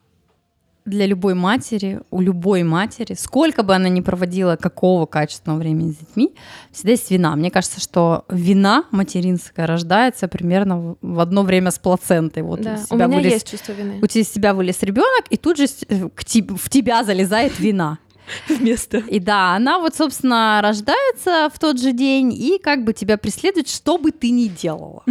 для 0.85 1.07
любой 1.07 1.33
матери, 1.33 2.01
у 2.11 2.21
любой 2.21 2.63
матери, 2.63 3.15
сколько 3.15 3.63
бы 3.63 3.73
она 3.75 3.89
ни 3.89 4.01
проводила 4.01 4.55
какого 4.55 5.05
качественного 5.07 5.59
времени 5.59 5.91
с 5.91 5.97
детьми, 5.97 6.35
всегда 6.71 6.91
есть 6.91 7.09
вина. 7.09 7.35
Мне 7.35 7.49
кажется, 7.49 7.81
что 7.81 8.25
вина 8.29 8.85
материнская 8.91 9.65
рождается 9.65 10.27
примерно 10.27 10.95
в 11.01 11.19
одно 11.19 11.41
время 11.43 11.71
с 11.71 11.79
плацентой. 11.79 12.43
Вот 12.43 12.61
Да, 12.61 12.77
у, 12.89 12.93
у 12.93 12.97
тебя 12.97 13.07
меня 13.07 13.17
вылез, 13.17 13.33
есть 13.33 13.49
чувство 13.49 13.71
вины. 13.71 13.99
у 14.01 14.07
тебя 14.07 14.21
из 14.21 14.31
себя 14.31 14.53
вылез 14.53 14.81
ребенок, 14.83 15.25
и 15.31 15.37
тут 15.37 15.57
же 15.57 15.65
в 15.67 16.69
тебя 16.69 17.03
залезает 17.03 17.59
вина. 17.59 17.97
Вместо. 18.49 18.97
И 18.97 19.19
да, 19.19 19.55
она 19.55 19.79
вот, 19.79 19.95
собственно, 19.95 20.59
рождается 20.61 21.49
в 21.53 21.59
тот 21.59 21.79
же 21.79 21.91
день 21.91 22.33
и 22.33 22.59
как 22.61 22.83
бы 22.83 22.93
тебя 22.93 23.17
преследует, 23.17 23.69
что 23.69 23.97
бы 23.97 24.11
ты 24.11 24.29
ни 24.31 24.47
делала. 24.47 25.03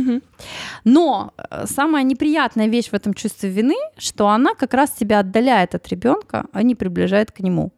Но 0.85 1.33
э, 1.37 1.67
самая 1.67 2.03
неприятная 2.03 2.67
вещь 2.67 2.91
в 2.91 2.95
этом 2.95 3.15
чувстве 3.15 3.51
вины, 3.51 3.77
что 3.97 4.29
она 4.29 4.55
как 4.55 4.75
раз 4.75 4.91
тебя 4.91 5.21
отдаляет 5.21 5.75
от 5.75 5.89
ребенка, 5.89 6.47
а 6.53 6.62
не 6.62 6.75
приближает 6.75 7.31
к 7.31 7.41
нему. 7.41 7.73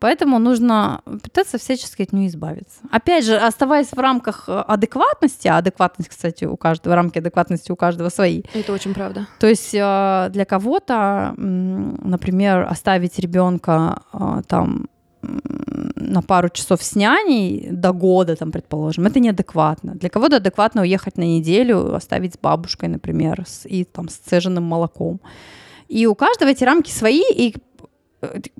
Поэтому 0.00 0.38
нужно 0.38 1.02
пытаться 1.22 1.58
всячески 1.58 2.02
от 2.02 2.12
нее 2.12 2.28
избавиться. 2.28 2.80
Опять 2.90 3.24
же, 3.24 3.36
оставаясь 3.36 3.88
в 3.88 3.98
рамках 3.98 4.48
э, 4.48 4.52
адекватности, 4.52 5.48
а 5.48 5.58
адекватность, 5.58 6.10
кстати, 6.10 6.44
у 6.44 6.56
каждого, 6.56 6.94
рамки 6.94 7.18
адекватности 7.18 7.72
у 7.72 7.76
каждого 7.76 8.08
свои. 8.08 8.42
Это 8.54 8.72
очень 8.72 8.94
правда. 8.94 9.26
То 9.40 9.48
есть 9.48 9.74
э, 9.74 10.28
для 10.30 10.44
кого-то, 10.44 11.34
например, 11.36 12.66
оставить 12.70 13.18
ребенка 13.18 14.02
э, 14.12 14.42
там 14.46 14.88
на 15.20 16.22
пару 16.22 16.48
часов 16.48 16.82
с 16.82 16.94
няней 16.94 17.68
до 17.70 17.92
года, 17.92 18.36
там, 18.36 18.52
предположим, 18.52 19.06
это 19.06 19.18
неадекватно. 19.18 19.94
Для 19.94 20.08
кого-то 20.10 20.36
адекватно 20.36 20.82
уехать 20.82 21.18
на 21.18 21.24
неделю, 21.24 21.94
оставить 21.94 22.34
с 22.34 22.38
бабушкой, 22.38 22.88
например, 22.88 23.44
с, 23.46 23.66
и 23.66 23.84
там 23.84 24.08
с 24.08 24.14
цеженным 24.14 24.64
молоком. 24.64 25.20
И 25.88 26.06
у 26.06 26.14
каждого 26.14 26.50
эти 26.50 26.64
рамки 26.64 26.90
свои, 26.90 27.22
и 27.34 27.54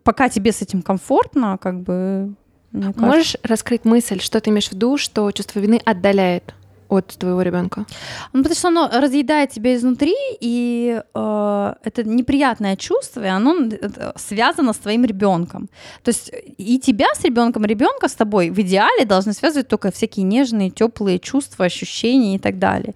пока 0.03 0.29
тебе 0.29 0.53
с 0.53 0.63
этим 0.63 0.83
комфортно, 0.83 1.59
как 1.59 1.81
бы... 1.81 2.35
Можешь 2.73 3.37
раскрыть 3.43 3.85
мысль, 3.85 4.21
что 4.21 4.41
ты 4.41 4.51
имеешь 4.51 4.69
в 4.69 4.73
виду, 4.73 4.99
что 4.99 5.31
чувство 5.33 5.59
вины 5.59 5.81
отдаляет 5.85 6.55
от 6.89 7.07
твоего 7.19 7.43
ребенка? 7.43 7.85
Ну, 8.33 8.43
потому 8.43 8.55
что 8.57 8.69
оно 8.69 8.91
разъедает 8.93 9.51
тебя 9.51 9.75
изнутри, 9.75 10.15
и 10.41 11.01
э, 11.15 11.75
это 11.85 12.05
неприятное 12.05 12.77
чувство, 12.77 13.25
и 13.25 13.29
оно 13.29 13.57
э, 13.71 14.13
связано 14.17 14.73
с 14.73 14.77
твоим 14.77 15.05
ребенком. 15.05 15.69
То 16.03 16.11
есть 16.11 16.31
и 16.59 16.79
тебя 16.79 17.07
с 17.15 17.25
ребенком, 17.25 17.65
ребенка 17.65 18.09
с 18.09 18.15
тобой 18.15 18.51
в 18.51 18.59
идеале 18.61 19.05
должны 19.05 19.33
связывать 19.33 19.69
только 19.69 19.91
всякие 19.91 20.25
нежные, 20.25 20.71
теплые 20.71 21.19
чувства, 21.19 21.67
ощущения 21.67 22.37
и 22.37 22.39
так 22.39 22.59
далее. 22.59 22.95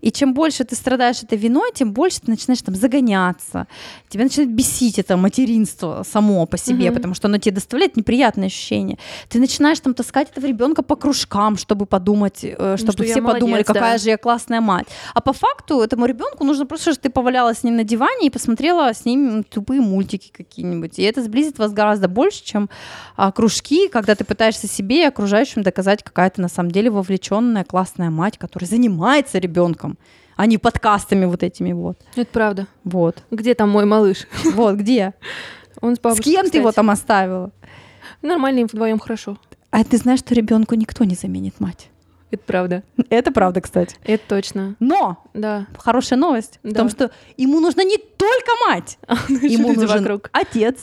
И 0.00 0.10
чем 0.10 0.34
больше 0.34 0.64
ты 0.64 0.74
страдаешь 0.76 1.22
этой 1.22 1.38
виной, 1.38 1.70
тем 1.74 1.92
больше 1.92 2.20
ты 2.20 2.30
начинаешь 2.30 2.62
там 2.62 2.74
загоняться, 2.74 3.66
тебя 4.08 4.24
начинает 4.24 4.52
бесить 4.52 4.98
это 4.98 5.16
материнство 5.16 6.04
само 6.10 6.46
по 6.46 6.58
себе, 6.58 6.86
Мгм. 6.86 6.94
потому 6.94 7.14
что 7.14 7.28
оно 7.28 7.38
тебе 7.38 7.54
доставляет 7.54 7.96
неприятные 7.96 8.46
ощущения. 8.46 8.98
Ты 9.28 9.38
начинаешь 9.38 9.80
там 9.80 9.94
таскать 9.94 10.30
этого 10.30 10.46
ребенка 10.46 10.82
по 10.82 10.96
кружкам, 10.96 11.56
чтобы 11.56 11.86
подумать, 11.86 12.40
э, 12.42 12.76
чтобы 12.78 12.92
что 12.92 13.04
я 13.04 13.10
все 13.10 13.20
подумали, 13.20 13.33
какая 13.40 13.94
да. 13.94 13.98
же 13.98 14.10
я 14.10 14.18
классная 14.18 14.60
мать. 14.60 14.86
А 15.14 15.20
по 15.20 15.32
факту 15.32 15.80
этому 15.80 16.06
ребенку 16.06 16.44
нужно 16.44 16.66
просто, 16.66 16.92
чтобы 16.92 17.02
ты 17.02 17.10
повалялась 17.10 17.58
с 17.58 17.62
ним 17.64 17.76
на 17.76 17.84
диване 17.84 18.26
и 18.26 18.30
посмотрела 18.30 18.92
с 18.92 19.04
ним 19.04 19.44
тупые 19.44 19.80
мультики 19.80 20.30
какие-нибудь. 20.32 20.98
И 20.98 21.02
это 21.02 21.22
сблизит 21.22 21.58
вас 21.58 21.72
гораздо 21.72 22.08
больше, 22.08 22.44
чем 22.44 22.70
а, 23.16 23.32
кружки, 23.32 23.88
когда 23.88 24.14
ты 24.14 24.24
пытаешься 24.24 24.66
себе 24.66 25.02
и 25.02 25.06
окружающим 25.06 25.62
доказать, 25.62 26.02
какая 26.02 26.30
ты 26.30 26.40
на 26.40 26.48
самом 26.48 26.70
деле 26.70 26.90
вовлеченная 26.90 27.64
классная 27.64 28.10
мать, 28.10 28.38
которая 28.38 28.68
занимается 28.68 29.38
ребенком, 29.38 29.98
а 30.36 30.46
не 30.46 30.58
подкастами 30.58 31.24
вот 31.26 31.42
этими 31.42 31.72
вот. 31.72 31.98
Это 32.16 32.30
правда. 32.30 32.66
Вот. 32.84 33.22
Где 33.30 33.54
там 33.54 33.70
мой 33.70 33.84
малыш? 33.84 34.26
Вот 34.54 34.76
где? 34.76 35.14
Он 35.80 35.96
с 35.96 35.98
С 35.98 36.20
кем 36.20 36.50
ты 36.50 36.58
его 36.58 36.72
там 36.72 36.90
оставила? 36.90 37.50
Нормально 38.22 38.60
им 38.60 38.66
вдвоем 38.66 38.98
хорошо. 38.98 39.36
А 39.70 39.84
ты 39.84 39.96
знаешь, 39.96 40.20
что 40.20 40.34
ребенку 40.34 40.76
никто 40.76 41.04
не 41.04 41.14
заменит 41.14 41.60
мать. 41.60 41.90
Это 42.30 42.42
правда. 42.46 42.82
Это 43.10 43.30
правда, 43.32 43.60
кстати. 43.60 43.96
Это 44.04 44.22
точно. 44.28 44.74
Но 44.80 45.18
Да. 45.34 45.66
хорошая 45.78 46.18
новость 46.18 46.58
в 46.62 46.72
Да. 46.72 46.80
том, 46.80 46.88
что 46.88 47.10
ему 47.36 47.60
нужна 47.60 47.84
не 47.84 47.96
только 47.98 48.50
мать, 48.68 48.98
ему 49.28 49.68
люди 49.68 49.78
нужен 49.80 49.98
вокруг. 50.02 50.30
отец, 50.32 50.76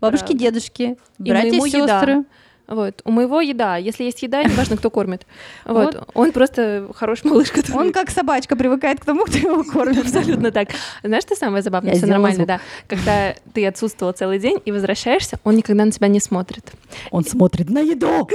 бабушки, 0.00 0.26
Правда. 0.26 0.38
дедушки, 0.44 0.96
братья 1.18 1.50
и 1.50 1.68
еда. 1.70 2.00
сестры. 2.00 2.24
Вот. 2.66 3.00
У 3.04 3.12
моего 3.12 3.40
еда. 3.40 3.76
Если 3.76 4.02
есть 4.02 4.20
еда, 4.24 4.42
неважно, 4.42 4.76
кто 4.76 4.90
кормит. 4.90 5.24
Вот. 5.66 6.08
Он 6.14 6.32
просто 6.32 6.88
хороший 6.96 7.28
малыш, 7.28 7.52
который... 7.52 7.76
Он 7.76 7.92
как 7.92 8.10
собачка 8.10 8.56
привыкает 8.56 8.98
к 8.98 9.04
тому, 9.04 9.24
кто 9.24 9.38
его 9.38 9.62
кормит. 9.72 9.98
Абсолютно 9.98 10.50
так. 10.50 10.70
Знаешь, 11.04 11.22
что 11.22 11.36
самое 11.36 11.62
забавное? 11.62 11.92
Я 11.92 11.98
Все 11.98 12.06
нормально, 12.08 12.38
звук. 12.38 12.48
да. 12.48 12.60
Когда 12.88 13.34
ты 13.54 13.64
отсутствовала 13.68 14.12
целый 14.14 14.40
день 14.40 14.60
и 14.64 14.72
возвращаешься, 14.72 15.38
он 15.44 15.54
никогда 15.54 15.84
на 15.84 15.92
тебя 15.92 16.08
не 16.08 16.18
смотрит. 16.18 16.72
Он 17.12 17.24
смотрит 17.24 17.70
на 17.70 17.78
еду. 17.78 18.28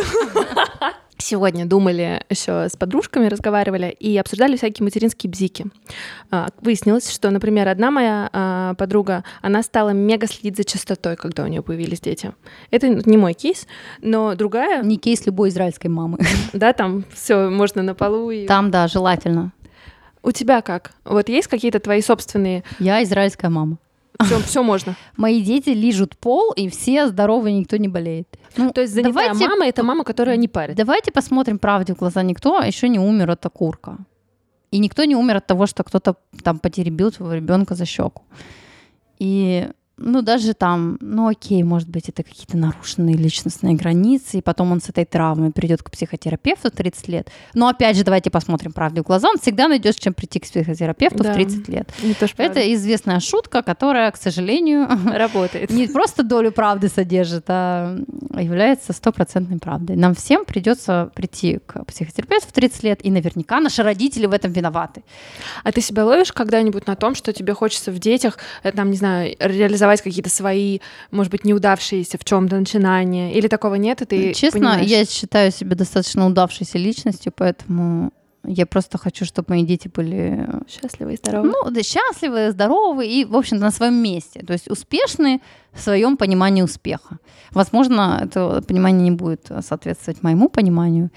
Сегодня 1.22 1.66
думали 1.68 2.24
еще 2.30 2.68
с 2.68 2.76
подружками, 2.76 3.28
разговаривали 3.28 3.96
и 4.00 4.18
обсуждали 4.18 4.58
всякие 4.58 4.84
материнские 4.84 5.30
бзики. 5.30 5.68
А, 6.32 6.50
Выяснилось, 6.62 7.12
что, 7.12 7.30
например, 7.30 7.68
одна 7.68 7.92
моя 7.92 8.30
а, 8.34 8.74
подруга, 8.74 9.24
она 9.42 9.62
стала 9.62 9.90
мега 9.92 10.26
следить 10.26 10.58
за 10.58 10.64
чистотой, 10.64 11.16
когда 11.16 11.44
у 11.44 11.48
нее 11.48 11.62
появились 11.62 12.02
дети. 12.02 12.34
Это 12.72 12.90
не 12.90 13.18
мой 13.18 13.34
кейс, 13.34 13.68
но 14.02 14.34
другая, 14.36 14.84
Не 14.84 14.98
кейс 14.98 15.26
любой 15.28 15.50
израильской 15.50 15.92
мамы. 15.92 16.18
да, 16.54 16.74
там 16.74 17.06
все 17.14 17.50
можно 17.50 17.84
на 17.84 17.94
полу. 17.94 18.32
И... 18.32 18.48
Там, 18.48 18.72
да, 18.72 18.88
желательно. 18.88 19.54
У 20.24 20.32
тебя 20.32 20.62
как? 20.62 20.92
Вот 21.06 21.30
есть 21.30 21.48
какие-то 21.48 21.80
твои 21.80 22.02
собственные? 22.02 22.64
Я 22.80 23.04
израильская 23.04 23.50
мама. 23.50 23.78
Все, 24.20 24.40
все 24.40 24.64
можно. 24.64 24.96
Мои 25.18 25.42
дети 25.42 25.70
лижут 25.70 26.18
пол, 26.18 26.52
и 26.54 26.68
все 26.70 27.08
здоровы, 27.08 27.52
никто 27.52 27.78
не 27.78 27.88
болеет. 27.88 28.28
Ну, 28.58 28.72
То 28.72 28.82
есть 28.82 28.94
занятая 28.94 29.14
давайте- 29.14 29.48
мама 29.48 29.66
это 29.66 29.84
мама, 29.84 30.04
которая 30.04 30.38
не 30.38 30.48
парит. 30.48 30.76
Давайте 30.76 31.12
посмотрим 31.12 31.58
правде 31.60 31.94
в 31.94 31.98
глаза. 31.98 32.22
Никто 32.24 32.60
еще 32.62 32.90
не 32.90 33.00
умер 33.00 33.32
от 33.32 33.46
окурка. 33.46 33.98
И 34.72 34.80
никто 34.80 35.04
не 35.06 35.16
умер 35.16 35.38
от 35.38 35.48
того, 35.48 35.66
что 35.68 35.84
кто-то 35.84 36.16
там 36.44 36.60
потеребил 36.60 37.12
своего 37.12 37.34
ребенка 37.36 37.76
за 37.76 37.86
щеку. 37.86 38.24
И 39.20 39.68
ну, 40.04 40.22
даже 40.22 40.54
там, 40.54 40.98
ну, 41.02 41.28
окей, 41.28 41.64
может 41.64 41.88
быть, 41.90 42.10
это 42.10 42.24
какие-то 42.24 42.58
нарушенные 42.58 43.16
личностные 43.16 43.76
границы, 43.76 44.38
и 44.40 44.42
потом 44.42 44.72
он 44.72 44.82
с 44.82 44.90
этой 44.90 45.06
травмой 45.06 45.52
придет 45.52 45.84
к 45.84 45.92
психотерапевту 45.92 46.70
в 46.70 46.72
30 46.72 47.08
лет. 47.08 47.30
Но 47.54 47.68
опять 47.68 47.96
же, 47.98 48.04
давайте 48.04 48.30
посмотрим 48.32 48.72
правде 48.72 49.02
в 49.02 49.06
глаза. 49.06 49.30
Он 49.30 49.38
всегда 49.38 49.68
найдет, 49.68 49.96
чем 50.00 50.14
прийти 50.14 50.40
к 50.40 50.44
психотерапевту 50.44 51.24
Да. 51.24 51.32
в 51.32 51.36
30 51.36 51.68
лет. 51.70 51.90
Не 52.02 52.14
то, 52.14 52.28
что 52.28 52.42
Это 52.42 52.74
известная 52.74 53.20
шутка, 53.20 53.62
которая, 53.62 54.10
к 54.12 54.18
сожалению, 54.18 54.88
работает. 55.14 55.70
не 55.70 55.88
просто 55.88 56.24
долю 56.24 56.52
правды 56.52 56.88
содержит, 56.90 57.46
а 57.50 57.98
является 58.40 58.94
стопроцентной 58.94 59.60
правдой. 59.60 59.96
Нам 59.96 60.16
всем 60.16 60.46
придется 60.46 61.12
прийти 61.14 61.60
к 61.66 61.84
психотерапевту 61.86 62.48
в 62.48 62.52
30 62.54 62.84
лет, 62.84 63.06
и 63.06 63.12
наверняка 63.12 63.60
наши 63.60 63.84
родители 63.84 64.26
в 64.26 64.32
этом 64.34 64.52
виноваты. 64.52 65.04
А 65.64 65.72
ты 65.72 65.82
себя 65.82 66.06
ловишь 66.06 66.32
когда-нибудь 66.32 66.88
на 66.88 66.96
том, 66.96 67.14
что 67.16 67.34
тебе 67.34 67.54
хочется 67.54 67.92
в 67.92 68.00
детях, 68.00 68.38
э, 68.64 68.72
там, 68.72 68.90
не 68.90 68.98
знаю, 68.98 69.36
реализовать 69.40 69.91
какие-то 70.00 70.30
свои, 70.30 70.80
может 71.12 71.32
быть, 71.32 71.44
неудавшиеся 71.44 72.18
в 72.18 72.24
чем-то 72.24 72.56
начинания? 72.56 73.34
Или 73.34 73.48
такого 73.48 73.76
нет, 73.76 74.02
и 74.04 74.06
ты 74.06 74.34
Честно, 74.34 74.60
понимаешь? 74.60 74.88
я 74.88 75.04
считаю 75.06 75.52
себя 75.52 75.76
достаточно 75.76 76.26
удавшейся 76.26 76.78
личностью, 76.78 77.34
поэтому 77.36 78.14
я 78.46 78.66
просто 78.66 78.98
хочу, 78.98 79.26
чтобы 79.26 79.48
мои 79.50 79.64
дети 79.64 79.88
были 79.88 80.48
счастлива 80.68 81.10
и 81.10 81.18
здорова. 81.18 81.46
ну, 81.46 81.70
да, 81.72 81.84
счастливы, 81.84 82.52
здоровы 82.52 83.06
и, 83.06 83.26
в 83.26 83.36
общем-то, 83.36 83.64
на 83.64 83.72
своем 83.72 83.96
месте. 83.96 84.44
То 84.46 84.54
есть 84.54 84.70
успешны 84.70 85.42
в 85.74 85.80
своем 85.82 86.18
понимании 86.18 86.62
успеха. 86.62 87.20
Возможно, 87.52 88.22
это 88.24 88.64
понимание 88.68 89.10
не 89.10 89.16
будет 89.16 89.52
соответствовать 89.62 90.24
моему 90.24 90.50
пониманию. 90.50 91.12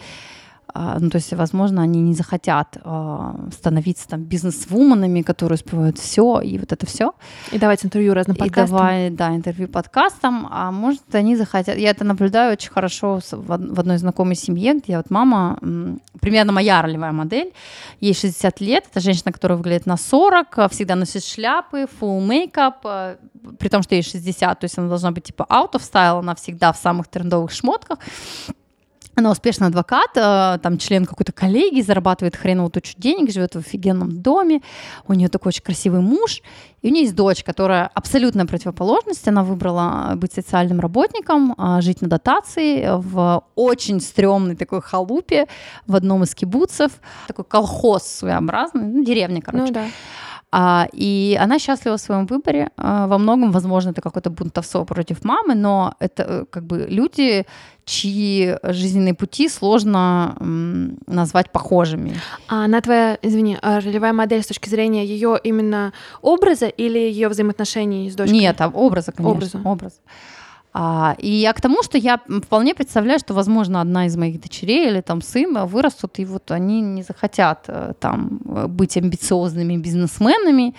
А, 0.75 0.99
Ну, 0.99 1.09
то 1.09 1.17
есть, 1.19 1.33
возможно, 1.33 1.83
они 1.83 2.01
не 2.03 2.15
захотят 2.15 2.79
а, 2.83 3.37
становиться 3.53 4.09
там 4.09 4.25
бизнес-вуменами, 4.25 5.23
которые 5.23 5.55
успевают 5.55 5.99
все 5.99 6.41
и 6.41 6.59
вот 6.59 6.73
это 6.73 6.85
все. 6.85 7.13
И 7.53 7.59
давать 7.59 7.85
интервью 7.85 8.13
разным 8.13 8.37
И 8.37 8.41
подкастам. 8.41 8.77
давай, 8.77 9.11
да, 9.11 9.35
интервью 9.37 9.69
подкастам. 9.69 10.49
А 10.51 10.73
может, 10.73 11.15
они 11.15 11.37
захотят... 11.37 11.79
Я 11.79 11.91
это 11.91 12.05
наблюдаю 12.05 12.53
очень 12.53 12.73
хорошо 12.73 13.21
в 13.31 13.51
од- 13.51 13.71
в 13.77 13.81
одной 13.81 13.99
знакомой 13.99 14.35
семье, 14.35 14.75
где 14.75 14.97
вот 14.97 15.11
мама, 15.11 15.59
примерно 16.21 16.53
моя 16.53 16.83
ролевая 16.83 17.13
модель, 17.13 17.53
ей 18.01 18.15
60 18.15 18.61
лет, 18.61 18.85
это 18.91 18.99
женщина, 19.01 19.31
которая 19.33 19.57
выглядит 19.59 19.87
на 19.87 19.97
40, 19.97 20.59
а, 20.59 20.69
всегда 20.69 20.97
носит 20.97 21.25
шляпы, 21.25 21.87
full 22.01 22.21
мейкап, 22.27 22.85
при 23.59 23.69
том, 23.69 23.83
что 23.83 23.95
ей 23.95 24.03
60, 24.03 24.59
то 24.59 24.65
есть 24.65 24.77
она 24.79 24.89
должна 24.89 25.13
быть 25.13 25.25
типа 25.25 25.47
out 25.49 25.73
of 25.75 25.83
style, 25.83 26.19
она 26.19 26.35
всегда 26.35 26.73
в 26.73 26.77
самых 26.79 27.07
трендовых 27.07 27.53
шмотках. 27.53 27.99
Она 29.17 29.31
успешный 29.31 29.69
адвокат, 29.69 30.11
э, 30.17 30.59
там 30.63 30.79
член 30.79 31.07
какой-то 31.07 31.33
коллегии, 31.33 31.83
зарабатывает 31.83 32.37
хреново 32.37 32.71
тучу 32.71 32.95
денег, 32.97 33.33
живет 33.33 33.55
в 33.55 33.59
офигенном 33.59 34.23
доме, 34.23 34.61
у 35.07 35.15
нее 35.15 35.29
такой 35.29 35.51
очень 35.51 35.63
красивый 35.63 36.01
муж, 36.01 36.43
и 36.83 36.89
у 36.89 36.91
нее 36.91 37.05
есть 37.05 37.15
дочь, 37.15 37.45
которая 37.45 37.91
абсолютная 37.95 38.45
противоположность, 38.45 39.27
она 39.29 39.45
выбрала 39.45 40.15
быть 40.17 40.33
социальным 40.33 40.81
работником, 40.81 41.55
а, 41.57 41.81
жить 41.81 42.03
на 42.03 42.09
дотации 42.09 42.89
в 42.91 43.45
очень 43.55 44.01
стрёмной 44.01 44.57
такой 44.57 44.83
халупе 44.83 45.47
в 45.87 45.95
одном 45.95 46.25
из 46.25 46.35
кибуцев, 46.35 46.93
такой 47.29 47.45
колхоз 47.45 48.03
своеобразный, 48.03 48.85
ну, 48.85 49.05
деревня, 49.05 49.41
короче. 49.41 49.67
Ну 49.67 49.73
да. 49.73 49.85
А, 50.57 50.87
и 50.93 51.37
она 51.41 51.59
счастлива 51.59 51.97
в 51.97 52.01
своем 52.01 52.27
выборе. 52.27 52.71
А, 52.77 53.09
во 53.09 53.19
многом, 53.19 53.51
возможно, 53.51 53.91
это 53.91 54.01
какое-то 54.01 54.31
бунтовство 54.31 54.85
против 54.85 55.25
мамы, 55.25 55.57
но 55.57 55.95
это 55.99 56.23
э, 56.23 56.45
как 56.49 56.63
бы 56.65 56.87
люди, 56.89 57.45
чьи 57.85 58.57
жизненные 58.63 59.15
пути 59.15 59.49
сложно 59.49 60.37
м, 60.39 60.99
назвать 61.09 61.51
похожими. 61.51 62.15
А 62.49 62.67
она 62.67 62.81
твоя, 62.81 63.19
извини, 63.21 63.59
а 63.63 63.81
ролевая 63.81 64.13
модель 64.13 64.45
с 64.45 64.47
точки 64.47 64.69
зрения 64.69 65.05
ее 65.05 65.41
именно 65.43 65.93
образа 66.23 66.69
или 66.69 67.01
ее 67.01 67.29
взаимоотношений 67.29 68.09
с 68.09 68.15
дочкой? 68.15 68.39
Нет, 68.39 68.61
а 68.61 68.69
образа, 68.69 69.11
конечно. 69.11 69.33
Образа. 69.33 69.61
Образ. 69.65 70.01
А, 70.77 71.15
и 71.19 71.31
я 71.31 71.53
к 71.53 71.61
тому, 71.61 71.83
что 71.85 71.99
я 71.99 72.21
вполне 72.43 72.75
представляю, 72.75 73.21
что, 73.21 73.33
возможно, 73.33 73.81
одна 73.81 74.07
из 74.07 74.17
моих 74.17 74.41
дочерей 74.41 74.89
или 74.89 75.01
там 75.01 75.23
сын 75.23 75.67
вырастут, 75.67 76.19
и 76.19 76.25
вот 76.25 76.51
они 76.51 76.81
не 76.81 77.03
захотят 77.03 77.65
э, 77.69 77.93
там 78.01 78.41
быть 78.69 78.97
амбициозными 78.97 79.77
бизнесменами, 79.77 80.75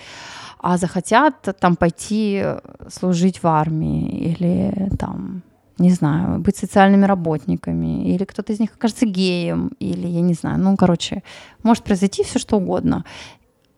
а 0.58 0.76
захотят 0.76 1.48
там 1.58 1.76
пойти 1.76 2.44
служить 2.90 3.42
в 3.42 3.46
армии 3.46 4.32
или 4.32 4.90
там 4.98 5.42
не 5.78 5.90
знаю, 5.90 6.38
быть 6.40 6.56
социальными 6.56 7.04
работниками, 7.04 8.08
или 8.08 8.24
кто-то 8.24 8.52
из 8.52 8.60
них 8.60 8.74
окажется 8.74 9.04
геем, 9.04 9.72
или 9.78 10.06
я 10.06 10.22
не 10.22 10.34
знаю, 10.34 10.58
ну, 10.58 10.76
короче, 10.76 11.22
может 11.62 11.84
произойти 11.84 12.22
все 12.22 12.38
что 12.38 12.56
угодно. 12.56 13.04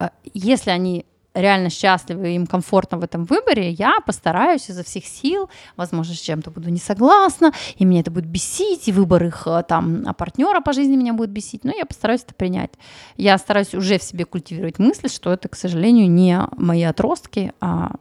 Э, 0.00 0.10
если 0.34 0.70
они 0.70 1.04
реально 1.41 1.70
счастливы, 1.70 2.34
им 2.34 2.47
комфортно 2.47 2.99
в 2.99 3.05
этом 3.05 3.24
выборе, 3.24 3.70
я 3.70 4.01
постараюсь 4.05 4.68
изо 4.68 4.82
всех 4.82 5.05
сил, 5.05 5.49
возможно, 5.76 6.14
с 6.14 6.20
чем-то 6.20 6.51
буду 6.51 6.68
не 6.70 6.78
согласна, 6.78 7.53
и 7.76 7.84
меня 7.84 8.01
это 8.01 8.11
будет 8.11 8.26
бесить, 8.26 8.89
и 8.89 8.93
выбор 8.93 9.24
их 9.24 9.47
э, 9.47 9.62
там 9.66 10.05
а 10.07 10.12
партнера 10.12 10.61
по 10.61 10.72
жизни 10.72 10.97
меня 10.97 11.12
будет 11.12 11.30
бесить, 11.30 11.64
но 11.64 11.72
я 11.74 11.86
постараюсь 11.86 12.22
это 12.22 12.34
принять. 12.34 12.72
Я 13.16 13.39
стараюсь 13.39 13.74
уже 13.74 13.99
в 13.99 14.03
себе 14.03 14.24
культивировать 14.24 14.78
мысль, 14.78 15.09
что 15.09 15.32
это, 15.32 15.49
к 15.49 15.57
сожалению, 15.57 16.11
не 16.11 16.41
мои 16.57 16.82
отростки, 16.82 17.53
а 17.61 17.93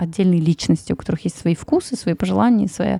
отдельные 0.00 0.40
личности, 0.40 0.92
у 0.92 0.96
которых 0.96 1.24
есть 1.24 1.38
свои 1.38 1.54
вкусы, 1.54 1.96
свои 1.96 2.14
пожелания, 2.14 2.68
свои... 2.68 2.98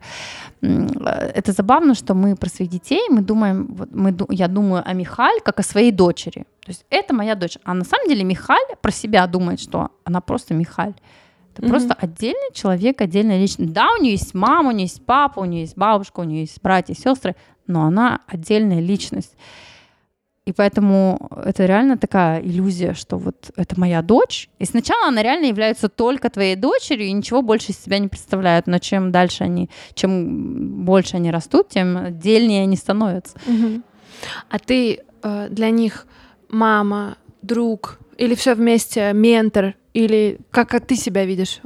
Это 0.61 1.53
забавно, 1.53 1.94
что 1.94 2.14
мы 2.14 2.36
про 2.36 2.48
своих 2.48 2.70
детей, 2.70 3.09
мы 3.09 3.22
думаем, 3.22 3.66
вот 3.74 3.88
мы, 3.92 4.14
я 4.28 4.48
думаю 4.48 4.82
о 4.86 4.92
Михаль 4.92 5.40
как 5.44 5.61
о 5.61 5.62
своей 5.62 5.92
дочери. 5.92 6.44
То 6.64 6.68
есть 6.68 6.84
это 6.90 7.14
моя 7.14 7.34
дочь. 7.34 7.59
А 7.64 7.74
на 7.74 7.84
самом 7.84 8.09
деле 8.09 8.24
Михаль 8.24 8.76
про 8.80 8.92
себя 8.92 9.26
думает, 9.26 9.61
что 9.61 9.90
она 10.05 10.20
просто 10.20 10.55
Михаль. 10.55 10.94
Это 11.53 11.62
mm-hmm. 11.62 11.68
просто 11.68 11.94
отдельный 11.94 12.53
человек, 12.55 13.01
отдельная 13.01 13.38
личность. 13.40 13.72
Да, 13.72 13.88
у 13.98 14.03
нее 14.03 14.12
есть 14.12 14.34
мама, 14.34 14.68
у 14.68 14.72
нее 14.72 14.82
есть 14.82 15.05
папа, 15.05 15.40
у 15.40 15.44
нее 15.44 15.62
есть 15.62 15.76
бабушка, 15.76 16.20
у 16.20 16.24
нее 16.24 16.40
есть 16.40 16.61
братья, 16.62 16.94
сестры, 16.94 17.34
но 17.66 17.82
она 17.82 18.20
отдельная 18.26 18.80
личность. 18.80 19.34
И 20.47 20.53
поэтому 20.53 21.30
это 21.45 21.66
реально 21.66 21.99
такая 21.99 22.41
иллюзия, 22.41 22.95
что 22.95 23.18
вот 23.18 23.51
это 23.57 23.78
моя 23.78 24.03
дочь. 24.03 24.49
И 24.59 24.64
сначала 24.64 25.09
она 25.09 25.22
реально 25.22 25.47
является 25.47 25.88
только 25.88 26.30
твоей 26.30 26.57
дочерью 26.57 27.07
и 27.07 27.12
ничего 27.12 27.43
больше 27.43 27.72
из 27.72 27.78
себя 27.78 27.99
не 27.99 28.09
представляет. 28.09 28.66
Но 28.66 28.78
чем 28.78 29.12
дальше 29.12 29.45
они, 29.45 29.68
чем 29.95 30.84
больше 30.84 31.16
они 31.16 31.30
растут, 31.30 31.68
тем 31.68 31.97
отдельнее 31.97 32.62
они 32.62 32.76
становятся. 32.76 33.36
Угу. 33.47 33.82
А 34.49 34.59
ты 34.59 35.01
э, 35.22 35.49
для 35.51 35.70
них 35.70 36.07
мама, 36.49 37.16
друг 37.43 37.99
или 38.16 38.34
все 38.34 38.55
вместе 38.55 39.12
ментор 39.12 39.74
или 39.93 40.38
как, 40.51 40.78
ты 40.86 40.97
себя 40.97 41.24
видишь? 41.24 41.61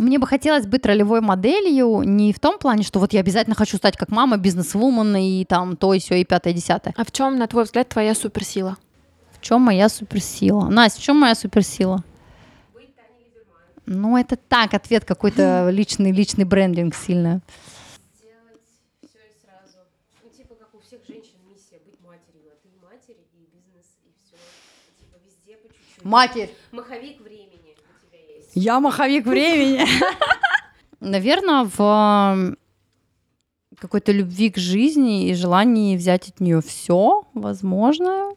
Мне 0.00 0.18
бы 0.18 0.26
хотелось 0.26 0.66
быть 0.66 0.84
ролевой 0.86 1.20
моделью 1.20 2.02
не 2.02 2.32
в 2.32 2.40
том 2.40 2.58
плане, 2.58 2.82
что 2.82 2.98
вот 2.98 3.12
я 3.12 3.20
обязательно 3.20 3.54
хочу 3.54 3.76
стать 3.76 3.96
как 3.96 4.10
мама, 4.10 4.36
бизнес-вумен 4.36 5.16
и 5.16 5.44
там 5.44 5.76
то 5.76 5.94
и 5.94 5.98
все 5.98 6.20
и 6.20 6.24
пятое, 6.24 6.52
десятое. 6.52 6.94
А 6.96 7.04
в 7.04 7.12
чем, 7.12 7.38
на 7.38 7.46
твой 7.46 7.64
взгляд, 7.64 7.88
твоя 7.88 8.14
суперсила? 8.14 8.76
В 9.32 9.40
чем 9.40 9.62
моя 9.62 9.88
суперсила? 9.88 10.68
Настя, 10.68 11.00
в 11.00 11.02
чем 11.02 11.16
моя 11.18 11.34
суперсила? 11.34 12.02
Ну, 13.86 14.16
это 14.16 14.36
так, 14.36 14.74
ответ 14.74 15.04
какой-то 15.04 15.68
личный, 15.72 16.12
личный 16.12 16.44
брендинг 16.44 16.94
сильно. 16.94 17.40
Матерь. 26.02 26.50
Маховик 26.72 27.19
я 28.54 28.80
маховик 28.80 29.26
времени. 29.26 29.86
Наверное, 31.00 31.64
в 31.64 32.56
какой-то 33.78 34.12
любви 34.12 34.50
к 34.50 34.58
жизни 34.58 35.28
и 35.28 35.34
желании 35.34 35.96
взять 35.96 36.28
от 36.28 36.40
нее 36.40 36.60
все 36.60 37.26
возможное. 37.34 38.34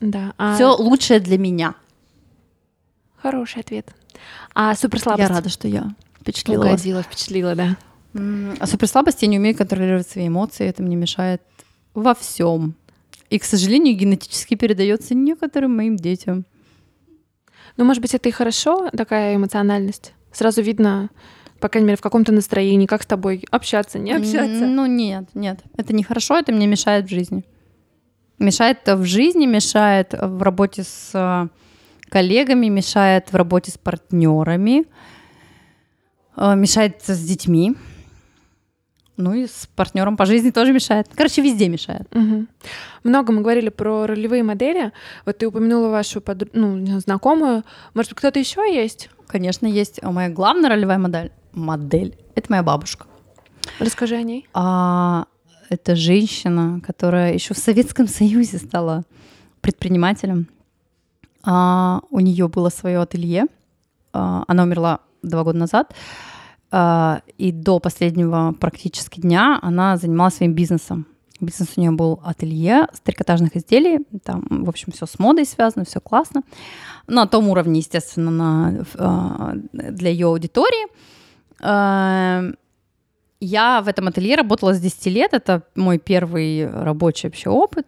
Да. 0.00 0.34
А... 0.38 0.54
Все 0.54 0.74
лучшее 0.74 1.20
для 1.20 1.38
меня. 1.38 1.74
Хороший 3.16 3.60
ответ. 3.60 3.94
А 4.54 4.74
суперслабость? 4.74 5.28
Я 5.28 5.34
рада, 5.34 5.48
что 5.48 5.68
я 5.68 5.94
впечатлила. 6.20 6.64
Угодила, 6.64 7.02
впечатлила, 7.02 7.54
да. 7.54 7.76
А 8.58 8.66
суперслабость 8.66 9.22
я 9.22 9.28
не 9.28 9.38
умею 9.38 9.56
контролировать 9.56 10.08
свои 10.08 10.26
эмоции, 10.28 10.66
это 10.66 10.82
мне 10.82 10.96
мешает 10.96 11.42
во 11.94 12.14
всем. 12.14 12.74
И, 13.30 13.38
к 13.38 13.44
сожалению, 13.44 13.96
генетически 13.96 14.54
передается 14.54 15.14
некоторым 15.14 15.76
моим 15.76 15.96
детям. 15.96 16.44
Ну, 17.78 17.84
может 17.84 18.02
быть, 18.02 18.12
это 18.12 18.28
и 18.28 18.32
хорошо, 18.32 18.90
такая 18.90 19.36
эмоциональность. 19.36 20.12
Сразу 20.32 20.60
видно, 20.62 21.10
по 21.60 21.68
крайней 21.68 21.86
мере, 21.86 21.96
в 21.96 22.00
каком-то 22.00 22.32
настроении, 22.32 22.86
как 22.86 23.04
с 23.04 23.06
тобой 23.06 23.44
общаться, 23.52 24.00
не 24.00 24.12
общаться. 24.12 24.66
Ну, 24.66 24.84
нет, 24.86 25.28
нет. 25.34 25.60
Это 25.76 25.94
не 25.94 26.02
хорошо, 26.02 26.36
это 26.36 26.52
мне 26.52 26.66
мешает 26.66 27.06
в 27.06 27.08
жизни. 27.08 27.44
Мешает 28.40 28.78
в 28.84 29.04
жизни, 29.04 29.46
мешает 29.46 30.12
в 30.12 30.42
работе 30.42 30.82
с 30.82 31.10
э, 31.14 31.48
коллегами, 32.08 32.66
мешает 32.66 33.32
в 33.32 33.36
работе 33.36 33.70
с 33.70 33.78
партнерами, 33.78 34.84
э, 36.36 36.56
мешает 36.56 37.02
с 37.04 37.20
детьми. 37.24 37.76
Ну 39.18 39.34
и 39.34 39.48
с 39.48 39.68
партнером 39.74 40.16
по 40.16 40.26
жизни 40.26 40.50
тоже 40.50 40.72
мешает. 40.72 41.08
Короче, 41.12 41.42
везде 41.42 41.68
мешает. 41.68 42.06
Угу. 42.14 42.46
Много 43.02 43.32
мы 43.32 43.42
говорили 43.42 43.68
про 43.68 44.06
ролевые 44.06 44.44
модели. 44.44 44.92
Вот 45.26 45.38
ты 45.38 45.48
упомянула 45.48 45.88
вашу 45.88 46.20
подругу, 46.20 46.52
ну, 46.54 47.00
знакомую. 47.00 47.64
Может 47.94 48.12
быть, 48.12 48.18
кто-то 48.18 48.38
еще 48.38 48.60
есть? 48.72 49.10
Конечно, 49.26 49.66
есть. 49.66 50.00
Моя 50.04 50.30
главная 50.30 50.70
ролевая 50.70 50.98
модель, 50.98 51.32
модель— 51.52 52.16
это 52.36 52.46
моя 52.50 52.62
бабушка. 52.62 53.06
Расскажи 53.80 54.14
о 54.14 54.22
ней. 54.22 54.46
А, 54.54 55.26
это 55.68 55.96
женщина, 55.96 56.80
которая 56.86 57.34
еще 57.34 57.54
в 57.54 57.58
Советском 57.58 58.06
Союзе 58.06 58.58
стала 58.58 59.02
предпринимателем. 59.60 60.46
А, 61.42 62.02
у 62.10 62.20
нее 62.20 62.46
было 62.46 62.68
свое 62.68 63.00
ателье. 63.00 63.46
А, 64.12 64.44
она 64.46 64.62
умерла 64.62 65.00
два 65.22 65.42
года 65.42 65.58
назад. 65.58 65.92
А, 66.70 67.22
и 67.38 67.50
до 67.50 67.78
последнего 67.78 68.54
практически 68.58 69.20
дня 69.20 69.58
она 69.62 69.96
занималась 69.96 70.34
своим 70.34 70.54
бизнесом. 70.54 71.06
Бизнес 71.40 71.70
у 71.76 71.80
нее 71.80 71.92
был 71.92 72.20
ателье 72.24 72.88
с 72.92 73.00
трикотажных 73.00 73.56
изделий, 73.56 74.00
там, 74.24 74.44
в 74.50 74.68
общем, 74.68 74.92
все 74.92 75.06
с 75.06 75.18
модой 75.18 75.46
связано, 75.46 75.84
все 75.84 76.00
классно. 76.00 76.42
На 77.06 77.26
том 77.26 77.48
уровне, 77.48 77.78
естественно, 77.78 78.30
на, 78.30 78.84
а, 78.96 79.52
для 79.72 80.10
ее 80.10 80.26
аудитории. 80.26 80.88
А, 81.60 82.42
я 83.40 83.80
в 83.82 83.88
этом 83.88 84.08
ателье 84.08 84.34
работала 84.34 84.74
с 84.74 84.80
10 84.80 85.06
лет, 85.06 85.32
это 85.32 85.62
мой 85.76 85.98
первый 85.98 86.68
рабочий 86.68 87.28
вообще 87.28 87.50
опыт. 87.50 87.86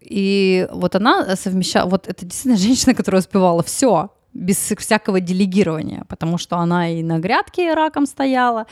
И 0.00 0.66
вот 0.72 0.94
она 0.94 1.36
совмещала, 1.36 1.90
вот 1.90 2.06
это 2.08 2.24
действительно 2.24 2.56
женщина, 2.64 2.94
которая 2.94 3.20
успевала 3.20 3.62
все, 3.62 4.10
без 4.34 4.56
всякого 4.56 5.20
делегирования, 5.20 6.04
потому 6.08 6.38
что 6.38 6.58
она 6.58 6.88
и 6.88 7.02
на 7.02 7.18
грядке 7.18 7.74
раком 7.74 8.06
стояла, 8.06 8.66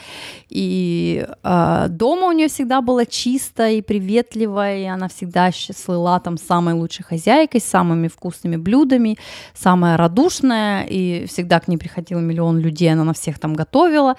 и 0.49 1.27
э, 1.43 1.87
дома 1.89 2.29
у 2.29 2.33
нее 2.33 2.49
всегда 2.49 2.81
было 2.81 3.05
чисто 3.07 3.69
и 3.69 3.83
приветливо, 3.83 4.75
и 4.75 4.85
она 4.85 5.09
всегда 5.09 5.51
слыла 5.53 6.21
там 6.21 6.39
самой 6.39 6.75
лучшей 6.75 7.05
хозяйкой, 7.05 7.61
самыми 7.61 8.09
вкусными 8.09 8.57
блюдами, 8.57 9.19
самая 9.55 9.97
радушная, 9.97 10.85
и 10.85 11.27
всегда 11.27 11.59
к 11.61 11.69
ней 11.69 11.79
приходил 11.79 12.21
миллион 12.21 12.59
людей, 12.59 12.93
она 12.93 13.05
на 13.05 13.13
всех 13.13 13.39
там 13.39 13.55
готовила. 13.55 14.17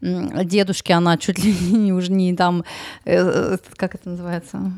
Дедушке 0.00 0.94
она 0.94 1.18
чуть 1.18 1.38
ли 1.44 1.52
не 1.72 1.92
уже 1.92 2.10
не 2.10 2.34
там, 2.34 2.64
э, 3.04 3.16
э, 3.16 3.58
как 3.76 3.94
это 3.94 4.08
называется, 4.08 4.72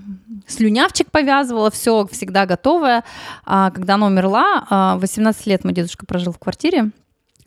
слюнявчик 0.47 1.11
повязывала, 1.11 1.70
все 1.70 2.07
всегда 2.11 2.47
готовое. 2.47 3.05
А 3.45 3.70
когда 3.70 3.95
она 3.95 4.07
умерла, 4.07 4.97
18 4.99 5.47
а, 5.47 5.51
лет 5.51 5.64
мой 5.64 5.73
дедушка 5.73 6.07
прожил 6.07 6.33
в 6.33 6.39
квартире, 6.39 6.91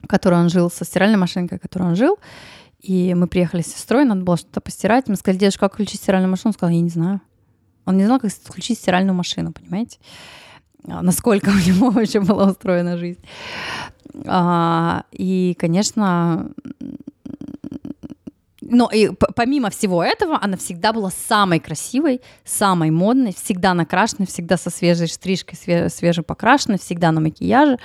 в 0.02 0.08
которой 0.08 0.40
он 0.40 0.50
жил, 0.50 0.72
со 0.72 0.86
стиральной 0.86 1.18
машинкой, 1.18 1.58
в 1.58 1.62
которой 1.62 1.84
он 1.84 1.96
жил. 1.96 2.18
И 2.80 3.14
мы 3.16 3.28
приехали 3.28 3.62
с 3.62 3.74
сестрой, 3.74 4.06
надо 4.06 4.22
было 4.22 4.38
что-то 4.38 4.62
постирать. 4.62 5.08
Мы 5.08 5.16
сказали, 5.16 5.40
дедушка, 5.40 5.62
как 5.62 5.74
включить 5.74 6.02
стиральную 6.02 6.30
машину? 6.30 6.50
Он 6.50 6.54
сказал, 6.54 6.74
я 6.74 6.82
не 6.82 6.90
знаю. 6.90 7.20
Он 7.86 7.98
не 7.98 8.06
знал, 8.06 8.20
как 8.20 8.32
включить 8.32 8.78
стиральную 8.78 9.16
машину, 9.16 9.52
понимаете? 9.52 9.98
А, 10.88 11.02
насколько 11.02 11.50
у 11.50 11.68
него 11.68 11.90
вообще 11.90 12.20
была 12.20 12.46
устроена 12.50 12.98
жизнь. 12.98 13.20
А, 14.28 15.04
и, 15.12 15.56
конечно, 15.60 16.52
Но 18.68 18.90
и 18.92 19.12
помимо 19.36 19.70
всего 19.70 20.04
этого, 20.04 20.40
она 20.42 20.58
всегда 20.58 20.92
была 20.92 21.12
самой 21.12 21.60
красивой, 21.60 22.22
самой 22.44 22.90
модной, 22.90 23.34
всегда 23.34 23.76
накрашенной, 23.76 24.26
всегда 24.26 24.58
со 24.58 24.72
свежей 24.72 25.08
стрижкой, 25.08 25.58
свеже, 25.58 25.90
свежепокрашенной, 25.90 26.80
всегда 26.80 27.12
на 27.12 27.22
макияже. 27.22 27.78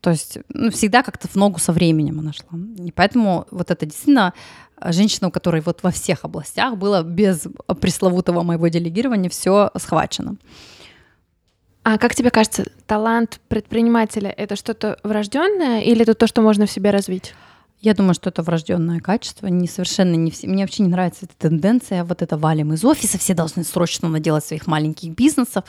То 0.00 0.10
есть 0.10 0.38
ну, 0.50 0.70
всегда 0.70 1.02
как-то 1.02 1.26
в 1.26 1.36
ногу 1.36 1.58
со 1.58 1.72
временем 1.72 2.20
она 2.20 2.32
шла. 2.34 2.58
И 2.84 2.92
поэтому 2.92 3.46
вот 3.50 3.70
это 3.70 3.86
действительно 3.86 4.34
женщина, 4.82 5.28
у 5.28 5.30
которой 5.30 5.62
вот 5.62 5.82
во 5.82 5.90
всех 5.90 6.24
областях 6.24 6.76
было 6.76 7.02
без 7.02 7.46
пресловутого 7.80 8.42
моего 8.42 8.68
делегирования 8.68 9.30
все 9.30 9.70
схвачено. 9.78 10.36
А 11.82 11.96
как 11.96 12.14
тебе 12.14 12.30
кажется, 12.30 12.66
талант 12.86 13.40
предпринимателя 13.48 14.30
это 14.30 14.54
что-то 14.54 14.98
врожденное 15.02 15.80
или 15.80 16.02
это 16.02 16.12
то, 16.12 16.26
что 16.26 16.42
можно 16.42 16.66
в 16.66 16.70
себе 16.70 16.90
развить? 16.90 17.34
Я 17.80 17.94
думаю, 17.94 18.14
что 18.14 18.28
это 18.28 18.42
врожденное 18.42 19.00
качество. 19.00 19.46
Не 19.46 19.66
совершенно 19.66 20.14
не 20.14 20.30
все. 20.30 20.46
Мне 20.46 20.64
вообще 20.64 20.82
не 20.82 20.90
нравится 20.90 21.24
эта 21.24 21.34
тенденция. 21.36 22.04
Вот 22.04 22.20
это 22.20 22.36
валим 22.36 22.74
из 22.74 22.84
офиса. 22.84 23.18
Все 23.18 23.34
должны 23.34 23.64
срочно 23.64 24.08
наделать 24.08 24.44
своих 24.44 24.66
маленьких 24.66 25.14
бизнесов. 25.14 25.64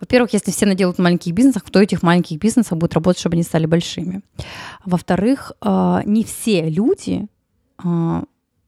Во-первых, 0.00 0.32
если 0.32 0.50
все 0.50 0.66
наделают 0.66 0.98
маленьких 0.98 1.32
бизнесов, 1.32 1.62
кто 1.62 1.80
этих 1.80 2.02
маленьких 2.02 2.38
бизнесов 2.38 2.78
будет 2.78 2.94
работать, 2.94 3.20
чтобы 3.20 3.34
они 3.34 3.42
стали 3.42 3.66
большими? 3.66 4.22
Во-вторых, 4.84 5.52
а, 5.60 6.02
не 6.04 6.24
все 6.24 6.68
люди 6.68 7.26
а, 7.78 8.24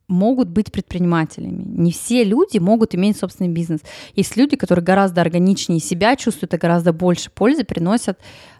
могут 0.08 0.48
быть 0.48 0.70
предпринимателями. 0.70 1.64
Не 1.64 1.92
все 1.92 2.24
люди 2.24 2.58
могут 2.58 2.94
иметь 2.94 3.16
собственный 3.16 3.50
бизнес. 3.50 3.80
Есть 4.14 4.36
люди, 4.36 4.56
которые 4.56 4.84
гораздо 4.84 5.20
органичнее 5.20 5.80
себя 5.80 6.14
чувствуют 6.16 6.54
и 6.54 6.58
гораздо 6.58 6.92
больше 6.92 7.30
пользы 7.30 7.64
приносят 7.64 8.18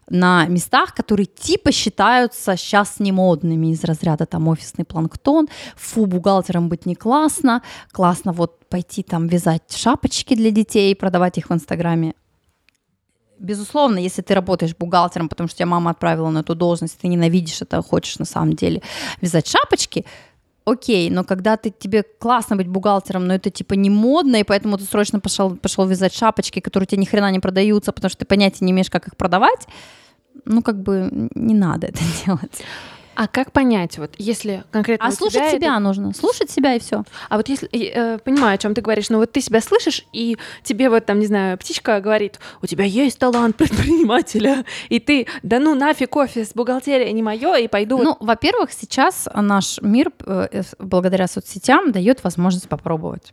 на 0.09 0.47
местах, 0.47 0.95
которые 0.95 1.27
типа 1.27 1.73
считаются 1.73 2.57
сейчас 2.57 3.01
не 3.01 3.13
модными 3.13 3.73
из 3.73 3.85
разряда 3.85 4.27
там 4.27 4.49
офисный 4.49 4.85
планктон, 4.85 5.49
фу, 5.77 6.07
бухгалтером 6.07 6.69
быть 6.69 6.87
не 6.87 6.95
классно, 6.95 7.63
классно 7.91 8.33
вот 8.33 8.69
пойти 8.69 9.03
там 9.03 9.27
вязать 9.27 9.63
шапочки 9.75 10.35
для 10.35 10.51
детей 10.51 10.95
продавать 10.95 11.39
их 11.39 11.51
в 11.51 11.53
Инстаграме. 11.53 12.15
Безусловно, 13.39 13.99
если 13.99 14.23
ты 14.23 14.35
работаешь 14.35 14.75
бухгалтером, 14.75 15.29
потому 15.29 15.49
что 15.49 15.59
тебя 15.59 15.67
мама 15.67 15.91
отправила 15.91 16.31
на 16.31 16.39
эту 16.39 16.55
должность, 16.55 16.99
ты 16.99 17.09
ненавидишь 17.09 17.61
это, 17.61 17.83
хочешь 17.83 18.19
на 18.19 18.25
самом 18.25 18.55
деле 18.55 18.81
вязать 19.21 19.47
шапочки, 19.47 20.07
окей, 20.67 21.11
но 21.11 21.25
когда 21.25 21.57
ты, 21.57 21.71
тебе 21.71 22.03
классно 22.03 22.57
быть 22.57 22.67
бухгалтером, 22.67 23.27
но 23.27 23.35
это 23.35 23.51
типа 23.51 23.75
не 23.75 23.89
модно, 23.89 24.37
и 24.37 24.45
поэтому 24.45 24.77
ты 24.77 24.85
срочно 24.85 25.21
пошел, 25.21 25.57
пошел 25.57 25.87
вязать 25.87 26.13
шапочки, 26.13 26.61
которые 26.61 26.87
тебе 26.87 27.01
ни 27.01 27.07
хрена 27.07 27.31
не 27.31 27.41
продаются, 27.41 27.93
потому 27.93 28.11
что 28.11 28.19
ты 28.19 28.25
понятия 28.27 28.65
не 28.65 28.73
имеешь, 28.73 28.91
как 28.91 29.07
их 29.07 29.17
продавать, 29.17 29.67
ну 30.45 30.63
как 30.63 30.83
бы 30.83 31.09
не 31.35 31.55
надо 31.55 31.87
это 31.87 32.01
делать. 32.27 32.63
А 33.17 33.29
как 33.29 33.53
понять, 33.53 33.99
вот 33.99 34.15
если 34.19 34.65
конкретно 34.71 35.07
А 35.07 35.11
слушать 35.11 35.41
себя, 35.41 35.51
себя 35.51 35.73
это... 35.73 35.79
нужно, 35.81 36.15
слушать 36.15 36.51
себя 36.51 36.75
и 36.75 36.79
все. 36.79 37.03
А 37.29 37.39
вот 37.39 37.49
если 37.49 37.69
э, 37.73 38.19
понимаю, 38.19 38.55
о 38.55 38.59
чем 38.59 38.75
ты 38.75 38.83
говоришь, 38.83 39.09
но 39.09 39.19
вот 39.19 39.33
ты 39.33 39.41
себя 39.41 39.61
слышишь, 39.61 40.05
и 40.13 40.37
тебе 40.63 40.91
вот 40.91 41.07
там, 41.07 41.19
не 41.19 41.27
знаю, 41.27 41.57
птичка 41.57 42.01
говорит, 42.01 42.39
у 42.63 42.67
тебя 42.67 42.85
есть 42.85 43.19
талант 43.19 43.57
предпринимателя, 43.57 44.65
и 44.91 45.01
ты, 45.01 45.27
да 45.43 45.59
ну 45.59 45.75
нафиг 45.75 46.15
офис, 46.15 46.53
бухгалтерия 46.55 47.11
не 47.13 47.23
мое, 47.23 47.57
и 47.57 47.69
пойду. 47.69 47.99
Ну, 47.99 48.17
во-первых, 48.21 48.71
сейчас 48.71 49.27
наш 49.35 49.81
мир 49.81 50.13
э, 50.25 50.63
благодаря 50.79 51.27
соцсетям 51.27 51.93
дает 51.93 52.23
возможность 52.23 52.69
попробовать. 52.69 53.33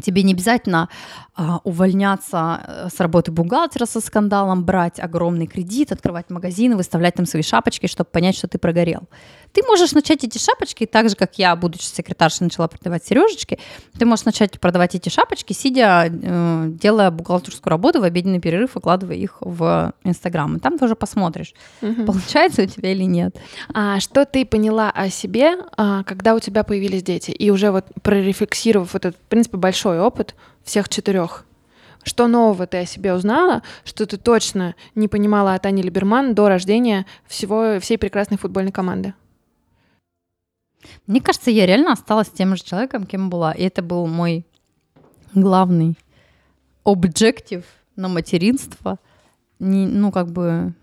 Тебе 0.00 0.22
не 0.22 0.32
обязательно 0.32 0.88
а, 1.34 1.60
увольняться 1.64 2.60
э, 2.66 2.88
с 2.94 3.00
работы 3.00 3.32
бухгалтера 3.32 3.86
со 3.86 4.00
скандалом, 4.00 4.64
брать 4.64 5.00
огромный 5.00 5.46
кредит, 5.46 5.90
открывать 5.90 6.28
магазины, 6.28 6.76
выставлять 6.76 7.14
там 7.14 7.24
свои 7.24 7.42
шапочки, 7.42 7.86
чтобы 7.86 8.10
понять, 8.10 8.36
что 8.36 8.48
ты 8.48 8.58
прогорел. 8.58 9.08
Ты 9.52 9.62
можешь 9.66 9.92
начать 9.92 10.24
эти 10.24 10.38
шапочки, 10.38 10.86
так 10.86 11.08
же, 11.08 11.16
как 11.16 11.38
я, 11.38 11.56
будучи 11.56 11.84
секретаршей, 11.84 12.44
начала 12.44 12.68
продавать 12.68 13.04
сережечки, 13.04 13.58
ты 13.98 14.04
можешь 14.04 14.24
начать 14.24 14.60
продавать 14.60 14.94
эти 14.94 15.08
шапочки, 15.08 15.52
сидя, 15.52 16.06
э, 16.06 16.66
делая 16.68 17.10
бухгалтерскую 17.10 17.70
работу 17.70 18.00
в 18.00 18.04
обеденный 18.04 18.40
перерыв, 18.40 18.74
выкладывая 18.74 19.16
их 19.16 19.38
в 19.40 19.92
Инстаграм. 20.04 20.56
И 20.56 20.60
там 20.60 20.78
тоже 20.78 20.96
посмотришь, 20.96 21.54
угу. 21.80 22.04
получается 22.04 22.62
у 22.62 22.66
тебя 22.66 22.92
или 22.92 23.04
нет. 23.04 23.36
А 23.72 24.00
что 24.00 24.24
ты 24.26 24.46
поняла 24.46 24.90
о 24.90 25.08
себе, 25.10 25.56
а, 25.76 26.02
когда 26.04 26.34
у 26.34 26.40
тебя 26.40 26.62
появились 26.62 27.02
дети? 27.02 27.30
И 27.30 27.50
уже 27.50 27.70
вот 27.70 27.86
прорефлексировав 28.02 28.92
вот 28.92 29.04
этот, 29.04 29.20
в 29.20 29.28
принципе, 29.28 29.56
большой 29.56 29.81
опыт 29.88 30.34
всех 30.64 30.88
четырех, 30.88 31.44
что 32.02 32.26
нового 32.26 32.66
ты 32.66 32.78
о 32.78 32.86
себе 32.86 33.14
узнала, 33.14 33.62
что 33.84 34.06
ты 34.06 34.16
точно 34.16 34.74
не 34.94 35.08
понимала 35.08 35.54
от 35.54 35.66
Ани 35.66 35.82
Либерман 35.82 36.34
до 36.34 36.48
рождения 36.48 37.06
всего, 37.26 37.78
всей 37.80 37.98
прекрасной 37.98 38.38
футбольной 38.38 38.72
команды? 38.72 39.14
Мне 41.06 41.20
кажется, 41.20 41.50
я 41.50 41.66
реально 41.66 41.92
осталась 41.92 42.28
тем 42.28 42.56
же 42.56 42.62
человеком, 42.62 43.06
кем 43.06 43.30
была. 43.30 43.52
И 43.52 43.62
это 43.62 43.82
был 43.82 44.06
мой 44.06 44.46
главный 45.34 45.96
объектив 46.84 47.64
на 47.96 48.08
материнство. 48.08 48.98
Не, 49.58 49.86
ну, 49.86 50.10
как 50.10 50.30
бы... 50.30 50.74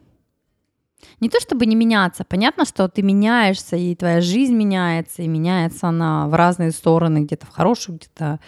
Не 1.22 1.30
то 1.30 1.40
чтобы 1.40 1.66
не 1.66 1.76
меняться. 1.76 2.26
Понятно, 2.26 2.66
что 2.66 2.88
ты 2.90 3.02
меняешься, 3.02 3.78
и 3.78 3.96
твоя 3.96 4.20
жизнь 4.20 4.54
меняется, 4.54 5.22
и 5.22 5.28
меняется 5.28 5.88
она 5.88 6.28
в 6.28 6.34
разные 6.34 6.72
стороны, 6.72 7.20
где-то 7.20 7.46
в 7.46 7.50
хорошую, 7.50 7.98
где-то 7.98 8.40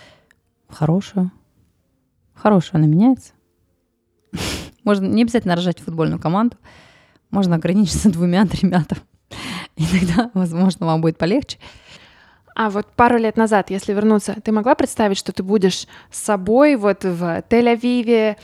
в 0.72 0.76
хорошую. 0.76 1.32
В 2.34 2.42
хорошую 2.42 2.80
она 2.80 2.88
меняется. 2.88 3.34
Можно 4.84 5.06
не 5.08 5.24
обязательно 5.24 5.56
рожать 5.56 5.80
футбольную 5.80 6.20
команду. 6.20 6.58
Можно 7.30 7.56
ограничиться 7.56 8.12
двумя-тремя 8.12 8.84
там 8.84 9.00
и 9.78 9.86
возможно, 10.34 10.86
вам 10.86 11.02
будет 11.02 11.18
полегче. 11.18 11.58
А 12.56 12.70
вот 12.70 12.88
пару 12.96 13.18
лет 13.18 13.38
назад, 13.38 13.70
если 13.70 13.94
вернуться, 13.94 14.36
ты 14.44 14.52
могла 14.52 14.76
представить, 14.76 15.18
что 15.18 15.32
ты 15.32 15.42
будешь 15.42 15.88
с 16.12 16.20
собой 16.20 16.76
вот 16.76 17.04
в 17.04 17.44
Тель-Авиве? 17.50 18.36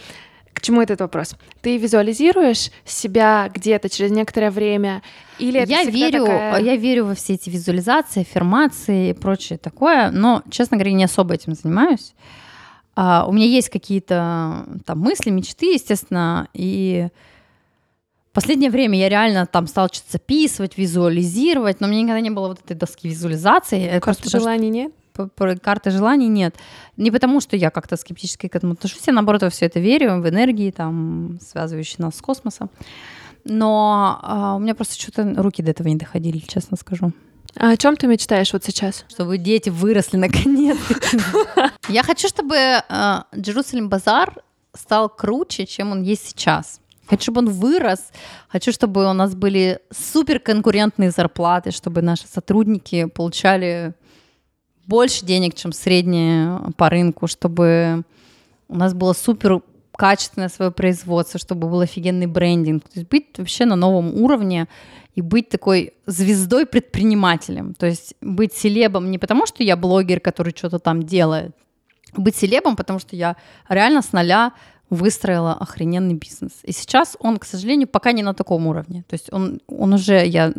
К 0.57 0.61
чему 0.61 0.81
этот 0.81 1.01
вопрос? 1.01 1.35
Ты 1.61 1.77
визуализируешь 1.77 2.71
себя 2.83 3.47
где-то 3.53 3.89
через 3.89 4.09
некоторое 4.09 4.49
время? 4.49 5.03
Или 5.37 5.63
я 5.67 5.83
верю, 5.83 6.25
такая... 6.25 6.59
я 6.63 6.75
верю 6.75 7.05
во 7.05 7.13
все 7.13 7.35
эти 7.35 7.51
визуализации, 7.51 8.21
аффирмации 8.21 9.11
и 9.11 9.13
прочее 9.13 9.59
такое, 9.59 10.09
но, 10.09 10.41
честно 10.49 10.77
говоря, 10.77 10.93
не 10.93 11.03
особо 11.03 11.35
этим 11.35 11.53
занимаюсь. 11.53 12.15
А, 12.95 13.27
у 13.27 13.33
меня 13.33 13.45
есть 13.45 13.69
какие-то 13.69 14.65
там 14.83 14.99
мысли, 14.99 15.29
мечты, 15.29 15.73
естественно, 15.73 16.47
и 16.55 17.09
последнее 18.33 18.71
время 18.71 18.97
я 18.97 19.09
реально 19.09 19.45
там 19.45 19.67
стала 19.67 19.89
что-то 19.93 20.13
записывать, 20.13 20.75
визуализировать, 20.75 21.81
но 21.81 21.87
у 21.87 21.91
меня 21.91 22.01
никогда 22.01 22.19
не 22.19 22.31
было 22.31 22.47
вот 22.47 22.61
этой 22.65 22.75
доски 22.75 23.07
визуализации. 23.07 23.99
Карты 23.99 24.27
желаний 24.27 24.71
нет? 24.71 24.91
Карты 25.61 25.91
желаний 25.91 26.27
нет. 26.27 26.55
Не 26.97 27.11
потому, 27.11 27.41
что 27.41 27.55
я 27.55 27.69
как-то 27.69 27.97
скептически 27.97 28.47
к 28.47 28.55
этому 28.55 28.73
отношусь, 28.73 29.07
я 29.07 29.13
наоборот 29.13 29.43
во 29.43 29.49
все 29.49 29.65
это 29.65 29.79
верю, 29.79 30.21
в 30.21 30.29
энергии, 30.29 30.71
там, 30.71 31.39
связывающие 31.41 31.97
нас 31.99 32.15
с 32.15 32.21
космосом. 32.21 32.69
Но 33.43 34.19
а, 34.21 34.55
у 34.55 34.59
меня 34.59 34.75
просто 34.75 34.99
что-то 34.99 35.33
руки 35.37 35.63
до 35.63 35.71
этого 35.71 35.87
не 35.87 35.95
доходили, 35.95 36.39
честно 36.39 36.77
скажу. 36.77 37.13
А 37.55 37.71
о 37.71 37.77
чем 37.77 37.95
ты 37.95 38.07
мечтаешь 38.07 38.53
вот 38.53 38.63
сейчас? 38.63 39.05
Чтобы 39.07 39.37
дети 39.37 39.69
выросли 39.69 40.17
наконец. 40.17 40.77
Я 41.89 42.03
хочу, 42.03 42.27
чтобы 42.27 42.55
Джерусалим 43.35 43.89
Базар 43.89 44.41
стал 44.73 45.09
круче, 45.09 45.65
чем 45.65 45.91
он 45.91 46.03
есть 46.03 46.27
сейчас. 46.27 46.79
Хочу, 47.07 47.23
чтобы 47.23 47.39
он 47.39 47.49
вырос. 47.49 48.11
Хочу, 48.49 48.71
чтобы 48.71 49.09
у 49.09 49.13
нас 49.13 49.33
были 49.33 49.79
суперконкурентные 49.91 51.09
зарплаты, 51.11 51.71
чтобы 51.71 52.01
наши 52.01 52.27
сотрудники 52.27 53.05
получали 53.05 53.93
больше 54.87 55.25
денег, 55.25 55.53
чем 55.53 55.71
средние 55.71 56.59
по 56.77 56.89
рынку, 56.89 57.27
чтобы 57.27 58.03
у 58.69 58.75
нас 58.75 58.93
было 58.93 59.13
супер 59.13 59.61
качественное 59.95 60.49
свое 60.49 60.71
производство, 60.71 61.39
чтобы 61.39 61.67
был 61.67 61.81
офигенный 61.81 62.27
брендинг. 62.27 62.83
То 62.83 62.99
есть 62.99 63.09
быть 63.09 63.37
вообще 63.37 63.65
на 63.65 63.75
новом 63.75 64.15
уровне 64.21 64.67
и 65.15 65.21
быть 65.21 65.49
такой 65.49 65.93
звездой-предпринимателем. 66.05 67.73
То 67.73 67.87
есть 67.87 68.13
быть 68.21 68.53
селебом 68.53 69.11
не 69.11 69.17
потому, 69.17 69.45
что 69.45 69.63
я 69.63 69.75
блогер, 69.75 70.19
который 70.19 70.53
что-то 70.55 70.79
там 70.79 71.03
делает, 71.03 71.55
быть 72.15 72.35
селебом, 72.35 72.75
потому 72.75 72.99
что 72.99 73.15
я 73.15 73.35
реально 73.67 74.01
с 74.01 74.13
нуля 74.13 74.53
выстроила 74.89 75.53
охрененный 75.53 76.13
бизнес. 76.13 76.51
И 76.63 76.71
сейчас 76.71 77.17
он, 77.19 77.37
к 77.37 77.45
сожалению, 77.45 77.87
пока 77.87 78.13
не 78.13 78.23
на 78.23 78.33
таком 78.33 78.67
уровне. 78.67 79.03
То 79.09 79.15
есть 79.15 79.33
он, 79.33 79.59
он 79.67 79.93
уже, 79.93 80.25
я 80.25 80.53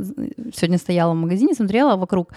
сегодня 0.54 0.78
стояла 0.78 1.12
в 1.12 1.16
магазине, 1.16 1.54
смотрела 1.54 1.96
вокруг, 1.96 2.32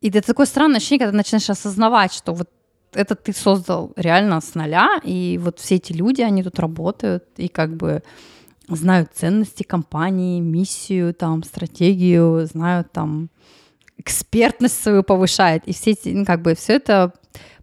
и 0.00 0.08
это 0.08 0.26
такое 0.26 0.46
странное 0.46 0.76
ощущение, 0.76 1.06
когда 1.06 1.16
начинаешь 1.16 1.48
осознавать, 1.50 2.12
что 2.12 2.32
вот 2.34 2.50
это 2.92 3.14
ты 3.14 3.32
создал 3.32 3.92
реально 3.96 4.40
с 4.40 4.54
нуля, 4.54 5.00
и 5.04 5.38
вот 5.42 5.58
все 5.58 5.76
эти 5.76 5.92
люди, 5.92 6.22
они 6.22 6.42
тут 6.42 6.58
работают, 6.58 7.24
и 7.36 7.48
как 7.48 7.76
бы 7.76 8.02
знают 8.68 9.10
ценности 9.14 9.62
компании, 9.62 10.40
миссию, 10.40 11.14
там, 11.14 11.42
стратегию, 11.42 12.46
знают 12.46 12.90
там 12.92 13.30
экспертность 13.98 14.82
свою 14.82 15.02
повышает. 15.02 15.66
И 15.66 15.72
все 15.72 15.92
эти, 15.92 16.08
ну, 16.10 16.24
как 16.24 16.42
бы 16.42 16.54
все 16.54 16.74
это 16.74 17.12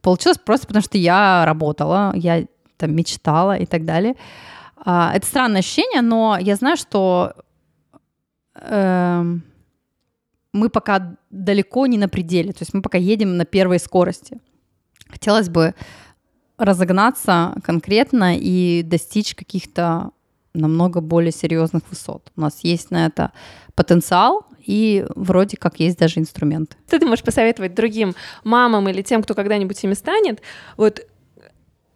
получилось 0.01 0.37
просто 0.37 0.67
потому, 0.67 0.83
что 0.83 0.97
я 0.97 1.45
работала, 1.45 2.13
я 2.15 2.45
там 2.77 2.95
мечтала 2.95 3.57
и 3.57 3.65
так 3.65 3.85
далее. 3.85 4.15
А, 4.77 5.13
это 5.15 5.25
странное 5.25 5.59
ощущение, 5.59 6.01
но 6.01 6.37
я 6.39 6.55
знаю, 6.55 6.77
что 6.77 7.33
э, 8.55 9.23
мы 10.53 10.69
пока 10.69 11.17
далеко 11.31 11.87
не 11.87 11.97
на 11.97 12.07
пределе, 12.07 12.53
то 12.53 12.61
есть 12.61 12.73
мы 12.73 12.81
пока 12.81 12.97
едем 12.97 13.37
на 13.37 13.45
первой 13.45 13.79
скорости. 13.79 14.39
Хотелось 15.09 15.49
бы 15.49 15.73
разогнаться 16.57 17.55
конкретно 17.63 18.37
и 18.37 18.83
достичь 18.83 19.35
каких-то 19.35 20.11
намного 20.53 21.01
более 21.01 21.31
серьезных 21.31 21.83
высот. 21.89 22.31
У 22.35 22.41
нас 22.41 22.59
есть 22.61 22.91
на 22.91 23.07
это 23.07 23.31
потенциал, 23.73 24.45
и 24.59 25.05
вроде 25.15 25.57
как 25.57 25.79
есть 25.79 25.97
даже 25.97 26.19
инструменты. 26.19 26.77
Что 26.87 26.99
ты 26.99 27.05
можешь 27.05 27.23
посоветовать 27.23 27.73
другим 27.73 28.15
мамам 28.43 28.87
или 28.87 29.01
тем, 29.01 29.23
кто 29.23 29.33
когда-нибудь 29.33 29.83
ими 29.83 29.93
станет? 29.93 30.41
Вот 30.77 31.05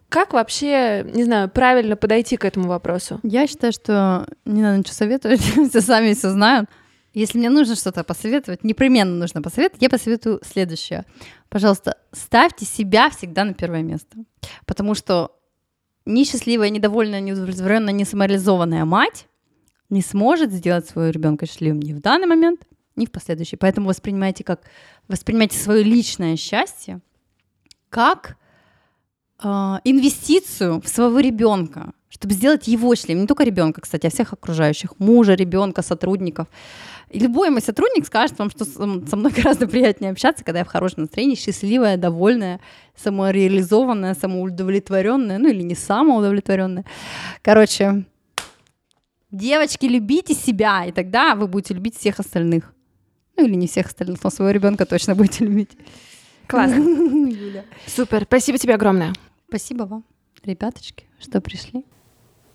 как 0.08 0.32
вообще, 0.32 1.04
не 1.14 1.24
знаю, 1.24 1.48
правильно 1.48 1.96
подойти 1.96 2.36
к 2.36 2.44
этому 2.44 2.68
вопросу? 2.68 3.20
Я 3.22 3.46
считаю, 3.46 3.72
что 3.72 4.26
не 4.44 4.62
надо 4.62 4.78
ничего 4.78 4.94
советовать, 4.94 5.40
все 5.70 5.80
сами 5.80 6.14
все 6.14 6.30
знают. 6.30 6.68
Если 7.14 7.38
мне 7.38 7.50
нужно 7.50 7.74
что-то 7.74 8.04
посоветовать, 8.04 8.64
непременно 8.64 9.14
нужно 9.14 9.42
посоветовать, 9.42 9.82
я 9.82 9.88
посоветую 9.88 10.40
следующее. 10.44 11.04
Пожалуйста, 11.48 11.96
ставьте 12.12 12.64
себя 12.64 13.10
всегда 13.10 13.44
на 13.44 13.54
первое 13.54 13.82
место. 13.82 14.18
Потому 14.66 14.94
что 14.94 15.32
несчастливая, 16.04 16.70
недовольная, 16.70 17.20
неудовлетворенная, 17.20 17.92
несамореализованная 17.92 18.84
мать 18.84 19.26
не 19.90 20.02
сможет 20.02 20.52
сделать 20.52 20.86
своего 20.88 21.10
ребенка 21.10 21.46
счастливым 21.46 21.80
ни 21.80 21.92
в 21.92 22.00
данный 22.00 22.26
момент, 22.26 22.60
ни 22.96 23.06
в 23.06 23.10
последующий. 23.10 23.56
Поэтому 23.56 23.88
воспринимайте 23.88 24.44
как 24.44 24.62
воспринимайте 25.08 25.58
свое 25.58 25.82
личное 25.82 26.36
счастье 26.36 27.00
как 27.88 28.36
э, 29.42 29.48
инвестицию 29.84 30.80
в 30.82 30.88
своего 30.88 31.20
ребенка, 31.20 31.92
чтобы 32.08 32.34
сделать 32.34 32.68
его 32.68 32.94
счастливым. 32.94 33.22
Не 33.22 33.26
только 33.26 33.44
ребенка, 33.44 33.80
кстати, 33.80 34.06
а 34.06 34.10
всех 34.10 34.32
окружающих, 34.32 34.98
мужа, 34.98 35.34
ребенка, 35.34 35.82
сотрудников. 35.82 36.48
Любой 37.12 37.50
мой 37.50 37.62
сотрудник 37.62 38.06
скажет 38.06 38.38
вам, 38.38 38.50
что 38.50 38.64
со 38.64 39.16
мной 39.16 39.32
гораздо 39.32 39.66
приятнее 39.66 40.12
общаться, 40.12 40.44
когда 40.44 40.60
я 40.60 40.64
в 40.64 40.68
хорошем 40.68 41.02
настроении, 41.02 41.36
счастливая, 41.36 41.96
довольная, 41.96 42.60
самореализованная, 42.96 44.14
самоудовлетворенная, 44.14 45.38
ну 45.38 45.48
или 45.48 45.62
не 45.62 45.74
самоудовлетворенная. 45.74 46.84
Короче, 47.42 48.04
девочки, 49.30 49.86
любите 49.86 50.34
себя, 50.34 50.84
и 50.84 50.92
тогда 50.92 51.34
вы 51.34 51.46
будете 51.46 51.74
любить 51.74 51.96
всех 51.96 52.20
остальных. 52.20 52.74
Ну 53.36 53.46
или 53.46 53.54
не 53.54 53.66
всех 53.66 53.86
остальных, 53.86 54.22
но 54.22 54.30
своего 54.30 54.50
ребенка 54.50 54.84
точно 54.84 55.14
будете 55.14 55.44
любить. 55.44 55.70
Классно. 56.46 56.76
Юля. 57.30 57.64
Супер. 57.86 58.24
Спасибо 58.24 58.58
тебе 58.58 58.74
огромное. 58.74 59.12
Спасибо 59.48 59.84
вам, 59.84 60.04
ребяточки, 60.44 61.04
что 61.20 61.40
пришли. 61.40 61.84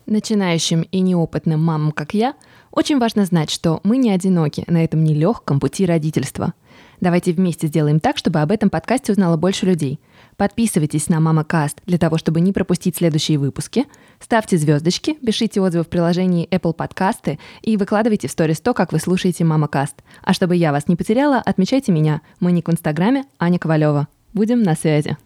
Начинающим 0.06 0.82
и 0.82 1.00
неопытным 1.00 1.64
мамам, 1.64 1.90
как 1.90 2.12
я, 2.12 2.34
очень 2.74 2.98
важно 2.98 3.24
знать, 3.24 3.50
что 3.50 3.80
мы 3.84 3.96
не 3.96 4.10
одиноки 4.10 4.64
на 4.66 4.82
этом 4.82 5.04
нелегком 5.04 5.60
пути 5.60 5.86
родительства. 5.86 6.54
Давайте 7.00 7.32
вместе 7.32 7.68
сделаем 7.68 8.00
так, 8.00 8.16
чтобы 8.16 8.40
об 8.40 8.50
этом 8.50 8.70
подкасте 8.70 9.12
узнало 9.12 9.36
больше 9.36 9.66
людей. 9.66 10.00
Подписывайтесь 10.36 11.08
на 11.08 11.20
Мама 11.20 11.44
Каст 11.44 11.80
для 11.86 11.98
того, 11.98 12.18
чтобы 12.18 12.40
не 12.40 12.52
пропустить 12.52 12.96
следующие 12.96 13.38
выпуски. 13.38 13.86
Ставьте 14.20 14.56
звездочки, 14.56 15.14
пишите 15.14 15.60
отзывы 15.60 15.84
в 15.84 15.88
приложении 15.88 16.48
Apple 16.48 16.72
Подкасты 16.72 17.38
и 17.62 17.76
выкладывайте 17.76 18.26
в 18.26 18.32
сторис 18.32 18.60
то, 18.60 18.74
как 18.74 18.92
вы 18.92 18.98
слушаете 18.98 19.44
Мама 19.44 19.68
Каст. 19.68 20.02
А 20.22 20.32
чтобы 20.32 20.56
я 20.56 20.72
вас 20.72 20.88
не 20.88 20.96
потеряла, 20.96 21.38
отмечайте 21.38 21.92
меня. 21.92 22.22
Мы 22.40 22.52
не 22.52 22.62
в 22.62 22.68
Инстаграме, 22.68 23.24
Аня 23.38 23.58
Ковалева. 23.58 24.08
Будем 24.32 24.62
на 24.62 24.74
связи. 24.74 25.16